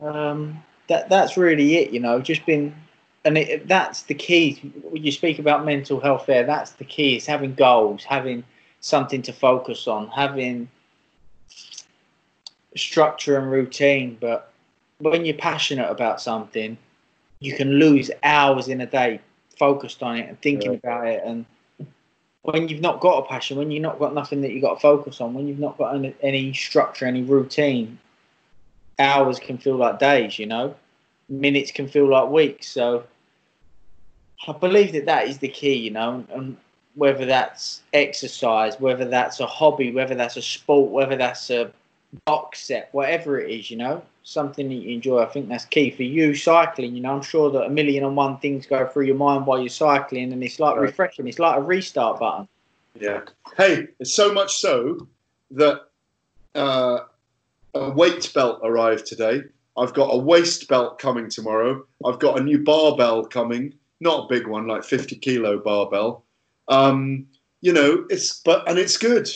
um, 0.01 0.63
that 0.87 1.09
that's 1.09 1.37
really 1.37 1.77
it. 1.77 1.91
You 1.91 1.99
know, 1.99 2.19
just 2.19 2.45
been. 2.45 2.75
And 3.25 3.37
it, 3.37 3.67
that's 3.67 4.03
the 4.03 4.13
key. 4.13 4.55
When 4.83 5.03
you 5.03 5.11
speak 5.11 5.39
about 5.39 5.65
mental 5.65 5.99
health, 5.99 6.25
there, 6.25 6.45
that's 6.45 6.71
the 6.71 6.85
key. 6.85 7.17
Is 7.17 7.25
having 7.25 7.53
goals, 7.53 8.03
having 8.03 8.43
something 8.81 9.21
to 9.23 9.33
focus 9.33 9.87
on, 9.87 10.07
having 10.07 10.69
structure 12.75 13.37
and 13.37 13.51
routine. 13.51 14.17
But 14.19 14.51
when 14.99 15.25
you're 15.25 15.35
passionate 15.35 15.89
about 15.89 16.21
something, 16.21 16.77
you 17.39 17.55
can 17.55 17.73
lose 17.73 18.11
hours 18.23 18.67
in 18.67 18.81
a 18.81 18.85
day 18.85 19.19
focused 19.57 20.01
on 20.01 20.17
it 20.17 20.29
and 20.29 20.41
thinking 20.41 20.75
about 20.75 21.07
it. 21.07 21.21
And 21.25 21.45
when 22.43 22.69
you've 22.69 22.81
not 22.81 23.01
got 23.01 23.19
a 23.19 23.27
passion, 23.27 23.57
when 23.57 23.71
you've 23.71 23.81
not 23.81 23.99
got 23.99 24.13
nothing 24.13 24.41
that 24.41 24.51
you've 24.51 24.61
got 24.61 24.75
to 24.75 24.79
focus 24.79 25.19
on, 25.19 25.33
when 25.33 25.47
you've 25.47 25.59
not 25.59 25.77
got 25.77 25.95
any, 25.95 26.15
any 26.21 26.53
structure, 26.53 27.05
any 27.05 27.21
routine, 27.21 27.99
hours 28.97 29.39
can 29.39 29.57
feel 29.57 29.75
like 29.75 29.99
days, 29.99 30.39
you 30.39 30.45
know? 30.45 30.75
Minutes 31.29 31.71
can 31.71 31.87
feel 31.87 32.07
like 32.09 32.29
weeks. 32.29 32.67
So 32.67 33.03
I 34.47 34.51
believe 34.53 34.93
that 34.93 35.05
that 35.05 35.27
is 35.27 35.37
the 35.37 35.47
key, 35.47 35.75
you 35.75 35.91
know? 35.91 36.25
And 36.31 36.57
whether 36.95 37.25
that's 37.25 37.81
exercise, 37.93 38.79
whether 38.79 39.05
that's 39.05 39.39
a 39.39 39.45
hobby, 39.45 39.91
whether 39.91 40.15
that's 40.15 40.37
a 40.37 40.41
sport, 40.41 40.91
whether 40.91 41.15
that's 41.15 41.49
a 41.49 41.71
box 42.25 42.61
set, 42.61 42.89
whatever 42.91 43.39
it 43.39 43.51
is, 43.51 43.69
you 43.69 43.77
know, 43.77 44.01
something 44.23 44.67
that 44.69 44.75
you 44.75 44.95
enjoy. 44.95 45.21
I 45.21 45.27
think 45.27 45.47
that's 45.47 45.65
key 45.65 45.91
for 45.91 46.03
you. 46.03 46.33
Cycling, 46.33 46.95
you 46.95 47.01
know, 47.01 47.13
I'm 47.13 47.21
sure 47.21 47.51
that 47.51 47.65
a 47.65 47.69
million 47.69 48.03
and 48.03 48.15
one 48.15 48.37
things 48.39 48.65
go 48.65 48.87
through 48.87 49.05
your 49.05 49.15
mind 49.15 49.45
while 49.45 49.59
you're 49.59 49.69
cycling, 49.69 50.33
and 50.33 50.43
it's 50.43 50.59
like 50.59 50.75
Right. 50.75 50.83
refreshing. 50.83 51.27
It's 51.27 51.39
like 51.39 51.57
a 51.57 51.61
restart 51.61 52.19
button. 52.19 52.47
Yeah. 52.99 53.21
Hey, 53.55 53.87
it's 53.99 54.13
so 54.13 54.33
much 54.33 54.55
so 54.57 55.07
that 55.51 55.83
uh, 56.55 56.99
a 57.75 57.89
weight 57.91 58.31
belt 58.33 58.59
arrived 58.63 59.05
today. 59.05 59.43
I've 59.79 59.93
got 59.93 60.13
a 60.13 60.17
waist 60.17 60.67
belt 60.67 60.99
coming 60.99 61.29
tomorrow. 61.29 61.85
I've 62.05 62.19
got 62.19 62.39
a 62.39 62.43
new 62.43 62.63
barbell 62.63 63.25
coming, 63.25 63.73
not 63.99 64.25
a 64.25 64.27
big 64.27 64.47
one, 64.47 64.67
like 64.67 64.83
50 64.83 65.15
kilo 65.17 65.59
barbell. 65.59 66.23
Um, 66.67 67.27
you 67.61 67.73
know, 67.73 68.05
it's 68.09 68.39
but 68.41 68.69
and 68.69 68.77
it's 68.77 68.97
good. 68.97 69.29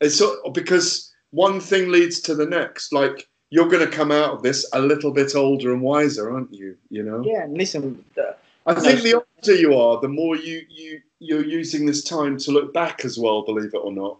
It's 0.00 0.16
so, 0.16 0.50
because 0.50 1.12
one 1.30 1.60
thing 1.60 1.90
leads 1.90 2.20
to 2.20 2.34
the 2.34 2.46
next. 2.46 2.92
Like 2.92 3.28
you're 3.50 3.68
going 3.68 3.84
to 3.84 3.96
come 3.96 4.12
out 4.12 4.32
of 4.32 4.42
this 4.42 4.68
a 4.72 4.80
little 4.80 5.12
bit 5.12 5.34
older 5.34 5.72
and 5.72 5.82
wiser, 5.82 6.30
aren't 6.30 6.52
you? 6.52 6.76
You 6.90 7.02
know. 7.02 7.22
Yeah, 7.24 7.46
listen, 7.48 8.04
uh, 8.16 8.32
I 8.66 8.74
think 8.74 9.02
the 9.02 9.14
older 9.14 9.60
you 9.60 9.74
are, 9.74 10.00
the 10.00 10.08
more 10.08 10.36
you 10.36 10.62
you 10.68 11.00
you're 11.18 11.44
using 11.44 11.86
this 11.86 12.02
time 12.04 12.38
to 12.38 12.50
look 12.50 12.72
back 12.72 13.04
as 13.04 13.18
well. 13.18 13.42
Believe 13.42 13.74
it 13.74 13.78
or 13.78 13.92
not, 13.92 14.18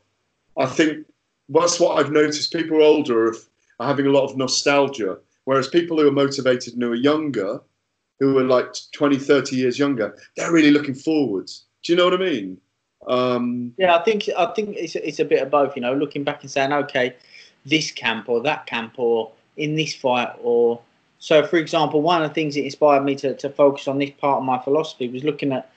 I 0.56 0.66
think 0.66 1.06
that's 1.48 1.80
what 1.80 1.98
I've 1.98 2.12
noticed. 2.12 2.52
People 2.52 2.82
older 2.82 3.28
are 3.28 3.86
having 3.86 4.06
a 4.06 4.10
lot 4.10 4.24
of 4.24 4.36
nostalgia, 4.36 5.18
whereas 5.50 5.66
people 5.66 5.98
who 5.98 6.06
are 6.06 6.12
motivated 6.12 6.74
and 6.74 6.82
who 6.84 6.92
are 6.92 7.06
younger, 7.10 7.60
who 8.20 8.38
are 8.38 8.44
like 8.44 8.72
20, 8.92 9.18
30 9.18 9.56
years 9.56 9.80
younger, 9.80 10.16
they're 10.36 10.52
really 10.52 10.70
looking 10.70 10.94
forwards. 10.94 11.64
Do 11.82 11.92
you 11.92 11.96
know 11.96 12.04
what 12.04 12.14
I 12.14 12.18
mean? 12.18 12.60
Um, 13.08 13.74
Yeah, 13.76 13.96
I 13.96 14.04
think 14.04 14.28
I 14.38 14.46
think 14.54 14.76
it's 14.76 14.94
it's 14.94 15.18
a 15.18 15.24
bit 15.24 15.42
of 15.42 15.50
both. 15.50 15.74
You 15.74 15.82
know, 15.82 15.92
looking 15.92 16.22
back 16.22 16.42
and 16.42 16.50
saying, 16.52 16.72
okay, 16.72 17.16
this 17.66 17.90
camp 17.90 18.28
or 18.28 18.40
that 18.42 18.66
camp 18.66 18.94
or 18.96 19.32
in 19.56 19.74
this 19.74 19.92
fight 19.92 20.32
or 20.40 20.80
so. 21.18 21.44
For 21.44 21.56
example, 21.56 22.00
one 22.00 22.22
of 22.22 22.28
the 22.28 22.34
things 22.34 22.54
that 22.54 22.62
inspired 22.64 23.02
me 23.02 23.16
to, 23.16 23.34
to 23.34 23.50
focus 23.50 23.88
on 23.88 23.98
this 23.98 24.12
part 24.20 24.38
of 24.38 24.44
my 24.44 24.60
philosophy 24.60 25.08
was 25.08 25.24
looking 25.24 25.52
at, 25.52 25.68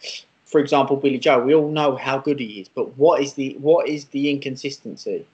for 0.46 0.60
example, 0.60 0.98
Billy 0.98 1.18
Joe. 1.18 1.40
We 1.44 1.56
all 1.56 1.72
know 1.72 1.96
how 1.96 2.20
good 2.20 2.40
he 2.40 2.62
is, 2.62 2.70
but 2.70 2.96
what 2.96 3.24
is 3.24 3.34
the 3.34 3.56
what 3.58 3.90
is 3.90 4.06
the 4.06 4.30
inconsistency? 4.30 5.26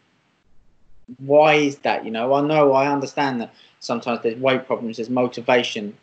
Why 1.18 1.55
is 1.55 1.78
that? 1.80 2.05
You 2.05 2.12
know, 2.12 2.34
I 2.34 2.41
know 2.41 2.74
I 2.74 2.91
understand 2.91 3.41
that 3.41 3.53
sometimes 3.80 4.22
there's 4.22 4.39
weight 4.39 4.66
problems, 4.68 4.97
there's 4.97 5.10
motivation, 5.10 5.97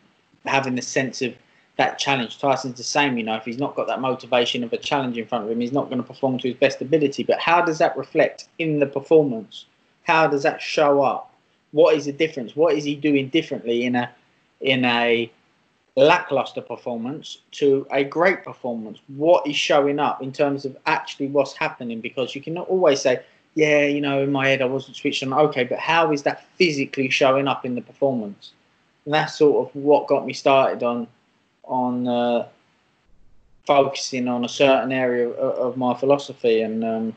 having 0.45 0.75
the 0.75 0.81
sense 0.81 1.21
of 1.21 1.33
that 1.77 1.99
challenge. 1.99 2.39
Tyson's 2.39 2.77
the 2.77 2.83
same, 2.83 3.17
you 3.17 3.23
know, 3.23 3.35
if 3.35 3.45
he's 3.45 3.59
not 3.59 3.75
got 3.75 3.87
that 3.87 4.01
motivation 4.01 4.63
of 4.63 4.73
a 4.73 4.77
challenge 4.77 5.17
in 5.17 5.27
front 5.27 5.45
of 5.45 5.51
him, 5.51 5.59
he's 5.59 5.71
not 5.71 5.85
going 5.89 6.01
to 6.01 6.07
perform 6.07 6.37
to 6.39 6.47
his 6.47 6.57
best 6.57 6.81
ability. 6.81 7.23
But 7.23 7.39
how 7.39 7.63
does 7.63 7.77
that 7.77 7.95
reflect 7.95 8.47
in 8.57 8.79
the 8.79 8.87
performance? 8.87 9.65
How 10.03 10.27
does 10.27 10.43
that 10.43 10.61
show 10.61 11.01
up? 11.03 11.33
What 11.71 11.95
is 11.95 12.05
the 12.05 12.11
difference? 12.11 12.55
What 12.55 12.75
is 12.75 12.83
he 12.83 12.95
doing 12.95 13.29
differently 13.29 13.85
in 13.85 13.95
a 13.95 14.09
in 14.61 14.85
a 14.85 15.31
lackluster 15.95 16.61
performance 16.61 17.39
to 17.51 17.85
a 17.91 18.03
great 18.03 18.43
performance? 18.43 18.99
What 19.07 19.45
is 19.45 19.55
showing 19.55 19.99
up 19.99 20.21
in 20.21 20.31
terms 20.31 20.65
of 20.65 20.77
actually 20.85 21.27
what's 21.27 21.53
happening? 21.53 22.01
Because 22.01 22.33
you 22.33 22.41
cannot 22.41 22.69
always 22.69 23.01
say, 23.01 23.21
yeah, 23.57 23.85
you 23.85 24.01
know, 24.01 24.21
in 24.21 24.31
my 24.31 24.49
head 24.49 24.61
I 24.61 24.65
wasn't 24.65 24.97
switched 24.97 25.23
on. 25.23 25.33
Okay, 25.33 25.63
but 25.63 25.79
how 25.79 26.11
is 26.11 26.21
that 26.23 26.45
physically 26.57 27.09
showing 27.09 27.47
up 27.47 27.65
in 27.65 27.73
the 27.73 27.81
performance? 27.81 28.51
And 29.03 29.15
that's 29.15 29.35
sort 29.35 29.67
of 29.67 29.75
what 29.75 30.05
got 30.05 30.27
me 30.27 30.33
started 30.33 30.83
on 30.83 31.07
on 31.63 32.07
uh, 32.07 32.47
focusing 33.65 34.27
on 34.27 34.45
a 34.45 34.47
certain 34.47 34.91
area 34.91 35.27
of, 35.29 35.55
of 35.69 35.75
my 35.75 35.95
philosophy. 35.95 36.61
And 36.61 36.83
um, 36.83 37.15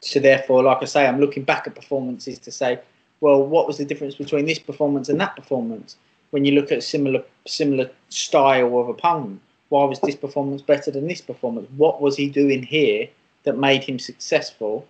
so, 0.00 0.18
therefore, 0.18 0.64
like 0.64 0.78
I 0.82 0.86
say, 0.86 1.06
I'm 1.06 1.20
looking 1.20 1.44
back 1.44 1.68
at 1.68 1.76
performances 1.76 2.40
to 2.40 2.50
say, 2.50 2.80
well, 3.20 3.46
what 3.46 3.68
was 3.68 3.78
the 3.78 3.84
difference 3.84 4.16
between 4.16 4.44
this 4.44 4.58
performance 4.58 5.08
and 5.08 5.20
that 5.20 5.36
performance? 5.36 5.96
When 6.32 6.44
you 6.44 6.50
look 6.50 6.72
at 6.72 6.82
similar 6.82 7.22
similar 7.46 7.88
style 8.08 8.80
of 8.80 8.88
opponent, 8.88 9.40
why 9.68 9.84
was 9.84 10.00
this 10.00 10.16
performance 10.16 10.62
better 10.62 10.90
than 10.90 11.06
this 11.06 11.20
performance? 11.20 11.68
What 11.76 12.00
was 12.00 12.16
he 12.16 12.28
doing 12.28 12.64
here 12.64 13.08
that 13.44 13.56
made 13.56 13.84
him 13.84 14.00
successful? 14.00 14.84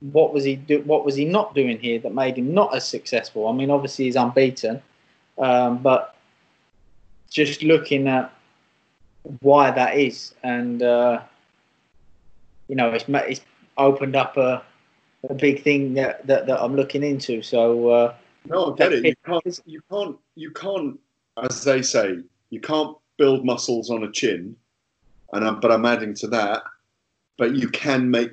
What 0.00 0.32
was 0.32 0.44
he 0.44 0.56
do? 0.56 0.80
What 0.82 1.04
was 1.04 1.16
he 1.16 1.24
not 1.24 1.54
doing 1.54 1.78
here 1.78 1.98
that 2.00 2.14
made 2.14 2.38
him 2.38 2.54
not 2.54 2.74
as 2.74 2.86
successful? 2.86 3.48
I 3.48 3.52
mean, 3.52 3.70
obviously 3.70 4.04
he's 4.04 4.16
unbeaten, 4.16 4.80
um, 5.38 5.78
but 5.78 6.14
just 7.30 7.62
looking 7.62 8.06
at 8.08 8.32
why 9.40 9.70
that 9.70 9.98
is, 9.98 10.34
and 10.42 10.82
uh, 10.82 11.20
you 12.68 12.76
know, 12.76 12.90
it's 12.90 13.04
it's 13.08 13.40
opened 13.76 14.16
up 14.16 14.36
a, 14.36 14.62
a 15.28 15.34
big 15.34 15.62
thing 15.62 15.94
that, 15.94 16.26
that, 16.26 16.46
that 16.46 16.62
I'm 16.62 16.76
looking 16.76 17.02
into. 17.02 17.42
So 17.42 17.88
uh, 17.90 18.14
no, 18.46 18.72
I 18.72 18.76
get 18.76 18.92
it. 18.92 19.04
You 19.04 19.14
can't. 19.26 19.60
You 19.66 19.80
can't. 19.90 20.16
You 20.36 20.50
can't. 20.52 21.00
As 21.42 21.62
they 21.64 21.82
say, 21.82 22.18
you 22.50 22.60
can't 22.60 22.96
build 23.16 23.44
muscles 23.44 23.90
on 23.90 24.04
a 24.04 24.10
chin. 24.10 24.56
And 25.32 25.46
I'm, 25.46 25.60
but 25.60 25.70
I'm 25.70 25.84
adding 25.84 26.14
to 26.14 26.26
that. 26.28 26.62
but 27.38 27.54
you 27.54 27.68
can 27.68 28.10
make 28.10 28.32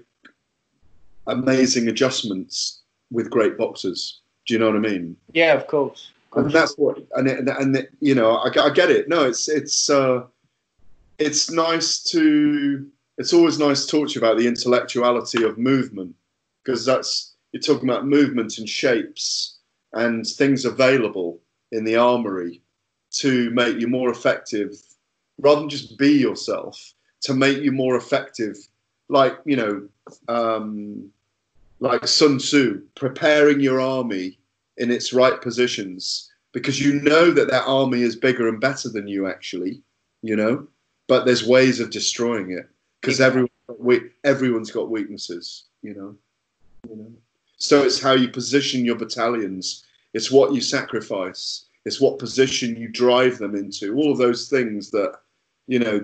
amazing 1.28 1.88
adjustments 1.88 2.82
with 3.11 3.30
great 3.30 3.57
boxers. 3.57 4.21
Do 4.45 4.53
you 4.53 4.59
know 4.59 4.67
what 4.67 4.76
I 4.76 4.80
mean? 4.80 5.17
Yeah, 5.34 5.53
of 5.53 5.67
course. 5.67 6.11
And 6.36 6.51
that's 6.51 6.76
what, 6.78 6.97
and 7.15 7.28
it, 7.28 7.47
and 7.47 7.76
it, 7.78 7.89
you 8.01 8.13
know, 8.13 8.32
I, 8.36 8.49
I 8.59 8.69
get 8.69 8.91
it. 8.91 9.07
No, 9.07 9.23
it's 9.23 9.47
it's 9.47 9.89
uh, 9.89 10.23
it's 11.17 11.49
nice 11.49 12.03
to. 12.11 12.86
It's 13.17 13.32
always 13.32 13.57
nice 13.57 13.86
to 13.86 13.91
talk 13.91 14.09
to 14.09 14.15
you 14.15 14.19
about 14.19 14.38
the 14.38 14.47
intellectuality 14.47 15.43
of 15.43 15.57
movement 15.57 16.13
because 16.61 16.86
that's 16.86 17.36
you're 17.53 17.61
talking 17.61 17.89
about 17.89 18.05
movement 18.05 18.57
and 18.57 18.67
shapes 18.67 19.59
and 19.93 20.28
things 20.28 20.65
available 20.65 21.39
in 21.71 21.86
the 21.86 21.95
armory 21.95 22.61
to 23.11 23.49
make 23.51 23.80
you 23.80 23.88
more 23.88 24.09
effective, 24.09 24.71
rather 25.39 25.61
than 25.61 25.69
just 25.69 25.97
be 25.97 26.11
yourself. 26.11 26.93
To 27.21 27.34
make 27.34 27.59
you 27.59 27.71
more 27.71 27.95
effective, 27.95 28.57
like 29.07 29.38
you 29.45 29.55
know, 29.55 29.88
um, 30.28 31.09
like 31.86 32.07
Sun 32.07 32.39
Tzu, 32.39 32.81
preparing 32.95 33.59
your 33.59 33.79
army 33.79 34.39
in 34.77 34.91
its 34.91 35.13
right 35.13 35.39
positions 35.39 36.31
because 36.51 36.79
you 36.79 37.01
know 37.01 37.31
that 37.31 37.49
that 37.51 37.67
army 37.67 38.01
is 38.01 38.15
bigger 38.15 38.47
and 38.47 38.59
better 38.59 38.89
than 38.89 39.07
you 39.07 39.27
actually, 39.27 39.81
you 40.21 40.36
know, 40.36 40.67
but 41.07 41.25
there's 41.25 41.47
ways 41.47 41.79
of 41.79 41.91
destroying 41.91 42.51
it 42.51 42.67
because 43.01 43.21
everyone, 43.21 43.49
everyone's 44.23 44.71
got 44.71 44.89
weaknesses, 44.89 45.65
you 45.83 45.93
know. 45.93 46.15
you 46.89 46.95
know. 46.95 47.11
So 47.57 47.83
it's 47.83 48.01
how 48.01 48.13
you 48.13 48.29
position 48.29 48.83
your 48.83 48.95
battalions. 48.95 49.83
It's 50.13 50.31
what 50.31 50.53
you 50.53 50.61
sacrifice. 50.61 51.65
It's 51.86 52.01
what 52.01 52.19
position 52.19 52.75
you 52.75 52.88
drive 52.88 53.38
them 53.38 53.55
into. 53.55 53.95
All 53.95 54.11
of 54.11 54.17
those 54.17 54.49
things 54.49 54.89
that, 54.91 55.19
you 55.67 55.79
know, 55.79 56.03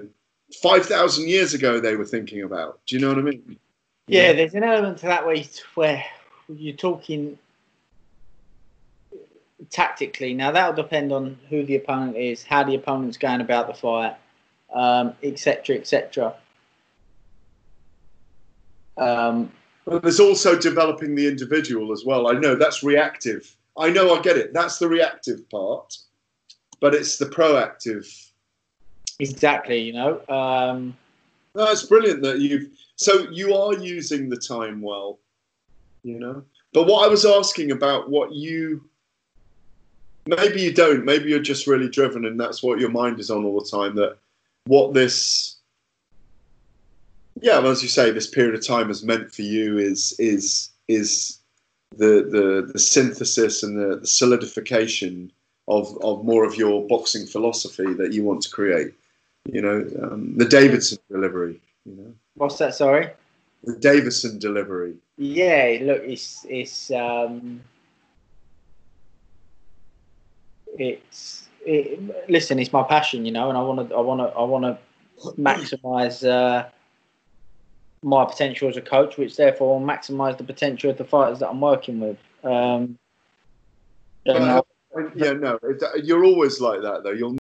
five 0.61 0.85
thousand 0.85 1.27
years 1.27 1.53
ago 1.53 1.79
they 1.79 1.95
were 1.95 2.05
thinking 2.05 2.43
about. 2.43 2.81
Do 2.85 2.95
you 2.95 3.01
know 3.01 3.09
what 3.09 3.19
I 3.19 3.21
mean? 3.21 3.57
Yeah, 4.07 4.33
there's 4.33 4.55
an 4.55 4.63
element 4.63 4.97
to 4.99 5.05
that 5.07 5.25
where, 5.25 5.43
where 5.75 6.03
you're 6.47 6.75
talking 6.75 7.37
tactically. 9.69 10.33
Now 10.33 10.51
that'll 10.51 10.73
depend 10.73 11.11
on 11.11 11.37
who 11.49 11.65
the 11.65 11.75
opponent 11.75 12.17
is, 12.17 12.43
how 12.43 12.63
the 12.63 12.75
opponent's 12.75 13.17
going 13.17 13.41
about 13.41 13.67
the 13.67 13.73
fight, 13.73 14.15
um, 14.73 15.13
etc., 15.23 15.77
etc. 15.77 16.35
Um, 18.97 19.51
But 19.85 20.03
there's 20.03 20.19
also 20.19 20.57
developing 20.57 21.15
the 21.15 21.27
individual 21.27 21.91
as 21.91 22.03
well. 22.05 22.27
I 22.27 22.33
know 22.33 22.55
that's 22.55 22.83
reactive. 22.83 23.55
I 23.77 23.89
know 23.89 24.15
I 24.15 24.21
get 24.21 24.37
it. 24.37 24.53
That's 24.53 24.77
the 24.77 24.87
reactive 24.87 25.49
part, 25.49 25.97
but 26.79 26.93
it's 26.93 27.17
the 27.17 27.25
proactive. 27.25 28.05
exactly, 29.19 29.79
you 29.79 29.93
know. 29.93 30.21
Um, 30.27 30.97
No, 31.55 31.65
it's 31.69 31.83
brilliant 31.83 32.21
that 32.23 32.39
you've. 32.39 32.69
So 32.95 33.29
you 33.29 33.55
are 33.55 33.73
using 33.73 34.29
the 34.29 34.37
time 34.37 34.81
well, 34.81 35.19
you 36.03 36.19
know. 36.19 36.43
But 36.73 36.87
what 36.87 37.05
I 37.05 37.09
was 37.09 37.25
asking 37.25 37.71
about 37.71 38.09
what 38.09 38.31
you. 38.33 38.83
Maybe 40.27 40.61
you 40.61 40.73
don't. 40.73 41.03
Maybe 41.03 41.29
you're 41.29 41.39
just 41.39 41.67
really 41.67 41.89
driven, 41.89 42.25
and 42.25 42.39
that's 42.39 42.61
what 42.61 42.79
your 42.79 42.91
mind 42.91 43.19
is 43.19 43.31
on 43.31 43.43
all 43.43 43.59
the 43.59 43.69
time. 43.69 43.95
That 43.95 44.17
what 44.65 44.93
this. 44.93 45.57
Yeah, 47.41 47.59
well, 47.59 47.71
as 47.71 47.81
you 47.81 47.89
say, 47.89 48.11
this 48.11 48.29
period 48.29 48.55
of 48.55 48.65
time 48.65 48.87
has 48.87 49.03
meant 49.03 49.33
for 49.33 49.41
you 49.41 49.77
is 49.77 50.15
is 50.19 50.69
is 50.87 51.39
the 51.97 52.27
the, 52.29 52.71
the 52.71 52.79
synthesis 52.79 53.63
and 53.63 53.77
the, 53.77 53.97
the 53.97 54.07
solidification 54.07 55.31
of 55.67 55.97
of 56.01 56.23
more 56.23 56.45
of 56.45 56.55
your 56.55 56.87
boxing 56.87 57.25
philosophy 57.25 57.93
that 57.93 58.13
you 58.13 58.23
want 58.23 58.43
to 58.43 58.49
create. 58.49 58.93
You 59.45 59.61
know, 59.61 59.85
um, 60.03 60.37
the 60.37 60.45
Davison 60.45 60.99
delivery. 61.09 61.59
You 61.85 61.95
know, 61.95 62.13
what's 62.35 62.57
that? 62.57 62.75
Sorry. 62.75 63.09
the 63.63 63.75
Davison 63.75 64.39
delivery. 64.39 64.95
Yeah, 65.17 65.77
look, 65.81 66.03
it's 66.03 66.45
it's 66.49 66.91
um, 66.91 67.61
it's 70.77 71.47
it, 71.65 72.29
listen, 72.29 72.59
it's 72.59 72.73
my 72.73 72.83
passion, 72.83 73.25
you 73.25 73.31
know, 73.31 73.49
and 73.49 73.57
I 73.57 73.61
want 73.61 73.89
to 73.89 73.95
I 73.95 73.99
want 73.99 74.19
to 74.21 74.37
I 74.37 74.43
want 74.43 74.63
to 74.65 74.77
maximize 75.39 76.27
uh, 76.27 76.67
my 78.01 78.25
potential 78.25 78.67
as 78.67 78.77
a 78.77 78.81
coach, 78.81 79.17
which 79.17 79.35
therefore 79.35 79.79
will 79.79 79.85
maximize 79.85 80.37
the 80.37 80.43
potential 80.43 80.89
of 80.89 80.97
the 80.97 81.05
fighters 81.05 81.39
that 81.39 81.49
I'm 81.49 81.61
working 81.61 81.99
with. 81.99 82.17
Um, 82.43 82.97
uh, 84.27 84.61
yeah, 85.15 85.33
no, 85.33 85.59
you're 86.03 86.25
always 86.25 86.59
like 86.59 86.81
that 86.81 87.03
though. 87.03 87.11
You'll 87.11 87.29